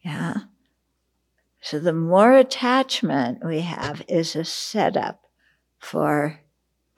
yeah 0.00 0.34
so 1.62 1.78
the 1.78 1.92
more 1.92 2.32
attachment 2.32 3.38
we 3.44 3.60
have 3.60 4.02
is 4.08 4.34
a 4.34 4.44
setup 4.44 5.22
for 5.78 6.40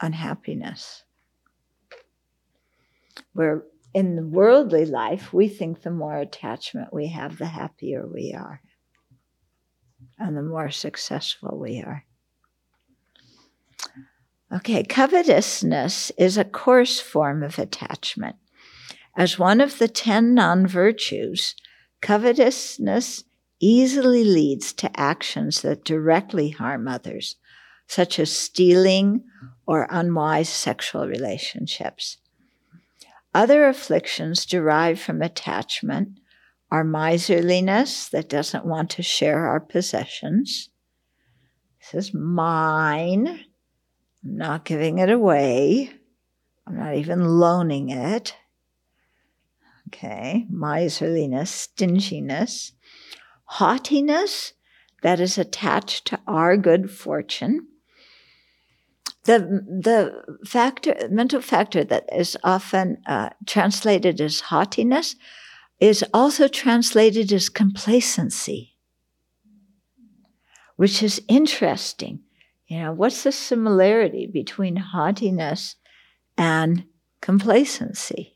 unhappiness. 0.00 1.04
Where 3.34 3.64
in 3.92 4.16
the 4.16 4.26
worldly 4.26 4.86
life, 4.86 5.34
we 5.34 5.48
think 5.48 5.82
the 5.82 5.90
more 5.90 6.16
attachment 6.16 6.94
we 6.94 7.08
have, 7.08 7.36
the 7.36 7.46
happier 7.46 8.06
we 8.06 8.34
are, 8.36 8.62
and 10.18 10.34
the 10.34 10.42
more 10.42 10.70
successful 10.70 11.58
we 11.58 11.82
are. 11.82 12.06
Okay, 14.50 14.82
covetousness 14.82 16.10
is 16.16 16.38
a 16.38 16.44
coarse 16.44 17.00
form 17.00 17.42
of 17.42 17.58
attachment. 17.58 18.36
As 19.14 19.38
one 19.38 19.60
of 19.60 19.78
the 19.78 19.88
10 19.88 20.32
non 20.32 20.66
virtues, 20.66 21.54
covetousness 22.00 23.24
easily 23.60 24.24
leads 24.24 24.72
to 24.74 25.00
actions 25.00 25.62
that 25.62 25.84
directly 25.84 26.50
harm 26.50 26.88
others, 26.88 27.36
such 27.86 28.18
as 28.18 28.30
stealing 28.30 29.24
or 29.66 29.86
unwise 29.90 30.48
sexual 30.48 31.06
relationships. 31.06 32.18
Other 33.34 33.66
afflictions 33.66 34.46
derived 34.46 35.00
from 35.00 35.22
attachment 35.22 36.20
are 36.70 36.84
miserliness 36.84 38.08
that 38.08 38.28
doesn't 38.28 38.66
want 38.66 38.90
to 38.90 39.02
share 39.02 39.46
our 39.46 39.60
possessions. 39.60 40.70
This 41.80 42.08
is 42.08 42.14
mine. 42.14 43.26
I'm 43.28 44.36
not 44.36 44.64
giving 44.64 44.98
it 44.98 45.10
away. 45.10 45.90
I'm 46.66 46.76
not 46.76 46.94
even 46.94 47.38
loaning 47.38 47.90
it. 47.90 48.34
Okay, 49.88 50.46
miserliness, 50.48 51.50
stinginess 51.50 52.72
haughtiness 53.44 54.52
that 55.02 55.20
is 55.20 55.38
attached 55.38 56.06
to 56.06 56.20
our 56.26 56.56
good 56.56 56.90
fortune. 56.90 57.66
The, 59.24 59.38
the 59.38 60.22
factor, 60.46 60.94
mental 61.10 61.40
factor 61.40 61.84
that 61.84 62.08
is 62.12 62.36
often 62.44 62.98
uh, 63.06 63.30
translated 63.46 64.20
as 64.20 64.40
haughtiness 64.40 65.16
is 65.80 66.04
also 66.12 66.48
translated 66.48 67.32
as 67.32 67.48
complacency, 67.48 68.76
which 70.76 71.02
is 71.02 71.22
interesting. 71.28 72.20
You 72.66 72.80
know, 72.80 72.92
what's 72.92 73.24
the 73.24 73.32
similarity 73.32 74.26
between 74.26 74.76
haughtiness 74.76 75.76
and 76.36 76.84
complacency? 77.20 78.33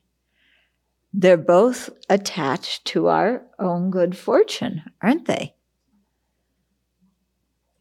They're 1.12 1.36
both 1.36 1.90
attached 2.08 2.84
to 2.86 3.08
our 3.08 3.42
own 3.58 3.90
good 3.90 4.16
fortune, 4.16 4.82
aren't 5.00 5.26
they? 5.26 5.54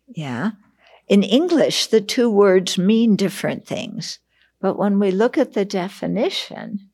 Yeah. 0.07 0.51
In 1.07 1.23
English, 1.23 1.87
the 1.87 2.01
two 2.01 2.29
words 2.29 2.77
mean 2.77 3.15
different 3.15 3.65
things. 3.65 4.19
But 4.59 4.77
when 4.77 4.99
we 4.99 5.11
look 5.11 5.37
at 5.37 5.53
the 5.53 5.65
definition, 5.65 6.89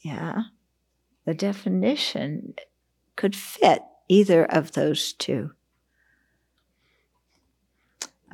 yeah, 0.00 0.44
the 1.26 1.34
definition 1.34 2.54
could 3.16 3.36
fit 3.36 3.82
either 4.08 4.44
of 4.44 4.72
those 4.72 5.12
two. 5.12 5.52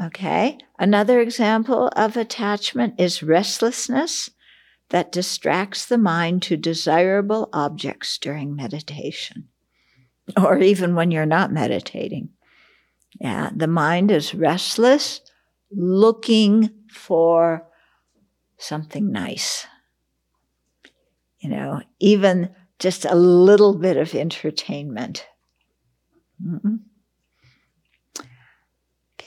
Okay, 0.03 0.59
another 0.79 1.21
example 1.21 1.89
of 1.97 2.17
attachment 2.17 2.95
is 2.99 3.23
restlessness 3.23 4.31
that 4.91 5.13
distracts 5.13 5.87
the 5.87 5.99
mind 5.99 6.43
to 6.43 6.57
desirable 6.57 7.49
objects 7.53 8.19
during 8.19 8.55
meditation, 8.55 9.49
or 10.37 10.59
even 10.59 10.95
when 10.95 11.11
you're 11.11 11.27
not 11.27 11.53
meditating. 11.53 12.31
Yeah, 13.21 13.51
the 13.55 13.67
mind 13.67 14.11
is 14.11 14.35
restless, 14.35 15.21
looking 15.71 16.71
for 16.91 17.67
something 18.59 19.11
nice. 19.11 19.67
You 21.39 21.51
know, 21.51 21.83
even 21.99 22.55
just 22.79 23.05
a 23.05 23.15
little 23.15 23.75
bit 23.75 23.97
of 23.97 24.15
entertainment. 24.15 25.27
Mm-hmm. 26.45 26.77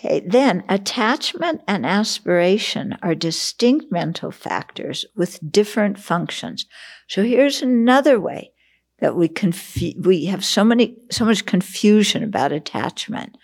Okay, 0.02 0.22
then 0.26 0.64
attachment 0.70 1.62
and 1.68 1.86
aspiration 1.86 2.97
are 3.02 3.16
distinct 3.16 3.91
mental 3.91 4.32
factors 4.32 5.06
with 5.14 5.39
different 5.52 6.00
functions. 6.00 6.66
So 7.08 7.24
here's 7.24 7.62
another 7.62 8.18
way 8.18 8.54
that 9.00 9.18
we 9.18 9.28
confu- 9.28 10.00
we 10.00 10.26
have 10.26 10.45
so 10.45 10.64
many 10.64 10.95
so 11.12 11.26
much 11.26 11.45
confusion 11.45 12.24
about 12.24 12.54
attachment. 12.54 13.38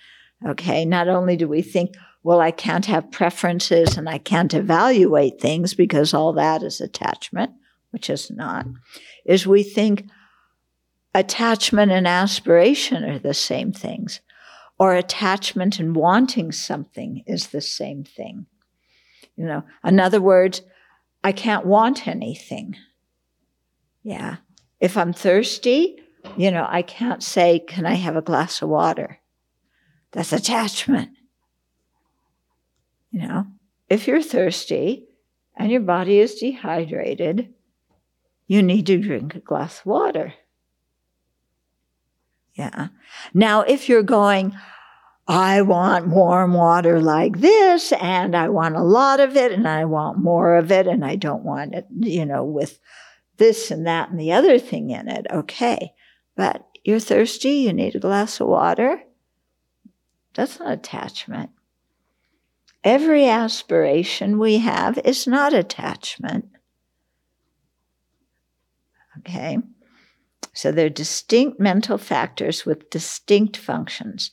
Okay, 0.48 0.86
not 0.86 1.10
only 1.10 1.36
do 1.36 1.48
we 1.48 1.62
think, 1.62 1.96
well, 2.24 2.40
I 2.40 2.52
can't 2.52 2.86
have 2.86 3.12
preferences 3.12 3.98
and 3.98 4.08
I 4.08 4.18
can't 4.18 4.54
evaluate 4.54 5.42
things 5.42 5.74
because 5.74 6.14
all 6.14 6.32
that 6.34 6.64
is 6.64 6.80
attachment, 6.80 7.52
which 7.90 8.10
is 8.10 8.32
not, 8.32 8.66
is 9.26 9.46
we 9.46 9.62
think 9.62 10.06
attachment 11.14 11.92
and 11.92 12.08
aspiration 12.08 13.04
are 13.04 13.20
the 13.20 13.34
same 13.34 13.74
things 13.74 14.22
or 14.78 14.94
attachment 14.94 15.80
and 15.80 15.96
wanting 15.96 16.52
something 16.52 17.24
is 17.26 17.48
the 17.48 17.62
same 17.62 18.04
thing. 18.04 18.46
You 19.36 19.46
know, 19.46 19.64
in 19.84 20.00
other 20.00 20.22
words, 20.22 20.62
I 21.24 21.32
can't 21.32 21.66
want 21.66 22.08
anything. 22.08 22.76
Yeah. 24.04 24.38
If 24.80 24.98
I'm 24.98 25.14
thirsty, 25.14 25.98
you 26.38 26.52
know, 26.52 26.66
I 26.70 26.82
can't 26.82 27.24
say, 27.24 27.60
Can 27.60 27.86
I 27.86 27.96
have 27.96 28.16
a 28.16 28.22
glass 28.22 28.62
of 28.62 28.70
water? 28.70 29.20
That's 30.12 30.34
attachment. 30.34 31.12
You 33.12 33.28
know, 33.28 33.48
if 33.90 34.08
you're 34.08 34.22
thirsty 34.22 35.08
and 35.56 35.72
your 35.72 35.82
body 35.82 36.20
is 36.20 36.36
dehydrated, 36.36 37.54
you 38.48 38.62
need 38.62 38.86
to 38.88 39.02
drink 39.02 39.36
a 39.36 39.40
glass 39.40 39.80
of 39.80 39.86
water. 39.86 40.34
Yeah. 42.56 42.88
Now, 43.34 43.62
if 43.62 43.90
you're 43.90 44.04
going, 44.04 44.56
I 45.28 45.62
want 45.62 46.08
warm 46.08 46.54
water 46.54 47.02
like 47.02 47.40
this, 47.40 47.92
and 47.94 48.36
I 48.36 48.50
want 48.50 48.76
a 48.76 48.84
lot 48.84 49.20
of 49.20 49.36
it, 49.36 49.52
and 49.52 49.68
I 49.68 49.86
want 49.86 50.20
more 50.20 50.56
of 50.56 50.72
it, 50.72 50.88
and 50.88 51.04
I 51.04 51.16
don't 51.16 51.44
want 51.44 51.76
it, 51.76 51.86
you 52.00 52.26
know, 52.26 52.44
with 52.44 52.80
this 53.38 53.72
and 53.72 53.86
that 53.88 54.10
and 54.10 54.20
the 54.20 54.32
other 54.32 54.60
thing 54.60 54.92
in 54.92 55.10
it. 55.10 55.28
Okay. 55.32 55.94
But 56.36 56.66
you're 56.84 57.00
thirsty, 57.00 57.52
you 57.52 57.74
need 57.74 57.96
a 57.96 58.00
glass 58.00 58.40
of 58.40 58.48
water. 58.48 59.02
That's 60.36 60.60
not 60.60 60.72
attachment. 60.72 61.50
Every 62.84 63.28
aspiration 63.28 64.38
we 64.38 64.60
have 64.60 65.00
is 65.04 65.26
not 65.26 65.54
attachment. 65.54 66.50
Okay? 69.20 69.58
So 70.56 70.72
they're 70.72 70.90
distinct 70.90 71.60
mental 71.60 71.98
factors 71.98 72.66
with 72.66 72.90
distinct 72.90 73.58
functions. 73.58 74.32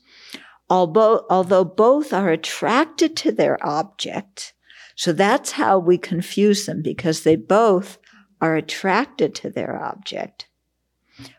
Although, 0.70 1.26
although 1.28 1.64
both 1.64 2.12
are 2.12 2.30
attracted 2.30 3.16
to 3.18 3.32
their 3.32 3.58
object, 3.66 4.54
so 4.96 5.12
that's 5.12 5.52
how 5.52 5.78
we 5.78 5.98
confuse 5.98 6.64
them 6.64 6.80
because 6.80 7.24
they 7.24 7.36
both 7.36 7.98
are 8.40 8.56
attracted 8.56 9.34
to 9.34 9.50
their 9.50 9.82
object. 9.82 10.46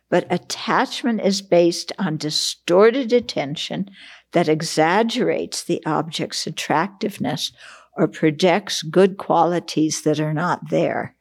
But 0.09 0.27
attachment 0.29 1.21
is 1.21 1.41
based 1.41 1.91
on 1.97 2.17
distorted 2.17 3.13
attention 3.13 3.89
that 4.33 4.49
exaggerates 4.49 5.63
the 5.63 5.81
object's 5.85 6.45
attractiveness 6.45 7.51
or 7.95 8.07
projects 8.07 8.81
good 8.83 9.17
qualities 9.17 10.01
that 10.01 10.19
are 10.19 10.33
not 10.33 10.69
there. 10.69 11.15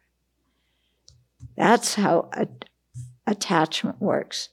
That's 1.56 1.94
how 1.94 2.30
attachment 3.26 4.00
works. 4.00 4.48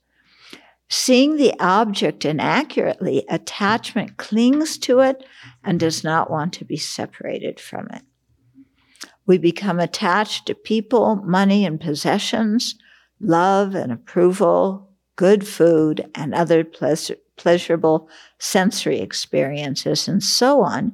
Seeing 0.89 1.37
the 1.37 1.53
object 1.59 2.25
inaccurately, 2.25 3.23
attachment 3.29 4.17
clings 4.17 4.77
to 4.79 4.99
it 5.01 5.23
and 5.63 5.79
does 5.79 6.03
not 6.03 6.31
want 6.31 6.53
to 6.53 6.65
be 6.65 6.77
separated 6.77 7.59
from 7.59 7.87
it. 7.93 8.01
We 9.27 9.37
become 9.37 9.79
attached 9.79 10.47
to 10.47 10.55
people, 10.55 11.17
money, 11.17 11.63
and 11.63 11.79
possessions, 11.79 12.73
love 13.19 13.75
and 13.75 13.91
approval, 13.91 14.89
good 15.15 15.47
food, 15.47 16.09
and 16.15 16.33
other 16.33 16.65
pleasurable 17.37 18.09
sensory 18.39 18.99
experiences, 18.99 20.07
and 20.07 20.23
so 20.23 20.61
on, 20.61 20.93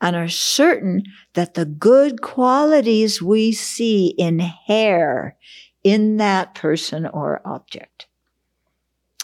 and 0.00 0.16
are 0.16 0.28
certain 0.28 1.04
that 1.34 1.54
the 1.54 1.66
good 1.66 2.22
qualities 2.22 3.22
we 3.22 3.52
see 3.52 4.14
inhere 4.18 5.36
in 5.82 6.18
that 6.18 6.54
person 6.54 7.06
or 7.06 7.40
object. 7.44 8.06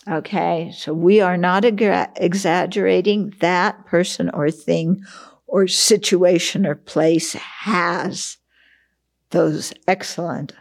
Okay, 0.08 0.72
so 0.76 0.94
we 0.94 1.20
are 1.20 1.36
not 1.36 1.64
exaggerating 1.64 3.34
that 3.40 3.86
person 3.86 4.30
or 4.30 4.50
thing 4.50 5.02
or 5.46 5.66
situation 5.66 6.64
or 6.64 6.76
place 6.76 7.32
has 7.32 8.36
those 9.30 9.72
excellent 9.88 10.52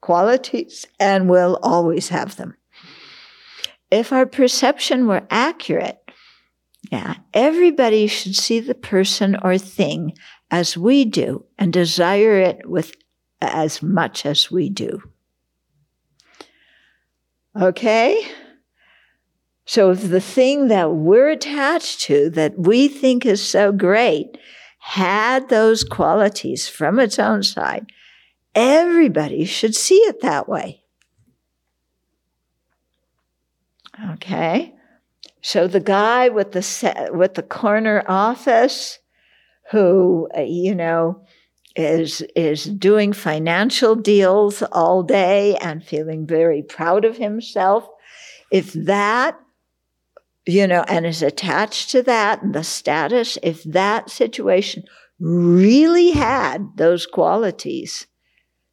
qualities 0.00 0.86
and 0.98 1.28
will 1.28 1.58
always 1.62 2.08
have 2.08 2.36
them. 2.36 2.56
If 3.90 4.12
our 4.12 4.26
perception 4.26 5.06
were 5.06 5.26
accurate, 5.30 5.98
yeah, 6.90 7.16
everybody 7.32 8.06
should 8.06 8.34
see 8.34 8.60
the 8.60 8.74
person 8.74 9.36
or 9.42 9.58
thing 9.58 10.14
as 10.50 10.76
we 10.76 11.04
do 11.04 11.44
and 11.58 11.72
desire 11.72 12.38
it 12.38 12.68
with 12.68 12.94
as 13.40 13.82
much 13.82 14.26
as 14.26 14.50
we 14.50 14.68
do. 14.70 15.00
Okay? 17.60 18.22
So 19.64 19.90
if 19.90 20.08
the 20.08 20.20
thing 20.20 20.68
that 20.68 20.92
we're 20.92 21.28
attached 21.28 22.00
to 22.02 22.30
that 22.30 22.58
we 22.58 22.88
think 22.88 23.26
is 23.26 23.46
so 23.46 23.72
great 23.72 24.38
had 24.78 25.48
those 25.48 25.84
qualities 25.84 26.68
from 26.68 26.98
its 26.98 27.18
own 27.18 27.42
side, 27.42 27.86
everybody 28.54 29.44
should 29.44 29.74
see 29.74 29.96
it 29.96 30.22
that 30.22 30.48
way. 30.48 30.84
Okay? 34.12 34.74
So 35.42 35.66
the 35.66 35.80
guy 35.80 36.28
with 36.28 36.52
the 36.52 37.10
with 37.12 37.34
the 37.34 37.42
corner 37.42 38.02
office 38.06 38.98
who 39.70 40.28
uh, 40.36 40.42
you 40.42 40.74
know 40.74 41.24
is 41.78 42.22
is 42.36 42.64
doing 42.64 43.12
financial 43.12 43.94
deals 43.94 44.62
all 44.72 45.02
day 45.02 45.56
and 45.56 45.84
feeling 45.84 46.26
very 46.26 46.62
proud 46.62 47.04
of 47.04 47.16
himself 47.16 47.88
if 48.50 48.72
that 48.72 49.38
you 50.44 50.66
know 50.66 50.84
and 50.88 51.06
is 51.06 51.22
attached 51.22 51.90
to 51.90 52.02
that 52.02 52.42
and 52.42 52.54
the 52.54 52.64
status 52.64 53.38
if 53.42 53.62
that 53.62 54.10
situation 54.10 54.82
really 55.20 56.10
had 56.10 56.68
those 56.76 57.06
qualities 57.06 58.06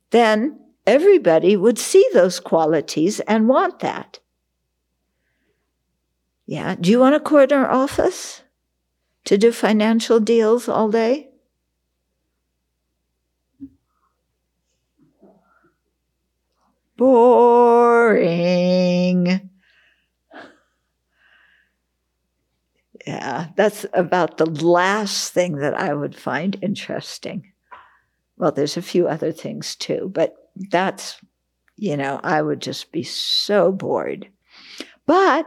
then 0.09 0.59
everybody 0.85 1.55
would 1.55 1.77
see 1.77 2.07
those 2.13 2.39
qualities 2.39 3.19
and 3.21 3.47
want 3.47 3.79
that 3.79 4.19
yeah. 6.45 6.75
Do 6.79 6.91
you 6.91 6.99
want 6.99 7.15
a 7.15 7.19
corner 7.19 7.67
office 7.67 8.43
to 9.25 9.37
do 9.37 9.51
financial 9.51 10.19
deals 10.19 10.69
all 10.69 10.89
day? 10.89 11.29
Boring. 16.97 18.65
Yeah, 23.05 23.49
that's 23.55 23.85
about 23.93 24.37
the 24.37 24.45
last 24.47 25.33
thing 25.33 25.57
that 25.57 25.79
I 25.79 25.93
would 25.93 26.15
find 26.15 26.57
interesting. 26.61 27.51
Well, 28.37 28.51
there's 28.51 28.77
a 28.77 28.81
few 28.81 29.07
other 29.07 29.31
things 29.31 29.75
too, 29.75 30.11
but 30.13 30.35
that's, 30.71 31.19
you 31.75 31.95
know, 31.97 32.19
I 32.23 32.41
would 32.41 32.61
just 32.61 32.91
be 32.91 33.03
so 33.03 33.71
bored. 33.71 34.27
But 35.05 35.45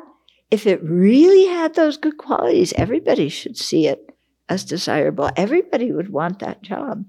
if 0.50 0.66
it 0.66 0.82
really 0.82 1.46
had 1.46 1.74
those 1.74 1.96
good 1.96 2.16
qualities, 2.16 2.72
everybody 2.74 3.28
should 3.28 3.56
see 3.56 3.86
it 3.88 4.08
as 4.48 4.64
desirable. 4.64 5.30
Everybody 5.36 5.92
would 5.92 6.10
want 6.10 6.38
that 6.38 6.62
job. 6.62 7.04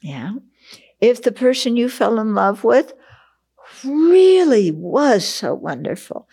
Yeah. 0.00 0.34
If 1.00 1.22
the 1.22 1.32
person 1.32 1.76
you 1.76 1.88
fell 1.88 2.18
in 2.18 2.34
love 2.34 2.64
with 2.64 2.92
really 3.84 4.70
was 4.70 5.24
so 5.24 5.54
wonderful, 5.54 6.28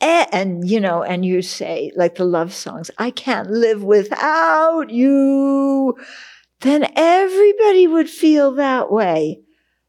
and, 0.00 0.28
and, 0.32 0.68
you 0.68 0.80
know, 0.80 1.02
and 1.02 1.24
you 1.24 1.40
say, 1.40 1.90
like 1.96 2.16
the 2.16 2.24
love 2.24 2.52
songs, 2.52 2.90
I 2.98 3.10
can't 3.10 3.50
live 3.50 3.82
without 3.82 4.90
you, 4.90 5.96
then 6.60 6.90
everybody 6.96 7.86
would 7.86 8.10
feel 8.10 8.52
that 8.52 8.90
way 8.90 9.40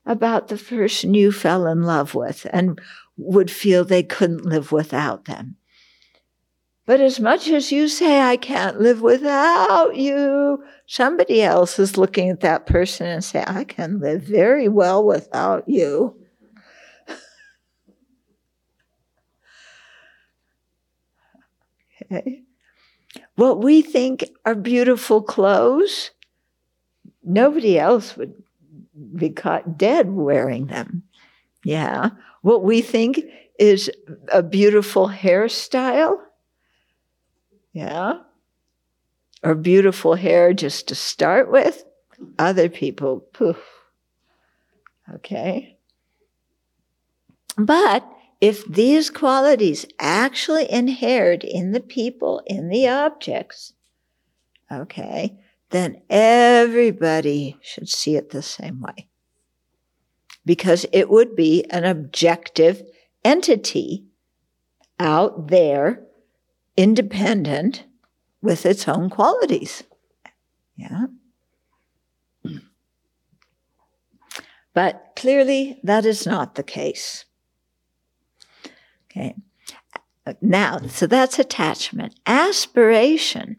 about 0.05 0.47
the 0.47 0.57
person 0.57 1.13
you 1.13 1.31
fell 1.31 1.67
in 1.67 1.83
love 1.83 2.15
with 2.15 2.45
and 2.51 2.79
would 3.17 3.49
feel 3.49 3.83
they 3.83 4.03
couldn't 4.03 4.45
live 4.45 4.71
without 4.71 5.25
them. 5.25 5.57
But 6.85 7.01
as 7.01 7.19
much 7.19 7.47
as 7.49 7.71
you 7.71 7.87
say, 7.87 8.21
I 8.21 8.37
can't 8.37 8.79
live 8.79 9.01
without 9.01 9.95
you, 9.95 10.63
somebody 10.85 11.41
else 11.41 11.79
is 11.79 11.97
looking 11.97 12.29
at 12.29 12.41
that 12.41 12.67
person 12.67 13.07
and 13.07 13.23
say, 13.23 13.43
I 13.47 13.63
can 13.63 13.99
live 13.99 14.21
very 14.21 14.67
well 14.67 15.03
without 15.03 15.67
you. 15.67 16.15
okay. 22.03 22.43
What 23.35 23.63
we 23.63 23.81
think 23.81 24.23
are 24.45 24.53
beautiful 24.53 25.23
clothes, 25.23 26.11
nobody 27.23 27.79
else 27.79 28.15
would 28.15 28.35
be 29.15 29.31
caught 29.31 29.77
dead 29.77 30.11
wearing 30.11 30.67
them. 30.67 31.01
Yeah. 31.63 32.11
What 32.43 32.63
we 32.63 32.81
think 32.81 33.21
is 33.57 33.89
a 34.31 34.43
beautiful 34.43 35.09
hairstyle. 35.09 36.19
Yeah. 37.75 38.19
Or 39.43 39.53
beautiful 39.53 40.15
hair 40.15 40.53
just 40.53 40.87
to 40.87 40.95
start 40.95 41.51
with. 41.51 41.83
Other 42.39 42.69
people, 42.69 43.19
poof. 43.33 43.57
Okay. 45.13 45.77
But 47.57 48.09
if 48.39 48.65
these 48.65 49.09
qualities 49.09 49.85
actually 49.99 50.71
inhered 50.71 51.43
in 51.43 51.73
the 51.73 51.81
people, 51.81 52.41
in 52.47 52.69
the 52.69 52.87
objects, 52.87 53.73
okay, 54.71 55.37
then 55.71 56.01
everybody 56.09 57.57
should 57.61 57.89
see 57.89 58.15
it 58.15 58.29
the 58.29 58.41
same 58.41 58.81
way 58.81 59.09
because 60.45 60.85
it 60.93 61.09
would 61.09 61.35
be 61.35 61.65
an 61.69 61.83
objective 61.83 62.83
entity 63.25 64.05
out 64.97 65.49
there, 65.49 66.05
independent 66.77 67.85
with 68.41 68.65
its 68.65 68.87
own 68.87 69.09
qualities. 69.09 69.83
Yeah. 70.75 71.05
But 74.73 75.13
clearly, 75.15 75.79
that 75.83 76.05
is 76.05 76.25
not 76.25 76.55
the 76.55 76.63
case. 76.63 77.25
Okay. 79.09 79.35
Now, 80.41 80.79
so 80.87 81.07
that's 81.07 81.39
attachment. 81.39 82.19
Aspiration 82.25 83.57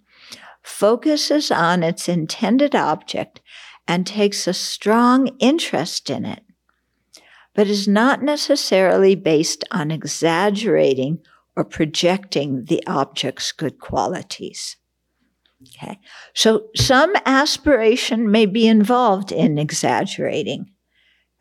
focuses 0.62 1.50
on 1.50 1.82
its 1.82 2.08
intended 2.08 2.74
object 2.74 3.40
and 3.88 4.06
takes 4.06 4.46
a 4.46 4.52
strong 4.52 5.28
interest 5.38 6.10
in 6.10 6.26
it, 6.26 6.42
but 7.54 7.68
is 7.68 7.88
not 7.88 8.22
necessarily 8.22 9.14
based 9.14 9.64
on 9.70 9.90
exaggerating 9.90 11.20
or 11.56 11.64
projecting 11.64 12.64
the 12.66 12.86
object's 12.86 13.52
good 13.52 13.78
qualities. 13.78 14.76
Okay. 15.62 15.98
So 16.34 16.68
some 16.76 17.14
aspiration 17.24 18.30
may 18.30 18.46
be 18.46 18.66
involved 18.66 19.32
in 19.32 19.58
exaggerating. 19.58 20.66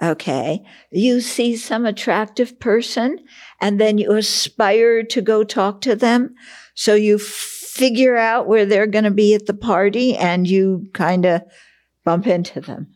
Okay. 0.01 0.61
You 0.91 1.21
see 1.21 1.55
some 1.55 1.85
attractive 1.85 2.59
person 2.59 3.19
and 3.61 3.79
then 3.79 3.97
you 3.97 4.13
aspire 4.13 5.03
to 5.03 5.21
go 5.21 5.43
talk 5.43 5.81
to 5.81 5.95
them. 5.95 6.35
So 6.75 6.95
you 6.95 7.17
figure 7.17 8.17
out 8.17 8.47
where 8.47 8.65
they're 8.65 8.87
going 8.87 9.05
to 9.05 9.11
be 9.11 9.35
at 9.35 9.45
the 9.45 9.53
party 9.53 10.15
and 10.15 10.47
you 10.47 10.87
kind 10.93 11.25
of 11.25 11.41
bump 12.03 12.27
into 12.27 12.61
them 12.61 12.95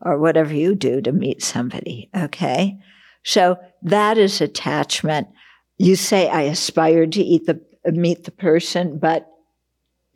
or 0.00 0.18
whatever 0.18 0.54
you 0.54 0.74
do 0.74 1.00
to 1.02 1.12
meet 1.12 1.42
somebody. 1.42 2.08
Okay. 2.16 2.78
So 3.24 3.58
that 3.82 4.16
is 4.16 4.40
attachment. 4.40 5.28
You 5.78 5.96
say, 5.96 6.28
I 6.28 6.42
aspired 6.42 7.12
to 7.12 7.22
eat 7.22 7.46
the, 7.46 7.60
meet 7.92 8.24
the 8.24 8.30
person, 8.30 8.98
but 8.98 9.28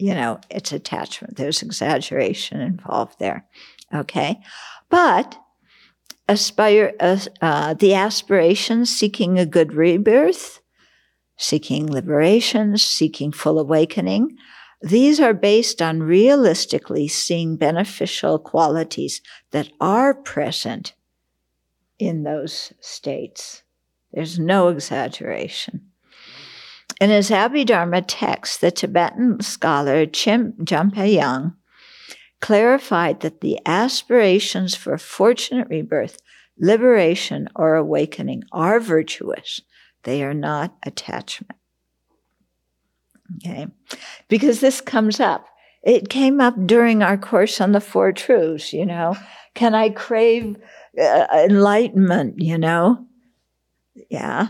you 0.02 0.14
know, 0.14 0.40
it's 0.50 0.72
attachment. 0.72 1.36
There's 1.36 1.62
exaggeration 1.62 2.60
involved 2.60 3.20
there. 3.20 3.46
Okay. 3.94 4.40
But 4.88 5.38
aspire, 6.28 6.92
uh, 6.98 7.18
uh, 7.40 7.74
the 7.74 7.94
aspirations 7.94 8.90
seeking 8.90 9.38
a 9.38 9.46
good 9.46 9.74
rebirth, 9.74 10.60
seeking 11.36 11.88
liberation, 11.88 12.76
seeking 12.78 13.30
full 13.30 13.60
awakening, 13.60 14.36
these 14.80 15.20
are 15.20 15.34
based 15.34 15.80
on 15.80 16.02
realistically 16.02 17.06
seeing 17.06 17.56
beneficial 17.56 18.40
qualities 18.40 19.22
that 19.52 19.70
are 19.80 20.14
present 20.14 20.94
in 22.00 22.24
those 22.24 22.72
states. 22.80 23.61
There's 24.12 24.38
no 24.38 24.68
exaggeration. 24.68 25.88
In 27.00 27.10
his 27.10 27.30
Abhidharma 27.30 28.04
text, 28.06 28.60
the 28.60 28.70
Tibetan 28.70 29.40
scholar 29.40 30.06
Chim 30.06 30.54
Jampe 30.60 31.12
Yang 31.12 31.54
clarified 32.40 33.20
that 33.20 33.40
the 33.40 33.58
aspirations 33.64 34.74
for 34.74 34.98
fortunate 34.98 35.68
rebirth, 35.68 36.18
liberation, 36.58 37.48
or 37.56 37.74
awakening 37.76 38.42
are 38.52 38.78
virtuous. 38.80 39.60
They 40.02 40.22
are 40.22 40.34
not 40.34 40.76
attachment. 40.84 41.58
Okay. 43.36 43.66
Because 44.28 44.60
this 44.60 44.80
comes 44.80 45.20
up. 45.20 45.46
It 45.82 46.08
came 46.08 46.40
up 46.40 46.54
during 46.66 47.02
our 47.02 47.16
course 47.16 47.60
on 47.60 47.72
the 47.72 47.80
Four 47.80 48.12
Truths, 48.12 48.72
you 48.72 48.86
know. 48.86 49.16
Can 49.54 49.74
I 49.74 49.88
crave 49.90 50.56
uh, 51.00 51.26
enlightenment, 51.32 52.38
you 52.38 52.58
know? 52.58 53.06
Yeah. 54.10 54.48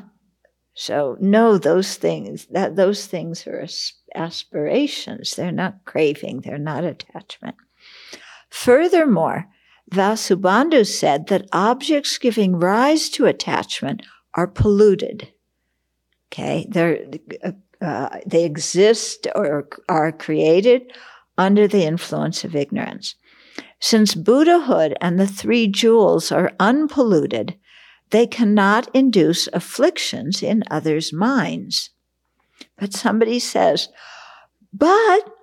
So 0.74 1.16
no, 1.20 1.58
those 1.58 1.96
things 1.96 2.46
that 2.46 2.76
those 2.76 3.06
things 3.06 3.46
are 3.46 3.66
aspirations. 4.14 5.34
They're 5.34 5.52
not 5.52 5.84
craving. 5.84 6.40
They're 6.40 6.58
not 6.58 6.84
attachment. 6.84 7.56
Furthermore, 8.50 9.48
Vasubandhu 9.92 10.86
said 10.86 11.26
that 11.26 11.48
objects 11.52 12.16
giving 12.18 12.58
rise 12.58 13.10
to 13.10 13.26
attachment 13.26 14.02
are 14.34 14.46
polluted. 14.46 15.32
Okay, 16.32 16.66
they're 16.70 17.04
uh, 17.82 18.20
they 18.24 18.44
exist 18.44 19.26
or 19.34 19.68
are 19.88 20.12
created 20.12 20.92
under 21.36 21.66
the 21.66 21.84
influence 21.84 22.44
of 22.44 22.54
ignorance. 22.54 23.16
Since 23.80 24.14
Buddhahood 24.14 24.96
and 25.00 25.18
the 25.18 25.26
three 25.26 25.66
jewels 25.66 26.30
are 26.30 26.52
unpolluted, 26.60 27.56
they 28.12 28.26
cannot 28.26 28.88
induce 28.94 29.48
afflictions 29.52 30.42
in 30.42 30.64
others' 30.70 31.12
minds. 31.12 31.90
But 32.78 32.92
somebody 32.92 33.38
says, 33.38 33.88
but 34.72 35.34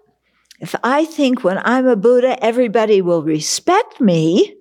if 0.59 0.76
I 0.84 1.05
think 1.05 1.43
when 1.43 1.59
I'm 1.63 1.88
a 1.88 1.95
Buddha, 1.95 2.41
everybody 2.43 3.01
will 3.01 3.24
respect 3.24 3.99
me, 3.99 4.55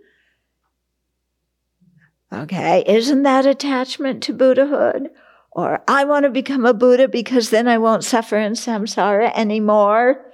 okay, 2.33 2.85
isn't 2.87 3.23
that 3.23 3.47
attachment 3.47 4.23
to 4.25 4.33
Buddhahood? 4.33 5.11
Or 5.53 5.83
I 5.89 6.05
want 6.05 6.25
to 6.25 6.31
become 6.31 6.65
a 6.65 6.75
Buddha 6.75 7.09
because 7.09 7.51
then 7.51 7.69
I 7.69 7.79
won't 7.79 8.05
suffer 8.05 8.39
in 8.39 8.53
samsara 8.53 9.33
anymore. 9.35 10.25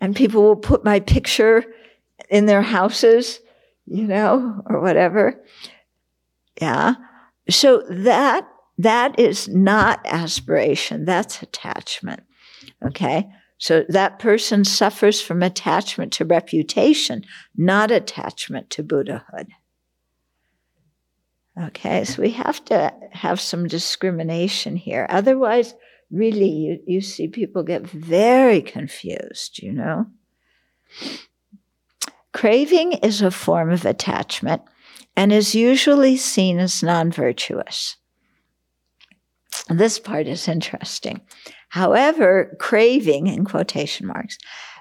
And 0.00 0.14
people 0.14 0.42
will 0.42 0.56
put 0.56 0.84
my 0.84 1.00
picture 1.00 1.64
in 2.28 2.46
their 2.46 2.62
houses, 2.62 3.40
you 3.86 4.04
know, 4.06 4.62
or 4.66 4.80
whatever. 4.80 5.42
Yeah. 6.60 6.94
So 7.48 7.82
that, 7.88 8.48
that 8.78 9.18
is 9.18 9.48
not 9.48 10.00
aspiration. 10.04 11.04
That's 11.04 11.42
attachment. 11.42 12.22
Okay. 12.84 13.28
So 13.58 13.84
that 13.88 14.18
person 14.18 14.64
suffers 14.64 15.20
from 15.20 15.42
attachment 15.42 16.12
to 16.14 16.24
reputation, 16.24 17.24
not 17.56 17.90
attachment 17.90 18.70
to 18.70 18.82
Buddhahood. 18.82 19.48
Okay, 21.58 22.04
so 22.04 22.20
we 22.20 22.32
have 22.32 22.62
to 22.66 22.92
have 23.12 23.40
some 23.40 23.66
discrimination 23.66 24.76
here. 24.76 25.06
Otherwise, 25.08 25.74
really, 26.10 26.50
you, 26.50 26.80
you 26.86 27.00
see 27.00 27.28
people 27.28 27.62
get 27.62 27.88
very 27.88 28.60
confused, 28.60 29.62
you 29.62 29.72
know? 29.72 30.06
Craving 32.34 32.92
is 32.92 33.22
a 33.22 33.30
form 33.30 33.70
of 33.70 33.86
attachment 33.86 34.60
and 35.16 35.32
is 35.32 35.54
usually 35.54 36.16
seen 36.16 36.58
as 36.58 36.82
non 36.82 37.10
virtuous. 37.10 37.96
This 39.68 39.98
part 39.98 40.26
is 40.26 40.48
interesting. 40.48 41.22
However, 41.70 42.56
craving, 42.60 43.26
in 43.26 43.44
quotation 43.44 44.06
marks, 44.06 44.38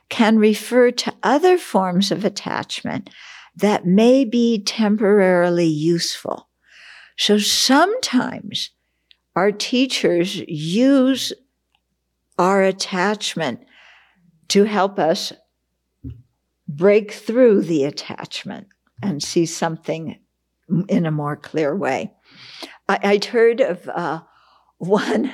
can 0.10 0.38
refer 0.38 0.92
to 0.92 1.14
other 1.24 1.58
forms 1.58 2.12
of 2.12 2.24
attachment 2.24 3.10
that 3.56 3.86
may 3.86 4.26
be 4.26 4.62
temporarily 4.62 5.66
useful 5.66 6.50
so 7.18 7.38
sometimes 7.38 8.72
our 9.36 9.52
teachers 9.52 10.36
use 10.48 11.34
our 12.38 12.64
attachment 12.64 13.62
to 14.50 14.66
help 14.66 15.00
us 15.00 15.32
break 16.68 17.12
through 17.12 17.62
the 17.62 17.86
attachment 17.86 18.68
and 19.02 19.24
see 19.24 19.46
something 19.46 20.20
in 20.88 21.06
a 21.06 21.12
more 21.12 21.36
clear 21.36 21.76
way. 21.76 22.12
I, 22.88 23.14
would 23.14 23.26
heard 23.26 23.62
of 23.62 23.88
uh, 23.90 24.22
one 24.78 25.32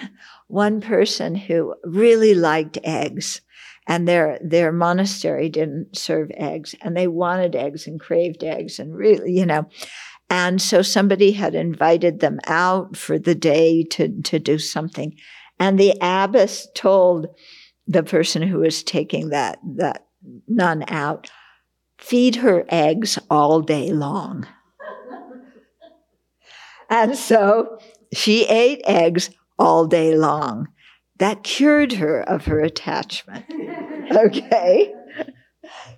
one 0.47 0.81
person 0.81 1.35
who 1.35 1.75
really 1.83 2.33
liked 2.33 2.77
eggs, 2.83 3.41
and 3.87 4.07
their 4.07 4.39
their 4.41 4.71
monastery 4.71 5.49
didn't 5.49 5.97
serve 5.97 6.31
eggs, 6.35 6.75
and 6.81 6.95
they 6.95 7.07
wanted 7.07 7.55
eggs 7.55 7.87
and 7.87 7.99
craved 7.99 8.43
eggs, 8.43 8.79
and 8.79 8.95
really, 8.95 9.31
you 9.33 9.45
know, 9.45 9.67
and 10.31 10.61
so 10.61 10.81
somebody 10.81 11.33
had 11.33 11.55
invited 11.55 12.21
them 12.21 12.39
out 12.47 12.95
for 12.95 13.19
the 13.19 13.35
day 13.35 13.83
to, 13.83 14.21
to 14.21 14.39
do 14.39 14.57
something. 14.59 15.13
And 15.59 15.77
the 15.77 15.93
abbess 15.99 16.69
told 16.73 17.27
the 17.85 18.01
person 18.01 18.41
who 18.41 18.59
was 18.59 18.81
taking 18.81 19.29
that, 19.29 19.59
that 19.75 20.05
nun 20.47 20.85
out, 20.87 21.29
feed 21.97 22.37
her 22.37 22.63
eggs 22.69 23.19
all 23.29 23.59
day 23.59 23.91
long. 23.91 24.47
And 26.91 27.17
so 27.17 27.79
she 28.13 28.45
ate 28.47 28.81
eggs 28.85 29.31
all 29.57 29.87
day 29.87 30.15
long. 30.15 30.67
That 31.17 31.43
cured 31.43 31.93
her 31.93 32.21
of 32.21 32.45
her 32.45 32.59
attachment. 32.59 33.45
okay. 34.11 34.93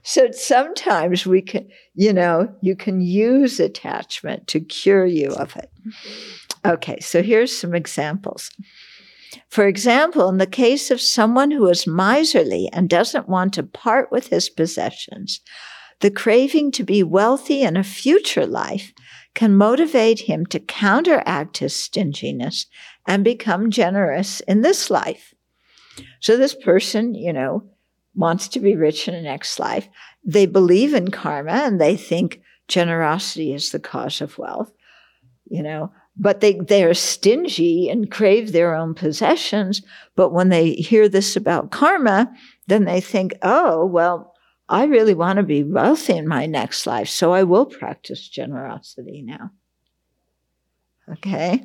So 0.04 0.30
sometimes 0.32 1.26
we 1.26 1.42
can, 1.42 1.68
you 1.96 2.14
know, 2.14 2.54
you 2.62 2.76
can 2.76 3.02
use 3.02 3.60
attachment 3.60 4.48
to 4.48 4.60
cure 4.60 5.06
you 5.06 5.30
of 5.30 5.56
it. 5.56 5.72
Okay, 6.66 7.00
so 7.00 7.24
here's 7.24 7.58
some 7.58 7.74
examples. 7.74 8.52
For 9.50 9.66
example, 9.66 10.30
in 10.30 10.38
the 10.38 10.46
case 10.46 10.92
of 10.92 11.02
someone 11.02 11.52
who 11.52 11.68
is 11.70 11.88
miserly 11.88 12.70
and 12.72 12.90
doesn't 12.90 13.30
want 13.30 13.54
to 13.54 13.64
part 13.64 14.12
with 14.12 14.28
his 14.28 14.50
possessions, 14.50 15.42
the 16.02 16.12
craving 16.12 16.72
to 16.74 16.84
be 16.84 17.02
wealthy 17.02 17.62
in 17.62 17.78
a 17.78 17.84
future 17.84 18.46
life 18.46 18.94
can 19.34 19.56
motivate 19.56 20.22
him 20.22 20.46
to 20.48 20.60
counteract 20.60 21.58
his 21.58 21.76
stinginess 21.76 22.68
and 23.08 23.24
become 23.24 23.72
generous 23.72 24.40
in 24.42 24.62
this 24.62 24.90
life. 24.90 25.34
So 26.20 26.38
this 26.38 26.56
person, 26.56 27.16
you 27.16 27.34
know, 27.34 27.64
wants 28.16 28.48
to 28.50 28.60
be 28.60 28.76
rich 28.76 29.08
in 29.08 29.14
the 29.14 29.22
next 29.22 29.60
life. 29.60 29.88
They 30.24 30.46
believe 30.46 30.94
in 30.94 31.12
karma 31.12 31.52
and 31.52 31.82
they 31.82 31.98
think 31.98 32.42
generosity 32.68 33.54
is 33.54 33.72
the 33.72 33.80
cause 33.80 34.22
of 34.22 34.38
wealth, 34.38 34.72
you 35.46 35.64
know, 35.64 35.92
but 36.16 36.40
they, 36.40 36.54
they're 36.54 36.94
stingy 36.94 37.90
and 37.90 38.12
crave 38.12 38.52
their 38.52 38.76
own 38.76 38.94
possessions. 38.94 39.82
But 40.16 40.32
when 40.32 40.50
they 40.50 40.74
hear 40.74 41.10
this 41.10 41.36
about 41.36 41.72
karma, 41.72 42.32
then 42.68 42.86
they 42.86 43.02
think, 43.02 43.34
oh, 43.42 43.86
well, 43.86 44.33
I 44.74 44.86
really 44.86 45.14
want 45.14 45.38
to 45.38 45.44
be 45.44 45.64
wealthy 45.64 46.18
in 46.18 46.28
my 46.28 46.48
next 46.48 46.88
life, 46.88 47.08
so 47.08 47.32
I 47.32 47.44
will 47.44 47.68
practice 47.68 48.28
generosity 48.28 49.22
now. 49.22 49.52
Okay? 51.08 51.64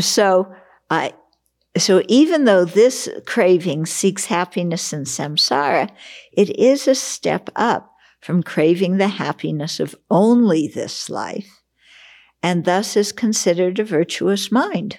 So 0.00 0.52
I 0.90 1.14
so 1.76 2.02
even 2.08 2.44
though 2.44 2.64
this 2.64 3.08
craving 3.24 3.86
seeks 3.86 4.26
happiness 4.26 4.92
in 4.92 5.04
samsara, 5.04 5.88
it 6.32 6.50
is 6.58 6.88
a 6.88 6.94
step 6.96 7.48
up 7.54 7.94
from 8.20 8.42
craving 8.42 8.96
the 8.96 9.08
happiness 9.08 9.78
of 9.78 9.94
only 10.10 10.66
this 10.66 11.08
life, 11.08 11.62
and 12.42 12.64
thus 12.64 12.96
is 12.96 13.12
considered 13.12 13.78
a 13.78 13.84
virtuous 13.84 14.50
mind. 14.50 14.98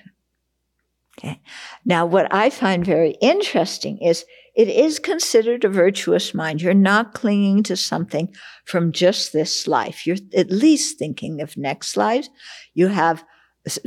Okay. 1.20 1.41
Now, 1.86 2.06
what 2.06 2.34
I 2.34 2.49
find 2.49 2.86
very 2.86 3.18
interesting 3.22 3.99
is 3.99 4.26
it 4.56 4.68
is 4.68 5.00
considered 5.00 5.64
a 5.64 5.70
virtuous 5.70 6.34
mind. 6.34 6.62
You're 6.62 6.74
not 6.74 7.14
clinging 7.14 7.64
to 7.64 7.76
something 7.76 8.34
from 8.66 8.92
just 8.92 9.34
this 9.34 9.68
life. 9.68 10.06
You're 10.06 10.18
at 10.36 10.52
least 10.52 11.00
thinking 11.00 11.42
of 11.42 11.58
next 11.58 11.98
lives. 11.98 12.30
You 12.74 12.88
have 12.88 13.24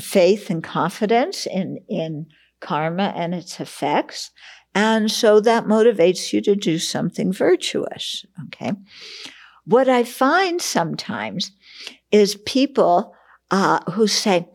faith 0.00 0.50
and 0.50 0.64
confidence 0.64 1.46
in, 1.46 1.78
in 1.88 2.26
karma 2.60 3.12
and 3.14 3.34
its 3.34 3.60
effects. 3.60 4.30
And 4.74 5.10
so 5.10 5.40
that 5.40 5.66
motivates 5.66 6.32
you 6.32 6.40
to 6.42 6.56
do 6.56 6.78
something 6.78 7.32
virtuous. 7.32 8.24
Okay. 8.46 8.72
What 9.64 9.88
I 9.88 10.04
find 10.04 10.60
sometimes 10.60 11.52
is 12.10 12.36
people 12.46 13.14
uh, 13.50 13.80
who 13.92 14.06
say, 14.06 14.48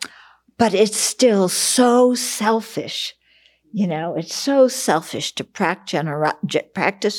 but 0.57 0.73
it's 0.73 0.97
still 0.97 1.49
so 1.49 2.15
selfish. 2.15 3.13
You 3.73 3.87
know, 3.87 4.15
it's 4.15 4.35
so 4.35 4.67
selfish 4.67 5.33
to 5.35 5.45
practice 5.45 5.93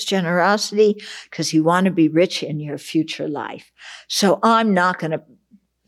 generosity 0.05 1.03
because 1.25 1.55
you 1.55 1.65
want 1.65 1.87
to 1.87 1.91
be 1.91 2.09
rich 2.09 2.43
in 2.43 2.61
your 2.61 2.77
future 2.77 3.27
life. 3.27 3.73
So 4.07 4.39
I'm 4.43 4.75
not 4.75 4.99
going 4.99 5.13
to 5.13 5.23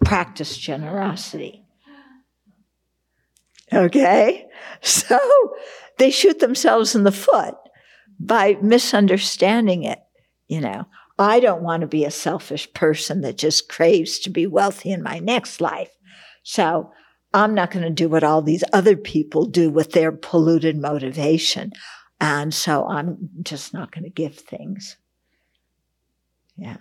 practice 0.05 0.57
generosity. 0.57 1.67
Okay? 3.73 4.47
So 4.81 5.19
they 5.99 6.11
shoot 6.11 6.39
themselves 6.41 6.95
in 6.95 7.05
the 7.05 7.13
foot 7.13 7.55
by 8.19 8.57
misunderstanding 8.63 9.85
it. 9.85 9.99
You 10.47 10.61
know, 10.61 10.87
I 11.19 11.41
don't 11.41 11.63
want 11.63 11.83
to 11.83 11.87
be 11.87 12.05
a 12.05 12.11
selfish 12.11 12.73
person 12.73 13.21
that 13.21 13.37
just 13.39 13.69
craves 13.69 14.19
to 14.21 14.31
be 14.31 14.47
wealthy 14.47 14.93
in 14.93 15.03
my 15.03 15.19
next 15.19 15.61
life. 15.61 15.91
So 16.43 16.91
I'm 17.35 17.53
not 17.53 17.73
going 17.73 17.83
to 17.83 17.91
do 17.91 18.09
what 18.09 18.23
all 18.23 18.41
these 18.41 18.63
other 18.73 18.97
people 18.97 19.45
do 19.45 19.69
with 19.69 19.93
their 19.93 20.13
polluted 20.13 20.77
motivation. 20.79 21.73
And 22.21 22.55
so 22.55 22.87
I'm 22.87 23.29
just 23.43 23.75
not 23.75 23.91
going 23.91 24.05
to 24.05 24.11
give 24.11 24.37
things. 24.37 24.97
Yeah. 26.57 26.77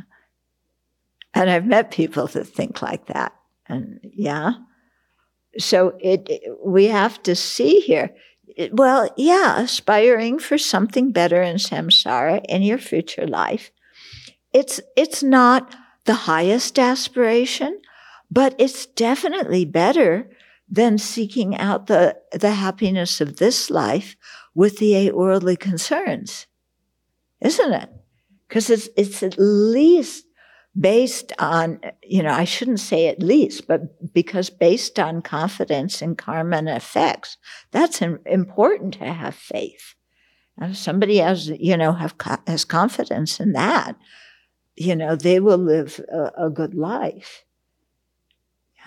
And 1.33 1.49
I've 1.49 1.65
met 1.65 1.89
people 1.89 2.27
that 2.27 2.45
think 2.45 2.83
like 2.83 3.07
that. 3.07 3.33
And 3.67 3.99
yeah, 4.03 4.53
so 5.57 5.97
it, 5.99 6.29
we 6.63 6.85
have 6.85 7.21
to 7.23 7.35
see 7.35 7.79
here. 7.79 8.15
Well, 8.71 9.09
yeah, 9.17 9.59
aspiring 9.59 10.37
for 10.37 10.59
something 10.59 11.11
better 11.11 11.41
in 11.41 11.55
samsara 11.55 12.41
in 12.47 12.61
your 12.61 12.77
future 12.77 13.25
life. 13.25 13.71
It's, 14.53 14.79
it's 14.95 15.23
not 15.23 15.75
the 16.05 16.13
highest 16.13 16.77
aspiration, 16.77 17.81
but 18.29 18.53
it's 18.59 18.85
definitely 18.85 19.65
better 19.65 20.29
than 20.73 20.97
seeking 20.97 21.55
out 21.55 21.85
the, 21.85 22.17
the 22.31 22.49
happiness 22.49 23.21
of 23.21 23.37
this 23.37 23.69
life 23.69 24.15
with 24.55 24.79
the 24.79 24.95
eight 24.95 25.15
worldly 25.15 25.55
concerns. 25.55 26.47
Isn't 27.41 27.73
it? 27.73 27.89
Because 28.47 28.71
it's, 28.71 28.89
it's 28.97 29.21
at 29.21 29.35
least 29.37 30.25
based 30.75 31.31
on, 31.37 31.79
you 32.01 32.23
know, 32.23 32.31
I 32.31 32.45
shouldn't 32.45 32.79
say 32.79 33.07
at 33.07 33.21
least, 33.21 33.67
but 33.67 34.13
because 34.15 34.49
based 34.49 34.97
on 34.97 35.21
confidence 35.21 36.01
in 36.01 36.15
karma 36.15 36.57
and 36.57 36.69
effects, 36.69 37.37
that's 37.69 38.01
important 38.01 38.95
to 38.95 39.13
have 39.13 39.35
faith. 39.35 39.93
And 40.57 40.71
if 40.71 40.77
somebody 40.77 41.17
has, 41.17 41.49
you 41.49 41.77
know, 41.77 41.91
have, 41.91 42.15
has 42.47 42.65
confidence 42.65 43.39
in 43.39 43.53
that, 43.53 43.95
you 44.75 44.95
know, 44.95 45.15
they 45.15 45.39
will 45.39 45.59
live 45.59 46.01
a, 46.11 46.45
a 46.45 46.49
good 46.49 46.73
life. 46.73 47.43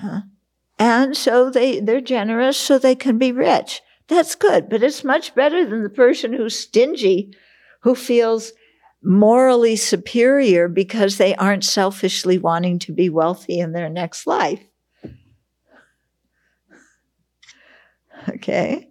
Yeah. 0.02 0.22
And 0.78 1.16
so 1.16 1.50
they, 1.50 1.80
they're 1.80 2.00
generous 2.00 2.56
so 2.56 2.78
they 2.78 2.94
can 2.94 3.18
be 3.18 3.32
rich. 3.32 3.82
That's 4.08 4.34
good, 4.34 4.68
but 4.68 4.82
it's 4.82 5.02
much 5.02 5.34
better 5.34 5.64
than 5.64 5.82
the 5.82 5.90
person 5.90 6.32
who's 6.32 6.58
stingy, 6.58 7.34
who 7.80 7.94
feels 7.94 8.52
morally 9.02 9.76
superior 9.76 10.68
because 10.68 11.16
they 11.16 11.34
aren't 11.36 11.64
selfishly 11.64 12.38
wanting 12.38 12.78
to 12.80 12.92
be 12.92 13.08
wealthy 13.08 13.58
in 13.58 13.72
their 13.72 13.88
next 13.88 14.26
life. 14.26 14.62
Okay? 18.28 18.88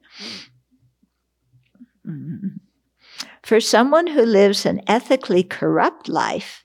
For 3.44 3.60
someone 3.60 4.08
who 4.08 4.24
lives 4.24 4.66
an 4.66 4.82
ethically 4.88 5.44
corrupt 5.44 6.10
life, 6.10 6.64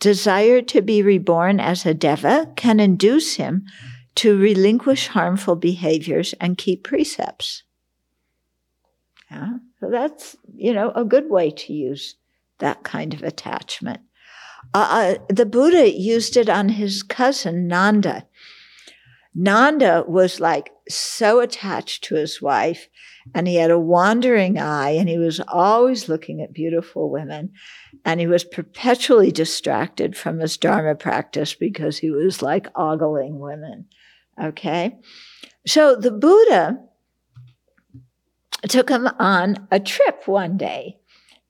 desire 0.00 0.62
to 0.62 0.80
be 0.80 1.02
reborn 1.02 1.60
as 1.60 1.84
a 1.84 1.94
deva 1.94 2.52
can 2.56 2.80
induce 2.80 3.36
him 3.36 3.64
to 4.18 4.36
relinquish 4.36 5.06
harmful 5.06 5.54
behaviors 5.54 6.34
and 6.40 6.58
keep 6.58 6.82
precepts. 6.82 7.62
Yeah, 9.30 9.58
so 9.78 9.90
that's, 9.90 10.34
you 10.56 10.72
know, 10.72 10.90
a 10.96 11.04
good 11.04 11.30
way 11.30 11.52
to 11.52 11.72
use 11.72 12.16
that 12.58 12.82
kind 12.82 13.14
of 13.14 13.22
attachment. 13.22 14.00
Uh, 14.74 15.16
uh, 15.20 15.32
the 15.32 15.46
Buddha 15.46 15.96
used 15.96 16.36
it 16.36 16.48
on 16.48 16.70
his 16.70 17.04
cousin 17.04 17.68
Nanda. 17.68 18.26
Nanda 19.36 20.04
was 20.08 20.40
like 20.40 20.72
so 20.88 21.38
attached 21.38 22.02
to 22.04 22.16
his 22.16 22.42
wife 22.42 22.88
and 23.36 23.46
he 23.46 23.54
had 23.54 23.70
a 23.70 23.78
wandering 23.78 24.58
eye 24.58 24.90
and 24.90 25.08
he 25.08 25.18
was 25.18 25.40
always 25.46 26.08
looking 26.08 26.40
at 26.40 26.52
beautiful 26.52 27.08
women 27.08 27.52
and 28.04 28.18
he 28.18 28.26
was 28.26 28.42
perpetually 28.42 29.30
distracted 29.30 30.16
from 30.16 30.40
his 30.40 30.56
dharma 30.56 30.96
practice 30.96 31.54
because 31.54 31.98
he 31.98 32.10
was 32.10 32.42
like 32.42 32.66
ogling 32.74 33.38
women 33.38 33.86
okay 34.42 34.98
so 35.66 35.94
the 35.96 36.10
buddha 36.10 36.78
took 38.68 38.88
him 38.88 39.08
on 39.18 39.68
a 39.70 39.78
trip 39.78 40.26
one 40.26 40.56
day 40.56 40.98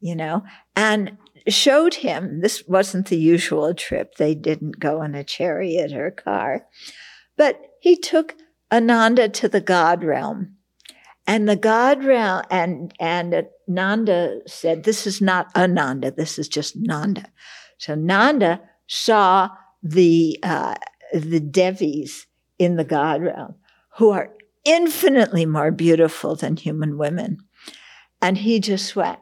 you 0.00 0.14
know, 0.14 0.44
and 0.76 1.16
showed 1.48 1.94
him 1.94 2.40
this 2.40 2.62
wasn't 2.66 3.08
the 3.08 3.16
usual 3.16 3.74
trip. 3.74 4.14
They 4.16 4.34
didn't 4.34 4.78
go 4.78 5.02
in 5.02 5.14
a 5.14 5.24
chariot 5.24 5.92
or 5.92 6.10
car, 6.10 6.66
but 7.36 7.60
he 7.80 7.96
took 7.96 8.34
Ananda 8.72 9.28
to 9.28 9.48
the 9.48 9.60
God 9.60 10.04
realm. 10.04 10.54
And 11.26 11.48
the 11.48 11.56
God 11.56 12.04
realm, 12.04 12.42
and, 12.50 12.94
and 12.98 13.46
Nanda 13.66 14.40
said, 14.46 14.84
This 14.84 15.06
is 15.06 15.20
not 15.20 15.48
Ananda, 15.54 16.10
this 16.10 16.38
is 16.38 16.48
just 16.48 16.74
Nanda. 16.76 17.26
So 17.76 17.94
Nanda 17.94 18.62
saw 18.86 19.50
the, 19.82 20.38
uh, 20.42 20.74
the 21.12 21.40
Devis 21.40 22.26
in 22.58 22.76
the 22.76 22.84
God 22.84 23.22
realm, 23.22 23.54
who 23.96 24.10
are 24.10 24.30
infinitely 24.64 25.46
more 25.46 25.70
beautiful 25.70 26.36
than 26.36 26.56
human 26.56 26.98
women. 26.98 27.38
And 28.20 28.38
he 28.38 28.60
just 28.60 28.96
went, 28.96 29.20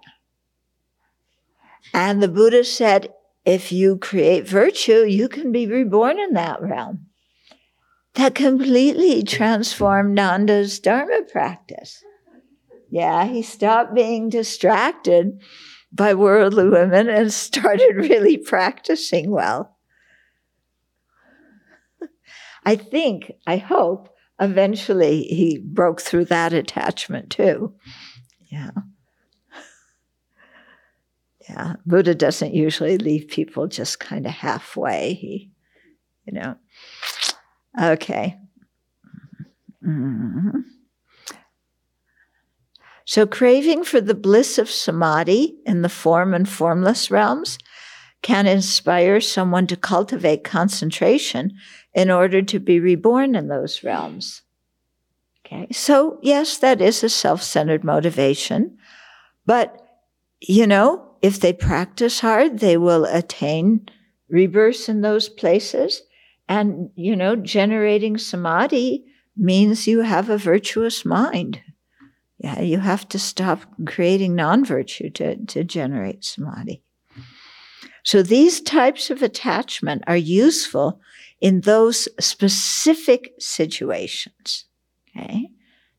and 1.92 2.22
the 2.22 2.28
Buddha 2.28 2.64
said, 2.64 3.12
if 3.44 3.70
you 3.70 3.96
create 3.96 4.48
virtue, 4.48 5.04
you 5.04 5.28
can 5.28 5.52
be 5.52 5.66
reborn 5.66 6.18
in 6.18 6.32
that 6.34 6.60
realm. 6.60 7.06
That 8.14 8.34
completely 8.34 9.22
transformed 9.22 10.14
Nanda's 10.14 10.80
Dharma 10.80 11.22
practice. 11.30 12.02
Yeah, 12.90 13.26
he 13.26 13.42
stopped 13.42 13.94
being 13.94 14.28
distracted 14.28 15.40
by 15.92 16.14
worldly 16.14 16.68
women 16.68 17.08
and 17.08 17.32
started 17.32 17.94
really 17.94 18.36
practicing 18.36 19.30
well. 19.30 19.75
I 22.66 22.74
think, 22.74 23.32
I 23.47 23.59
hope, 23.59 24.10
eventually 24.40 25.22
he 25.22 25.59
broke 25.59 26.02
through 26.02 26.26
that 26.26 26.52
attachment 26.52 27.30
too. 27.30 27.74
Yeah. 28.52 28.72
Yeah, 31.48 31.74
Buddha 31.86 32.14
doesn't 32.14 32.55
usually 32.55 32.98
leave 32.98 33.28
people 33.28 33.68
just 33.68 34.01
kind 34.01 34.26
of 34.26 34.32
halfway. 34.32 35.14
He, 35.14 35.52
you 36.24 36.32
know. 36.32 36.56
Okay. 37.80 38.36
Mm-hmm. 39.86 40.60
So, 43.05 43.26
craving 43.26 43.84
for 43.84 44.01
the 44.01 44.16
bliss 44.16 44.59
of 44.59 44.68
samadhi 44.68 45.56
in 45.64 45.82
the 45.82 45.88
form 45.88 46.34
and 46.34 46.48
formless 46.48 47.12
realms 47.12 47.59
can 48.22 48.48
inspire 48.48 49.20
someone 49.20 49.68
to 49.68 49.76
cultivate 49.76 50.43
concentration 50.43 51.52
in 51.97 52.10
order 52.10 52.43
to 52.43 52.60
be 52.60 52.78
reborn 52.78 53.35
in 53.35 53.48
those 53.48 53.82
realms. 53.82 54.43
Okay, 55.44 55.66
so 55.73 56.20
yes, 56.23 56.59
that 56.59 56.81
is 56.81 57.02
a 57.02 57.09
self 57.09 57.43
centered 57.43 57.82
motivation, 57.82 58.78
but 59.47 59.82
you 60.40 60.66
know, 60.66 61.16
if 61.23 61.40
they 61.40 61.52
practice 61.52 62.20
hard, 62.20 62.59
they 62.59 62.77
will 62.77 63.06
attain 63.06 63.89
rebirths 64.28 64.89
in 64.89 65.01
those 65.01 65.28
places. 65.28 66.02
And, 66.48 66.90
you 66.94 67.16
know, 67.16 67.35
generating 67.35 68.18
samadhi 68.18 69.05
means 69.36 69.86
you 69.86 70.02
have 70.02 70.28
a 70.28 70.39
virtuous 70.39 71.05
mind. 71.05 71.60
Yeah, 72.39 72.60
you 72.60 72.78
have 72.78 73.09
to 73.09 73.18
stop 73.18 73.62
creating 73.86 74.35
non 74.35 74.64
virtue 74.64 75.09
to, 75.10 75.36
to 75.47 75.64
generate 75.64 76.24
samadhi. 76.24 76.82
So 78.05 78.23
these 78.23 78.60
types 78.60 79.10
of 79.10 79.23
attachment 79.23 80.05
are 80.06 80.16
useful 80.16 81.01
in 81.40 81.60
those 81.62 82.08
specific 82.18 83.32
situations. 83.38 84.66
Okay? 85.16 85.48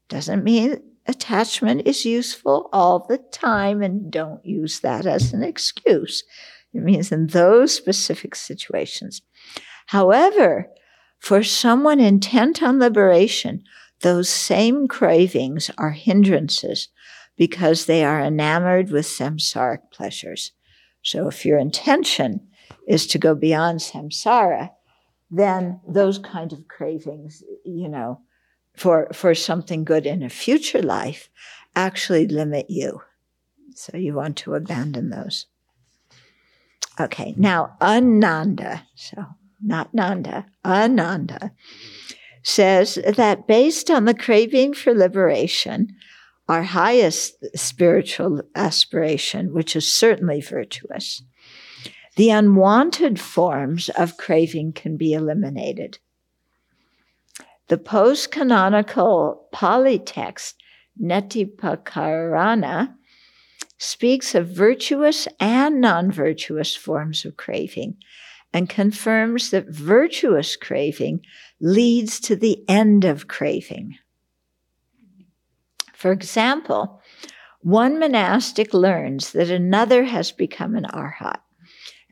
Doesn't 0.10 0.44
mean 0.44 0.82
attachment 1.06 1.88
is 1.88 2.06
useful 2.06 2.70
all 2.74 3.06
the 3.08 3.18
time 3.32 3.82
and 3.82 4.12
don't 4.12 4.46
use 4.46 4.82
that 4.82 5.06
as 5.06 5.34
an 5.34 5.44
excuse. 5.44 6.24
It 6.74 6.84
means 6.84 7.12
in 7.12 7.28
those 7.28 7.74
specific 7.74 8.36
situations. 8.36 9.22
However, 9.88 10.70
for 11.20 11.44
someone 11.44 12.00
intent 12.00 12.62
on 12.62 12.80
liberation, 12.80 13.64
those 14.02 14.30
same 14.30 14.88
cravings 14.88 15.72
are 15.78 15.92
hindrances 15.92 16.90
because 17.36 17.86
they 17.86 18.04
are 18.04 18.22
enamored 18.22 18.92
with 18.92 19.06
samsaric 19.06 19.92
pleasures. 19.92 20.52
So 21.02 21.28
if 21.28 21.46
your 21.46 21.58
intention 21.58 22.48
is 22.88 23.08
to 23.08 23.18
go 23.18 23.34
beyond 23.34 23.80
samsara, 23.80 24.72
then 25.30 25.80
those 25.88 26.20
kind 26.20 26.54
of 26.54 26.68
cravings, 26.68 27.44
you 27.66 27.90
know, 27.90 28.22
for, 28.76 29.08
for 29.14 29.34
something 29.36 29.84
good 29.84 30.06
in 30.06 30.24
a 30.24 30.30
future 30.30 30.82
life 30.82 31.30
actually 31.76 32.28
limit 32.28 32.68
you. 32.70 33.02
So 33.76 33.98
you 33.98 34.14
want 34.14 34.38
to 34.38 34.56
abandon 34.56 35.10
those. 35.10 35.46
Okay, 37.00 37.34
now 37.38 37.76
Ananda, 37.82 38.84
so 38.96 39.26
not 39.64 39.94
Nanda, 39.94 40.46
Ananda, 40.66 41.52
says 42.44 42.98
that 43.16 43.48
based 43.48 43.92
on 43.92 44.06
the 44.06 44.14
craving 44.14 44.74
for 44.74 44.94
liberation, 44.94 45.90
our 46.48 46.64
highest 46.64 47.46
spiritual 47.58 48.42
aspiration, 48.56 49.54
which 49.54 49.76
is 49.76 49.92
certainly 49.92 50.42
virtuous, 50.42 51.22
the 52.18 52.32
unwanted 52.32 53.20
forms 53.20 53.90
of 53.90 54.18
craving 54.18 54.74
can 54.74 54.98
be 54.98 55.14
eliminated. 55.14 56.00
The 57.68 57.78
post 57.78 58.32
canonical 58.32 59.48
Pali 59.52 60.00
text, 60.00 60.56
Nettipakarana, 61.00 62.96
speaks 63.78 64.34
of 64.34 64.48
virtuous 64.48 65.28
and 65.40 65.80
non 65.80 66.12
virtuous 66.12 66.76
forms 66.76 67.24
of 67.24 67.38
craving 67.38 67.98
and 68.52 68.68
confirms 68.68 69.52
that 69.52 69.70
virtuous 69.70 70.56
craving 70.56 71.22
leads 71.62 72.20
to 72.22 72.36
the 72.36 72.64
end 72.68 73.06
of 73.06 73.28
craving. 73.28 73.96
For 75.94 76.12
example, 76.12 77.00
one 77.62 78.00
monastic 78.00 78.74
learns 78.74 79.34
that 79.34 79.52
another 79.52 80.06
has 80.06 80.32
become 80.32 80.76
an 80.76 80.86
arhat, 80.86 81.42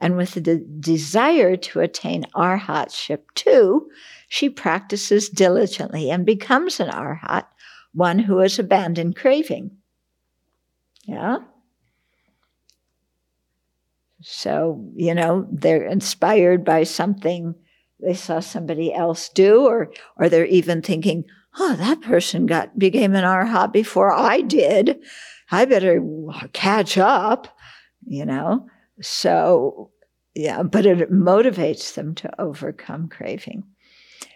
and 0.01 0.17
with 0.17 0.33
the 0.33 0.65
desire 0.79 1.55
to 1.55 1.79
attain 1.79 2.25
arhatship 2.35 3.21
too, 3.33 3.89
she 4.27 4.49
practices 4.49 5.29
diligently 5.29 6.09
and 6.09 6.25
becomes 6.25 6.79
an 6.79 6.89
arhat, 6.89 7.45
one 7.93 8.19
who 8.19 8.39
has 8.39 8.59
abandoned 8.59 9.15
craving. 9.15 9.71
Yeah? 11.05 11.37
So, 14.21 14.91
you 14.95 15.13
know, 15.13 15.47
they're 15.51 15.85
inspired 15.85 16.65
by 16.65 16.83
something 16.83 17.55
they 18.01 18.13
saw 18.13 18.39
somebody 18.39 18.93
else 18.93 19.29
do, 19.29 19.65
or, 19.65 19.91
or 20.17 20.27
they're 20.27 20.45
even 20.45 20.81
thinking, 20.81 21.23
oh, 21.57 21.75
that 21.75 22.01
person 22.01 22.45
got 22.45 22.77
became 22.77 23.15
an 23.15 23.23
arhat 23.23 23.71
before 23.71 24.11
I 24.11 24.41
did. 24.41 24.99
I 25.51 25.65
better 25.65 26.01
catch 26.51 26.97
up, 26.97 27.47
you 28.05 28.25
know. 28.25 28.67
So, 29.01 29.91
yeah, 30.33 30.63
but 30.63 30.85
it 30.85 31.11
motivates 31.11 31.93
them 31.93 32.15
to 32.15 32.41
overcome 32.41 33.07
craving. 33.09 33.63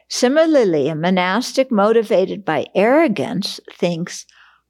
Similarly, 0.10 0.90
a 0.90 0.95
monastic 0.95 1.72
motivated 1.72 2.44
by 2.44 2.65
arrogance 2.73 3.60
thinks, 3.72 4.26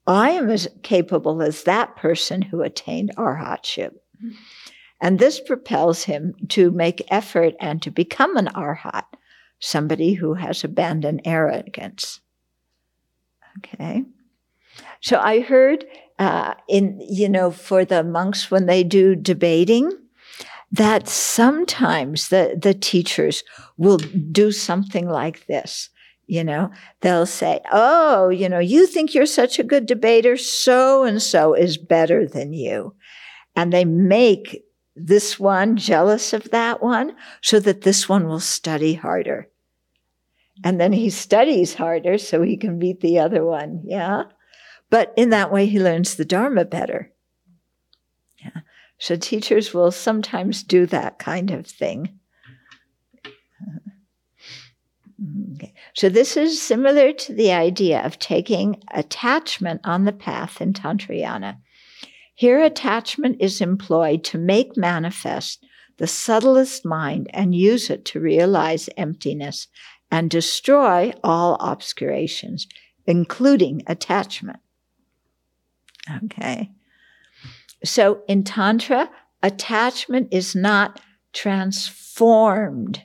I 0.06 0.32
am 0.32 0.50
as 0.50 0.68
capable 0.84 1.42
as 1.42 1.64
that 1.64 1.96
person 1.96 2.42
who 2.42 2.62
attained 2.62 3.12
arhatship. 3.16 3.92
And 5.02 5.18
this 5.18 5.40
propels 5.40 6.04
him 6.04 6.34
to 6.50 6.72
make 6.72 7.08
effort 7.10 7.54
and 7.60 7.82
to 7.84 7.92
become 7.92 8.36
an 8.36 8.48
arhat, 8.48 9.06
somebody 9.60 10.14
who 10.14 10.34
has 10.34 10.64
abandoned 10.64 11.22
arrogance. 11.24 12.20
Okay. 13.60 14.04
So 15.02 15.20
I 15.20 15.40
heard 15.42 15.86
uh, 16.18 16.56
in, 16.68 17.00
you 17.10 17.30
know, 17.30 17.52
for 17.52 17.86
the 17.86 18.04
monks 18.04 18.52
when 18.52 18.66
they 18.66 18.84
do 18.84 19.16
debating, 19.16 19.92
that 20.72 21.08
sometimes 21.08 22.30
the, 22.30 22.58
the 22.62 22.74
teachers 22.74 23.44
will 23.78 23.98
do 23.98 24.52
something 24.52 25.08
like 25.10 25.48
this. 25.48 25.90
You 26.28 26.44
know, 26.44 26.70
they'll 27.02 27.26
say, 27.26 27.62
Oh, 27.72 28.30
you 28.30 28.50
know, 28.50 28.60
you 28.60 28.86
think 28.86 29.16
you're 29.16 29.26
such 29.26 29.58
a 29.58 29.64
good 29.64 29.88
debater. 29.88 30.38
So 30.38 31.04
and 31.04 31.20
so 31.22 31.56
is 31.56 31.78
better 31.78 32.28
than 32.28 32.54
you. 32.54 32.94
And 33.56 33.74
they 33.74 33.84
make 33.84 34.64
this 34.96 35.40
one 35.40 35.76
jealous 35.78 36.34
of 36.34 36.52
that 36.52 36.84
one 36.84 37.16
so 37.42 37.60
that 37.62 37.82
this 37.82 38.08
one 38.08 38.28
will 38.28 38.40
study 38.40 38.94
harder. 38.94 39.50
And 40.64 40.80
then 40.80 40.94
he 40.94 41.10
studies 41.10 41.74
harder 41.74 42.18
so 42.18 42.42
he 42.42 42.58
can 42.58 42.78
beat 42.78 43.00
the 43.02 43.18
other 43.18 43.44
one. 43.46 43.82
Yeah. 43.86 44.26
But 44.90 45.14
in 45.16 45.30
that 45.30 45.52
way, 45.52 45.68
he 45.68 45.80
learns 45.80 46.16
the 46.16 46.26
Dharma 46.26 46.66
better. 46.66 47.12
Yeah. 48.44 48.62
So 48.98 49.16
teachers 49.16 49.74
will 49.74 49.92
sometimes 49.92 50.64
do 50.64 50.86
that 50.88 51.20
kind 51.20 51.52
of 51.52 51.68
thing. 51.68 52.20
Uh-huh. 53.26 53.92
Okay. 55.56 55.74
So 55.94 56.10
this 56.10 56.38
is 56.38 56.62
similar 56.62 57.12
to 57.12 57.34
the 57.34 57.52
idea 57.52 58.02
of 58.04 58.20
taking 58.20 58.82
attachment 58.94 59.82
on 59.84 60.06
the 60.06 60.14
path 60.14 60.62
in 60.62 60.74
Tantrayana. 60.74 61.58
Here, 62.36 62.64
attachment 62.64 63.38
is 63.42 63.60
employed 63.60 64.24
to 64.26 64.38
make 64.38 64.78
manifest 64.78 65.66
the 65.98 66.08
subtlest 66.08 66.86
mind 66.86 67.30
and 67.34 67.54
use 67.54 67.90
it 67.90 68.06
to 68.06 68.20
realize 68.22 68.90
emptiness 68.96 69.68
and 70.10 70.30
destroy 70.30 71.12
all 71.22 71.56
obscurations, 71.60 72.68
including 73.06 73.84
attachment. 73.86 74.60
Okay. 76.24 76.72
So 77.84 78.22
in 78.28 78.44
Tantra, 78.44 79.10
attachment 79.42 80.30
is 80.32 80.56
not 80.56 81.02
transformed 81.34 83.04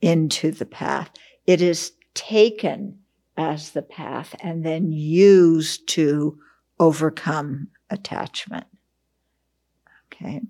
into 0.00 0.50
the 0.50 0.66
path. 0.66 1.10
It 1.46 1.60
is 1.60 1.92
taken 2.14 2.98
as 3.36 3.70
the 3.70 3.82
path 3.82 4.34
and 4.42 4.64
then 4.64 4.92
used 4.92 5.88
to 5.88 6.38
overcome 6.78 7.68
attachment. 7.90 8.66
Okay. 10.12 10.42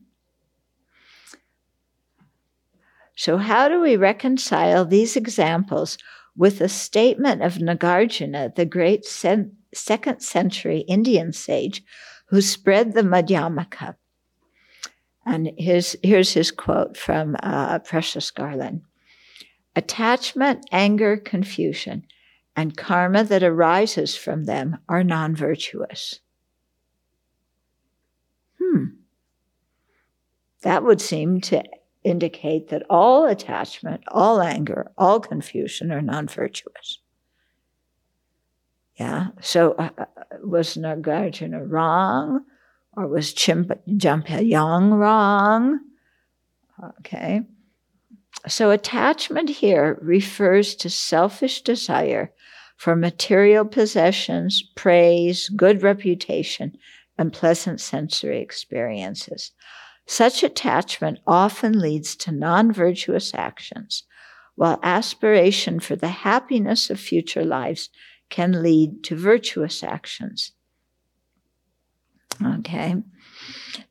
So, 3.16 3.36
how 3.36 3.68
do 3.68 3.80
we 3.80 3.97
reconcile 3.97 4.84
these 4.84 5.16
examples 5.16 5.98
with 6.36 6.60
a 6.60 6.68
statement 6.68 7.42
of 7.42 7.54
Nagarjuna, 7.54 8.54
the 8.54 8.64
great 8.64 9.04
sen- 9.04 9.56
second 9.74 10.20
century 10.20 10.80
Indian 10.80 11.32
sage 11.32 11.82
who 12.26 12.40
spread 12.40 12.94
the 12.94 13.02
Madhyamaka? 13.02 13.96
And 15.24 15.50
his, 15.56 15.96
here's 16.02 16.32
his 16.32 16.50
quote 16.50 16.96
from 16.96 17.36
uh, 17.42 17.78
Precious 17.80 18.30
Garland 18.30 18.82
Attachment, 19.74 20.66
anger, 20.70 21.16
confusion, 21.16 22.04
and 22.54 22.76
karma 22.76 23.24
that 23.24 23.42
arises 23.42 24.16
from 24.16 24.44
them 24.44 24.78
are 24.88 25.04
non 25.04 25.34
virtuous. 25.34 26.20
Hmm. 28.60 28.84
That 30.62 30.84
would 30.84 31.00
seem 31.00 31.40
to 31.42 31.62
indicate 32.04 32.68
that 32.68 32.84
all 32.90 33.26
attachment, 33.26 34.02
all 34.08 34.40
anger, 34.40 34.90
all 34.98 35.20
confusion 35.20 35.92
are 35.92 36.02
non 36.02 36.26
virtuous. 36.26 36.98
Yeah. 38.96 39.28
So 39.40 39.72
uh, 39.72 39.90
uh 39.98 40.04
was 40.42 40.76
Nagarjuna 40.76 41.64
wrong? 41.68 42.44
Or 42.94 43.08
was 43.08 43.32
Chimpa, 43.32 43.78
Jampayong 43.88 44.98
wrong? 44.98 45.80
Okay. 46.98 47.42
So 48.48 48.70
attachment 48.70 49.48
here 49.48 49.98
refers 50.02 50.74
to 50.76 50.90
selfish 50.90 51.62
desire 51.62 52.32
for 52.76 52.96
material 52.96 53.64
possessions, 53.64 54.62
praise, 54.74 55.48
good 55.50 55.82
reputation, 55.82 56.76
and 57.16 57.32
pleasant 57.32 57.80
sensory 57.80 58.40
experiences. 58.40 59.52
Such 60.06 60.42
attachment 60.42 61.20
often 61.26 61.78
leads 61.78 62.16
to 62.16 62.32
non 62.32 62.72
virtuous 62.72 63.32
actions, 63.34 64.04
while 64.54 64.80
aspiration 64.82 65.80
for 65.80 65.96
the 65.96 66.08
happiness 66.08 66.90
of 66.90 67.00
future 67.00 67.44
lives 67.44 67.88
can 68.28 68.62
lead 68.62 69.04
to 69.04 69.16
virtuous 69.16 69.82
actions. 69.82 70.52
Okay. 72.44 72.96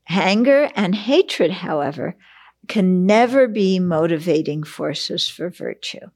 Anger 0.09 0.69
and 0.75 0.95
hatred, 0.95 1.51
however, 1.51 2.17
can 2.67 3.05
never 3.05 3.47
be 3.47 3.79
motivating 3.79 4.63
forces 4.63 5.29
for 5.29 5.49
virtue. 5.49 6.07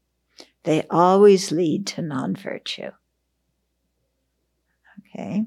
They 0.64 0.84
always 0.90 1.52
lead 1.52 1.88
to 1.88 2.02
non 2.02 2.36
virtue. 2.36 2.92
Okay. 5.00 5.46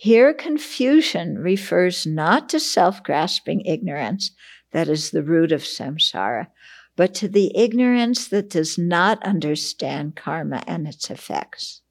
Here, 0.00 0.32
confusion 0.32 1.38
refers 1.38 2.06
not 2.06 2.48
to 2.50 2.60
self 2.60 3.02
grasping 3.02 3.62
ignorance, 3.62 4.30
that 4.70 4.88
is 4.88 5.10
the 5.10 5.24
root 5.24 5.50
of 5.50 5.62
samsara, 5.62 6.46
but 6.94 7.14
to 7.14 7.26
the 7.26 7.50
ignorance 7.56 8.28
that 8.28 8.48
does 8.48 8.78
not 8.78 9.20
understand 9.24 10.14
karma 10.14 10.62
and 10.68 10.86
its 10.86 11.10
effects. 11.10 11.82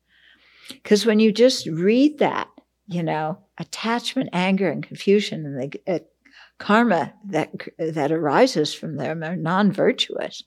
Because 0.70 1.06
when 1.06 1.20
you 1.20 1.34
just 1.34 1.68
read 1.68 2.20
that, 2.20 2.48
you 2.88 3.04
know, 3.04 3.40
attachment, 3.58 4.30
anger, 4.32 4.70
and 4.70 4.88
confusion, 4.88 5.46
and 5.46 5.62
the 5.62 5.96
uh, 5.96 6.00
karma 6.60 7.14
that 7.26 7.52
that 7.78 8.14
arises 8.14 8.74
from 8.74 8.96
them 8.96 9.22
are 9.22 9.36
non-virtuous. 9.36 10.44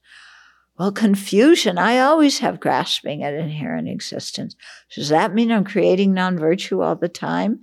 Well, 0.80 0.92
confusion, 0.92 1.76
I 1.76 1.98
always 1.98 2.38
have 2.38 2.58
grasping 2.58 3.22
at 3.22 3.34
inherent 3.34 3.86
existence. 3.86 4.56
Does 4.94 5.10
that 5.10 5.34
mean 5.34 5.52
I'm 5.52 5.62
creating 5.62 6.14
non 6.14 6.38
virtue 6.38 6.80
all 6.80 6.96
the 6.96 7.06
time? 7.06 7.60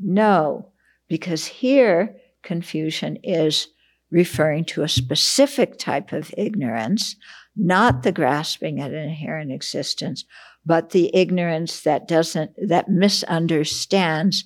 No, 0.00 0.72
because 1.06 1.46
here 1.46 2.16
confusion 2.42 3.18
is 3.22 3.68
referring 4.10 4.64
to 4.64 4.82
a 4.82 4.88
specific 4.88 5.78
type 5.78 6.12
of 6.12 6.34
ignorance, 6.36 7.14
not 7.54 8.02
the 8.02 8.10
grasping 8.10 8.80
at 8.80 8.92
inherent 8.92 9.52
existence, 9.52 10.24
but 10.64 10.90
the 10.90 11.14
ignorance 11.14 11.82
that 11.82 12.08
doesn't, 12.08 12.50
that 12.66 12.88
misunderstands 12.88 14.42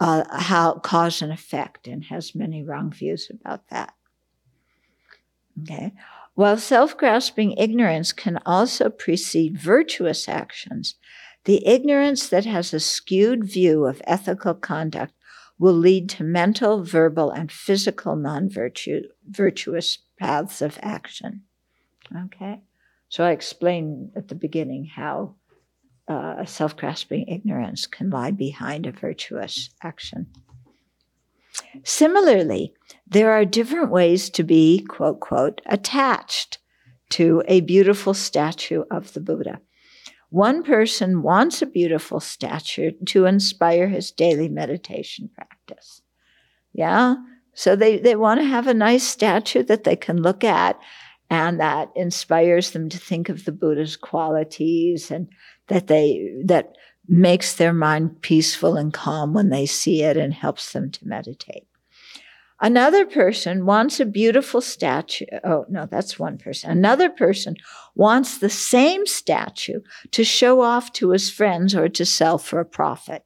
uh, 0.00 0.24
how 0.38 0.74
cause 0.80 1.22
and 1.22 1.32
effect 1.32 1.88
and 1.88 2.04
has 2.04 2.34
many 2.34 2.62
wrong 2.62 2.92
views 2.92 3.30
about 3.30 3.66
that. 3.70 3.94
Okay. 5.62 5.94
While 6.34 6.56
self 6.56 6.96
grasping 6.96 7.52
ignorance 7.52 8.12
can 8.12 8.38
also 8.44 8.90
precede 8.90 9.58
virtuous 9.58 10.28
actions, 10.28 10.96
the 11.44 11.66
ignorance 11.66 12.28
that 12.28 12.44
has 12.44 12.74
a 12.74 12.80
skewed 12.80 13.44
view 13.44 13.86
of 13.86 14.02
ethical 14.04 14.54
conduct 14.54 15.14
will 15.58 15.74
lead 15.74 16.08
to 16.10 16.24
mental, 16.24 16.82
verbal, 16.82 17.30
and 17.30 17.52
physical 17.52 18.16
non 18.16 18.48
virtuous 18.48 19.98
paths 20.18 20.60
of 20.60 20.78
action. 20.82 21.42
Okay? 22.24 22.62
So 23.08 23.24
I 23.24 23.30
explained 23.30 24.10
at 24.16 24.28
the 24.28 24.34
beginning 24.34 24.86
how 24.86 25.36
uh, 26.08 26.44
self 26.44 26.76
grasping 26.76 27.28
ignorance 27.28 27.86
can 27.86 28.10
lie 28.10 28.32
behind 28.32 28.86
a 28.86 28.92
virtuous 28.92 29.70
action. 29.82 30.26
Similarly, 31.84 32.72
there 33.06 33.30
are 33.32 33.44
different 33.44 33.90
ways 33.90 34.30
to 34.30 34.42
be, 34.42 34.84
quote, 34.88 35.20
quote, 35.20 35.60
attached 35.66 36.58
to 37.10 37.42
a 37.46 37.60
beautiful 37.60 38.14
statue 38.14 38.84
of 38.90 39.12
the 39.12 39.20
Buddha. 39.20 39.60
One 40.30 40.64
person 40.64 41.22
wants 41.22 41.62
a 41.62 41.66
beautiful 41.66 42.18
statue 42.18 42.92
to 43.06 43.26
inspire 43.26 43.88
his 43.88 44.10
daily 44.10 44.48
meditation 44.48 45.30
practice. 45.32 46.02
Yeah? 46.72 47.14
So 47.54 47.76
they, 47.76 47.98
they 47.98 48.16
want 48.16 48.40
to 48.40 48.46
have 48.46 48.66
a 48.66 48.74
nice 48.74 49.04
statue 49.04 49.62
that 49.64 49.84
they 49.84 49.94
can 49.94 50.20
look 50.20 50.42
at 50.42 50.78
and 51.30 51.60
that 51.60 51.90
inspires 51.94 52.72
them 52.72 52.88
to 52.88 52.98
think 52.98 53.28
of 53.28 53.44
the 53.44 53.52
Buddha's 53.52 53.96
qualities 53.96 55.10
and 55.10 55.28
that 55.68 55.86
they, 55.86 56.32
that 56.44 56.74
makes 57.08 57.54
their 57.54 57.72
mind 57.72 58.22
peaceful 58.22 58.76
and 58.76 58.92
calm 58.92 59.34
when 59.34 59.50
they 59.50 59.66
see 59.66 60.02
it 60.02 60.16
and 60.16 60.32
helps 60.32 60.72
them 60.72 60.90
to 60.90 61.06
meditate. 61.06 61.66
Another 62.60 63.04
person 63.04 63.66
wants 63.66 64.00
a 64.00 64.06
beautiful 64.06 64.60
statue. 64.60 65.26
Oh, 65.42 65.66
no, 65.68 65.86
that's 65.86 66.18
one 66.18 66.38
person. 66.38 66.70
Another 66.70 67.10
person 67.10 67.56
wants 67.94 68.38
the 68.38 68.48
same 68.48 69.06
statue 69.06 69.80
to 70.12 70.24
show 70.24 70.60
off 70.62 70.92
to 70.94 71.10
his 71.10 71.30
friends 71.30 71.74
or 71.74 71.88
to 71.90 72.06
sell 72.06 72.38
for 72.38 72.60
a 72.60 72.64
profit. 72.64 73.24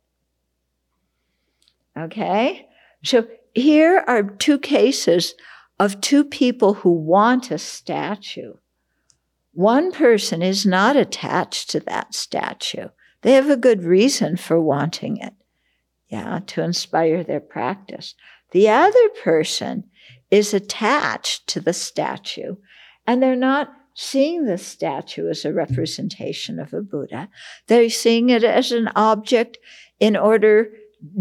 Okay? 1.96 2.66
So 3.04 3.28
here 3.54 4.02
are 4.06 4.22
two 4.22 4.58
cases 4.58 5.34
of 5.78 6.00
two 6.00 6.24
people 6.24 6.74
who 6.74 6.90
want 6.90 7.50
a 7.50 7.58
statue. 7.58 8.54
One 9.52 9.92
person 9.92 10.42
is 10.42 10.66
not 10.66 10.96
attached 10.96 11.70
to 11.70 11.80
that 11.80 12.14
statue. 12.14 12.88
They 13.22 13.32
have 13.32 13.50
a 13.50 13.56
good 13.56 13.82
reason 13.82 14.36
for 14.36 14.60
wanting 14.60 15.16
it. 15.18 15.34
Yeah, 16.08 16.40
to 16.46 16.62
inspire 16.62 17.22
their 17.22 17.40
practice. 17.40 18.14
The 18.52 18.68
other 18.68 19.08
person 19.22 19.84
is 20.30 20.54
attached 20.54 21.46
to 21.48 21.60
the 21.60 21.74
statue 21.74 22.56
and 23.06 23.22
they're 23.22 23.36
not 23.36 23.68
seeing 23.94 24.44
the 24.44 24.58
statue 24.58 25.28
as 25.28 25.44
a 25.44 25.52
representation 25.52 26.58
of 26.58 26.72
a 26.72 26.80
Buddha. 26.80 27.28
They're 27.66 27.90
seeing 27.90 28.30
it 28.30 28.44
as 28.44 28.70
an 28.70 28.88
object 28.94 29.58
in 29.98 30.16
order, 30.16 30.70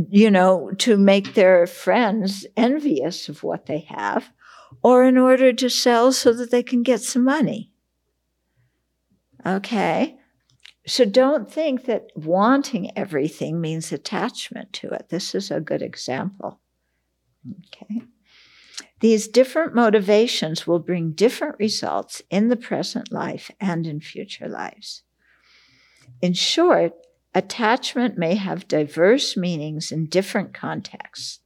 you 0.10 0.30
know, 0.30 0.72
to 0.78 0.95
make 0.98 1.34
their 1.34 1.65
friends 1.65 2.45
envious 2.56 3.30
of 3.30 3.44
what 3.44 3.65
they 3.65 3.80
have 3.90 4.32
or 4.84 5.03
in 5.03 5.18
order 5.18 5.52
to 5.53 5.69
sell 5.69 6.11
so 6.11 6.32
that 6.34 6.52
they 6.52 6.64
can 6.64 6.84
get 6.84 7.02
some 7.02 7.24
money. 7.24 7.72
Okay. 9.45 10.16
So 10.88 11.04
don't 11.04 11.52
think 11.52 11.86
that 11.86 12.08
wanting 12.16 12.98
everything 12.98 13.60
means 13.60 13.92
attachment 13.92 14.72
to 14.74 14.88
it. 14.88 15.10
This 15.10 15.36
is 15.36 15.52
a 15.52 15.60
good 15.60 15.82
example. 15.82 16.62
Okay. 17.46 18.04
These 19.02 19.28
different 19.28 19.76
motivations 19.76 20.66
will 20.66 20.80
bring 20.80 21.12
different 21.12 21.58
results 21.60 22.22
in 22.32 22.48
the 22.48 22.56
present 22.56 23.12
life 23.12 23.52
and 23.60 23.86
in 23.86 24.00
future 24.00 24.48
lives. 24.48 25.04
In 26.22 26.32
short, 26.32 26.94
attachment 27.36 28.18
may 28.18 28.36
have 28.36 28.70
diverse 28.70 29.36
meanings 29.36 29.92
in 29.92 30.08
different 30.08 30.54
contexts. 30.54 31.42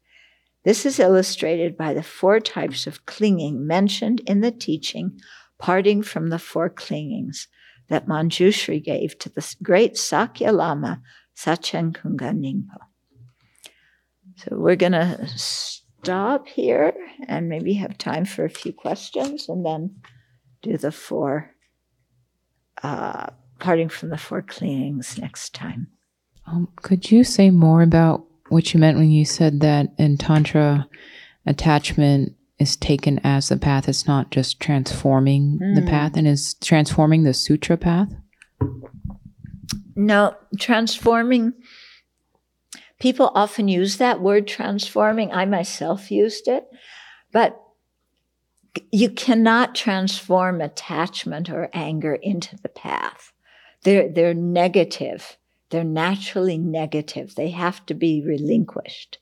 This 0.64 0.86
is 0.86 1.00
illustrated 1.00 1.76
by 1.76 1.96
the 1.96 2.04
four 2.04 2.40
types 2.40 2.86
of 2.86 3.08
clinging 3.08 3.66
mentioned 3.66 4.22
in 4.28 4.42
the 4.42 4.52
teaching, 4.52 5.20
parting 5.58 6.04
from 6.04 6.28
the 6.28 6.40
four 6.40 6.70
clingings 6.70 7.48
that 7.92 8.08
Manjushri 8.08 8.82
gave 8.82 9.20
to 9.20 9.28
the 9.28 9.56
great 9.62 9.98
Sakya 9.98 10.54
Lama 10.54 11.02
Sachen 11.36 11.92
Kunga 11.92 12.32
Nyingpo. 12.32 12.78
So 14.38 14.56
we're 14.56 14.78
going 14.78 14.94
to 14.94 15.28
stop 15.36 16.48
here 16.48 16.94
and 17.28 17.50
maybe 17.50 17.74
have 17.74 17.98
time 17.98 18.24
for 18.24 18.46
a 18.46 18.50
few 18.50 18.72
questions 18.72 19.50
and 19.50 19.66
then 19.66 19.98
do 20.62 20.78
the 20.78 20.92
four, 20.94 21.54
uh, 22.82 23.28
parting 23.60 23.90
from 23.90 24.10
the 24.10 24.18
four 24.18 24.42
clingings 24.42 25.18
next 25.18 25.54
time. 25.54 25.88
Um, 26.48 26.70
could 26.78 27.12
you 27.12 27.26
say 27.26 27.50
more 27.50 27.82
about 27.82 28.26
what 28.48 28.74
you 28.74 28.80
meant 28.80 28.98
when 28.98 29.12
you 29.12 29.26
said 29.26 29.60
that 29.60 29.88
in 29.98 30.18
Tantra, 30.18 30.88
attachment 31.46 32.36
is 32.62 32.76
taken 32.76 33.20
as 33.24 33.50
the 33.50 33.58
path. 33.58 33.90
It's 33.90 34.08
not 34.08 34.32
just 34.32 34.60
transforming 34.60 35.60
mm. 35.60 35.76
the 35.76 35.82
hmm. 35.82 35.88
path 35.88 36.16
and 36.16 36.28
is 36.28 36.54
transforming 36.56 37.24
the 37.24 37.34
sutra 37.34 37.76
path. 37.76 38.14
No, 39.96 40.36
transforming. 40.60 41.54
People 43.00 43.32
often 43.34 43.68
use 43.68 43.98
that 43.98 44.22
word 44.22 44.48
transforming. 44.48 45.32
I 45.32 45.46
myself 45.46 46.12
used 46.12 46.48
it, 46.48 46.66
but 47.32 47.60
you 48.92 49.10
cannot 49.10 49.76
transform 49.76 50.62
attachment 50.62 51.50
or 51.50 51.70
anger 51.74 52.16
into 52.16 52.56
the 52.58 52.70
path. 52.70 53.34
They're, 53.84 54.08
they're 54.08 54.34
negative. 54.34 55.38
They're 55.72 55.84
naturally 55.84 56.58
negative. 56.58 57.36
They 57.36 57.50
have 57.50 57.86
to 57.88 57.94
be 57.94 58.24
relinquished. 58.26 59.18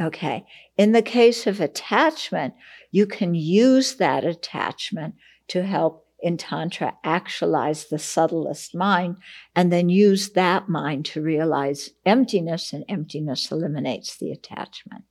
Okay. 0.00 0.44
In 0.76 0.92
the 0.92 1.02
case 1.02 1.46
of 1.46 1.60
attachment, 1.60 2.54
you 2.90 3.06
can 3.06 3.34
use 3.34 3.96
that 3.96 4.24
attachment 4.24 5.14
to 5.48 5.62
help 5.62 6.04
in 6.20 6.36
Tantra 6.38 6.96
actualize 7.04 7.86
the 7.86 7.98
subtlest 7.98 8.74
mind 8.74 9.16
and 9.54 9.70
then 9.70 9.88
use 9.90 10.30
that 10.30 10.68
mind 10.68 11.04
to 11.04 11.20
realize 11.20 11.90
emptiness, 12.06 12.72
and 12.72 12.84
emptiness 12.88 13.52
eliminates 13.52 14.16
the 14.16 14.32
attachment. 14.32 15.04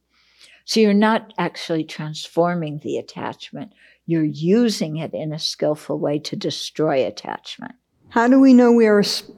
So 0.66 0.80
you're 0.80 0.94
not 0.94 1.34
actually 1.38 1.84
transforming 1.84 2.80
the 2.80 2.98
attachment, 2.98 3.74
you're 4.06 4.24
using 4.24 4.98
it 4.98 5.14
in 5.14 5.32
a 5.32 5.40
skillful 5.40 6.00
way 6.00 6.20
to 6.20 6.36
destroy 6.36 7.06
attachment. 7.06 7.76
How 8.10 8.28
do 8.28 8.40
we 8.40 8.54
know 8.54 8.72
we 8.72 8.88
are 8.88 9.00
asp- 9.00 9.30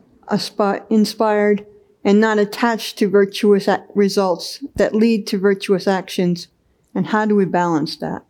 inspired 0.89 1.65
and 2.05 2.21
not 2.21 2.37
attached 2.37 2.97
to 2.99 3.09
virtuous 3.09 3.67
results 3.93 4.63
that 4.75 4.95
lead 4.95 5.25
to 5.27 5.39
virtuous 5.39 5.87
actions? 5.87 6.47
And 6.93 7.07
how 7.07 7.25
do 7.25 7.35
we 7.35 7.45
balance 7.45 7.97
that? 7.97 8.23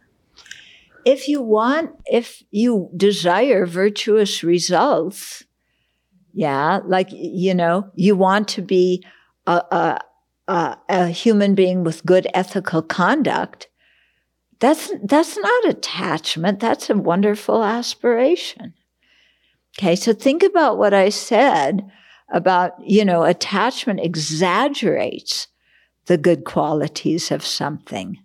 If 1.03 1.27
you 1.27 1.41
want, 1.41 1.91
if 2.05 2.41
you 2.49 2.89
desire 2.97 3.67
virtuous 3.67 4.43
results, 4.43 5.43
yeah, 6.33 6.79
like, 6.83 7.09
you 7.11 7.53
know, 7.53 7.91
you 7.93 8.15
want 8.15 8.47
to 8.49 8.63
be 8.63 9.05
a, 9.45 9.61
a, 9.71 9.99
a, 10.47 10.77
a 10.89 11.07
human 11.09 11.53
being 11.53 11.83
with 11.83 12.05
good 12.05 12.27
ethical 12.33 12.81
conduct, 12.81 13.67
that's, 14.59 14.91
that's 15.03 15.37
not 15.37 15.65
attachment. 15.65 16.59
That's 16.59 16.89
a 16.89 16.97
wonderful 16.97 17.63
aspiration. 17.63 18.73
Okay. 19.77 19.95
So 19.95 20.13
think 20.13 20.41
about 20.41 20.77
what 20.77 20.93
I 20.93 21.09
said 21.09 21.91
about, 22.29 22.73
you 22.83 23.05
know, 23.05 23.23
attachment 23.23 23.99
exaggerates 23.99 25.47
the 26.05 26.17
good 26.17 26.43
qualities 26.43 27.31
of 27.31 27.45
something. 27.45 28.19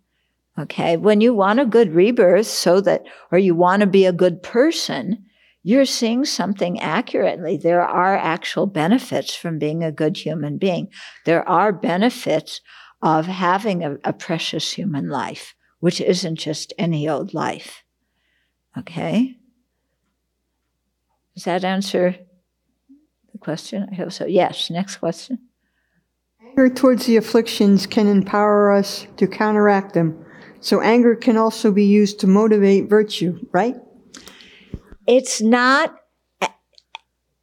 Okay. 0.59 0.97
When 0.97 1.21
you 1.21 1.33
want 1.33 1.61
a 1.61 1.67
good 1.67 1.95
rebirth 1.95 2.47
so 2.47 2.81
that, 2.83 3.05
or 3.31 3.39
you 3.39 3.55
want 3.55 3.81
to 3.81 3.87
be 3.87 4.05
a 4.05 4.13
good 4.13 4.43
person, 4.43 5.25
you're 5.63 5.87
seeing 5.87 6.25
something 6.25 6.81
accurately. 6.81 7.57
There 7.57 7.83
are 7.83 8.17
actual 8.17 8.67
benefits 8.67 9.35
from 9.35 9.59
being 9.59 9.85
a 9.85 9.93
good 9.93 10.17
human 10.17 10.59
being. 10.59 10.89
There 11.25 11.47
are 11.49 11.73
benefits 11.73 12.61
of 13.03 13.27
having 13.27 13.85
a, 13.85 13.97
a 14.05 14.13
precious 14.13 14.73
human 14.73 15.09
life, 15.09 15.55
which 15.81 16.01
isn't 16.01 16.37
just 16.37 16.73
any 16.79 17.09
old 17.09 17.33
life. 17.33 17.83
Okay. 18.77 19.37
Does 21.35 21.45
that 21.45 21.65
answer 21.65 22.17
question? 23.41 23.89
I 23.91 23.95
hope 23.95 24.13
so. 24.13 24.27
Yes. 24.27 24.71
Next 24.71 24.97
question. 24.97 25.39
Anger 26.41 26.69
towards 26.69 27.07
the 27.07 27.17
afflictions 27.17 27.87
can 27.87 28.07
empower 28.07 28.73
us 28.73 29.07
to 29.17 29.27
counteract 29.27 29.95
them 29.95 30.25
so 30.61 30.81
anger 30.83 31.17
can 31.17 31.37
also 31.37 31.73
be 31.73 31.85
used 31.85 32.21
to 32.21 32.27
motivate 32.27 32.89
virtue, 32.89 33.47
right? 33.51 33.77
It's 35.07 35.41
not, 35.41 35.97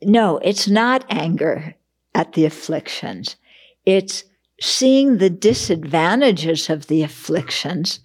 no, 0.02 0.38
it's 0.38 0.68
not 0.68 1.04
anger 1.10 1.76
at 2.14 2.34
the 2.34 2.46
afflictions. 2.46 3.36
It's 3.86 4.24
seeing 4.62 5.18
the 5.18 5.30
disadvantages 5.30 6.70
of 6.70 6.88
the 6.88 7.04
afflictions 7.04 8.00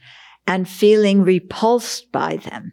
and 0.46 0.68
feeling 0.68 1.22
repulsed 1.22 2.10
by 2.10 2.36
them. 2.36 2.72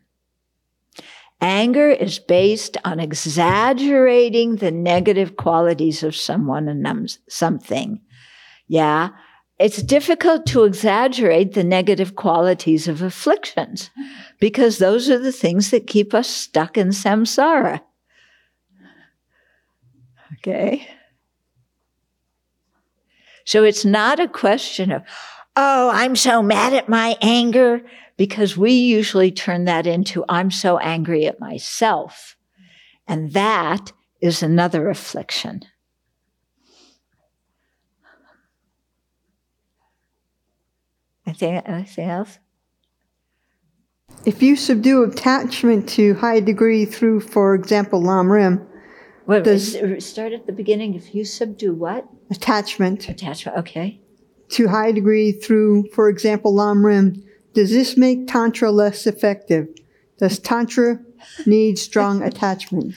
Anger 1.42 1.90
is 1.90 2.20
based 2.20 2.78
on 2.84 3.00
exaggerating 3.00 4.58
the 4.58 4.72
negative 4.72 5.38
qualities 5.38 6.04
of 6.04 6.16
someone 6.16 6.68
and 6.68 7.18
something. 7.30 8.02
Yeah 8.68 9.10
it's 9.60 9.84
difficult 9.84 10.46
to 10.48 10.64
exaggerate 10.64 11.54
the 11.54 11.66
negative 11.66 12.16
qualities 12.16 12.88
of 12.88 13.02
afflictions 13.02 13.92
because 14.40 14.78
those 14.78 15.10
are 15.10 15.20
the 15.20 15.34
things 15.34 15.70
that 15.72 15.86
keep 15.86 16.14
us 16.14 16.30
stuck 16.30 16.78
in 16.78 16.88
samsara. 16.88 17.82
Okay? 20.38 20.88
So 23.44 23.66
it's 23.66 23.84
not 23.84 24.22
a 24.22 24.30
question 24.30 24.94
of, 24.94 25.04
oh, 25.58 25.90
I'm 25.94 26.16
so 26.16 26.42
mad 26.42 26.74
at 26.74 26.88
my 26.88 27.18
anger, 27.22 27.82
because 28.20 28.58
we 28.58 28.74
usually 28.74 29.32
turn 29.32 29.64
that 29.64 29.88
into, 29.88 30.26
I'm 30.28 30.52
so 30.52 30.78
angry 30.80 31.26
at 31.26 31.40
myself. 31.40 32.36
And 33.08 33.32
that 33.32 33.94
is 34.20 34.44
another 34.44 34.90
affliction. 34.90 35.62
Anything, 41.26 41.56
anything 41.60 42.10
else? 42.10 42.40
If 44.26 44.44
you 44.44 44.58
subdue 44.58 45.04
attachment 45.04 45.88
to 45.92 46.16
high 46.16 46.42
degree 46.42 46.84
through, 46.84 47.22
for 47.22 47.56
example, 47.56 48.04
Lam 48.04 48.30
Rim, 48.30 48.68
Wait, 49.28 49.46
does 49.46 49.78
uh, 49.78 49.98
start 50.02 50.34
at 50.34 50.46
the 50.46 50.52
beginning. 50.52 50.94
If 50.94 51.16
you 51.16 51.24
subdue 51.24 51.74
what? 51.74 52.06
Attachment. 52.30 53.08
Attachment. 53.08 53.58
Okay. 53.60 54.02
To 54.50 54.68
high 54.68 54.92
degree 54.92 55.32
through, 55.32 55.86
for 55.94 56.10
example, 56.10 56.54
Lam 56.54 56.86
Rim, 56.86 57.24
does 57.54 57.72
this 57.72 57.98
make 57.98 58.28
tantra 58.28 58.72
less 58.72 59.08
effective? 59.08 59.68
Does 60.18 60.40
tantra 60.40 61.00
need 61.46 61.80
strong 61.80 62.22
attachment? 62.30 62.96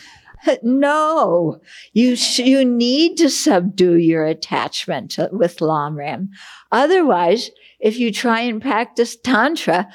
No, 0.63 1.61
you 1.93 2.17
sh- 2.17 2.41
you 2.41 2.65
need 2.65 3.17
to 3.19 3.31
subdue 3.31 3.97
your 3.97 4.27
attachment 4.27 5.19
uh, 5.19 5.29
with 5.31 5.61
Lam 5.61 5.97
Rim. 5.97 6.31
Otherwise, 6.73 7.51
if 7.79 7.97
you 7.99 8.13
try 8.13 8.41
and 8.41 8.61
practice 8.61 9.17
Tantra, 9.17 9.89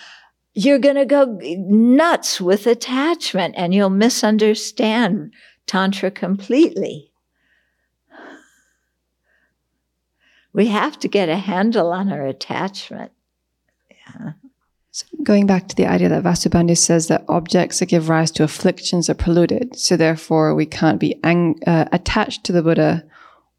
you're 0.53 0.79
going 0.79 0.95
to 0.95 1.05
go 1.05 1.37
nuts 1.41 2.39
with 2.39 2.65
attachment 2.65 3.55
and 3.57 3.73
you'll 3.73 3.89
misunderstand 3.89 5.33
Tantra 5.65 6.11
completely. 6.11 7.11
We 10.53 10.67
have 10.67 10.97
to 10.99 11.07
get 11.07 11.29
a 11.29 11.37
handle 11.37 11.91
on 11.91 12.11
our 12.11 12.25
attachment. 12.25 13.11
Yeah. 13.91 14.31
So 14.97 15.05
going 15.21 15.45
back 15.45 15.67
to 15.67 15.75
the 15.75 15.85
idea 15.85 16.09
that 16.09 16.23
Vasubandhu 16.23 16.75
says 16.75 17.05
that 17.05 17.23
objects 17.29 17.77
that 17.77 17.85
give 17.85 18.09
rise 18.09 18.31
to 18.31 18.43
afflictions 18.43 19.11
are 19.11 19.13
polluted, 19.13 19.77
so 19.77 19.95
therefore 19.95 20.55
we 20.55 20.65
can't 20.65 20.99
be 20.99 21.19
ang- 21.23 21.59
uh, 21.67 21.85
attached 21.91 22.43
to 22.45 22.51
the 22.51 22.63
Buddha 22.63 23.05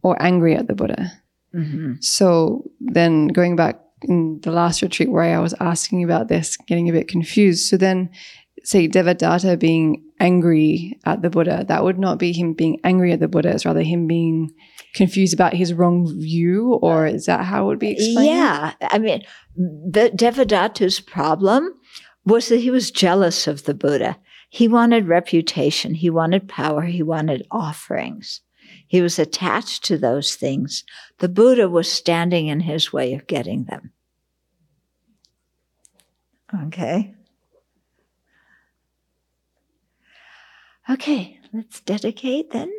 or 0.03 0.21
angry 0.21 0.57
at 0.57 0.67
the 0.67 0.75
Buddha. 0.75 1.13
Mm-hmm. 1.55 1.93
So 2.01 2.69
then 2.81 3.29
going 3.29 3.55
back 3.55 3.79
in 4.03 4.41
the 4.43 4.51
last 4.51 4.83
retreat 4.83 5.13
where 5.13 5.37
I 5.37 5.39
was 5.39 5.55
asking 5.61 6.03
about 6.03 6.27
this, 6.27 6.57
getting 6.57 6.89
a 6.89 6.93
bit 6.93 7.07
confused. 7.07 7.69
So 7.69 7.77
then, 7.77 8.11
say 8.69 8.87
Devadatta 8.87 9.59
being 9.59 10.05
angry 10.21 10.99
at 11.07 11.23
the 11.23 11.31
Buddha, 11.31 11.65
that 11.69 11.85
would 11.85 11.99
not 11.99 12.19
be 12.19 12.35
him 12.35 12.53
being 12.53 12.79
angry 12.85 13.13
at 13.13 13.21
the 13.21 13.27
Buddha, 13.27 13.49
it's 13.49 13.65
rather 13.65 13.81
him 13.81 14.07
being 14.07 14.51
confused 14.93 15.33
about 15.33 15.55
his 15.55 15.73
wrong 15.73 16.07
view, 16.21 16.75
or 16.83 17.07
is 17.07 17.25
that 17.25 17.47
how 17.47 17.65
it 17.65 17.67
would 17.69 17.79
be 17.79 17.93
explained? 17.93 18.27
Yeah. 18.27 18.75
I 18.83 18.99
mean, 18.99 19.23
the 19.57 20.11
Devadatta's 20.15 21.01
problem 21.01 21.73
was 22.27 22.49
that 22.49 22.59
he 22.59 22.71
was 22.71 22.91
jealous 22.91 23.47
of 23.47 23.65
the 23.65 23.73
Buddha. 23.73 24.19
He 24.51 24.69
wanted 24.69 25.09
reputation, 25.09 25.95
he 25.95 26.11
wanted 26.11 26.47
power, 26.47 26.83
he 26.83 27.03
wanted 27.03 27.47
offerings. 27.51 28.43
He 28.87 29.01
was 29.01 29.19
attached 29.19 29.83
to 29.85 29.97
those 29.97 30.35
things. 30.35 30.85
The 31.21 31.29
Buddha 31.31 31.71
was 31.71 31.91
standing 31.91 32.49
in 32.49 32.61
his 32.61 32.93
way 32.93 33.15
of 33.15 33.27
getting 33.27 33.65
them. 33.65 33.93
Okay. 36.67 37.15
Okay, 40.91 41.39
let's 41.53 41.81
dedicate 41.81 42.51
then. 42.51 42.73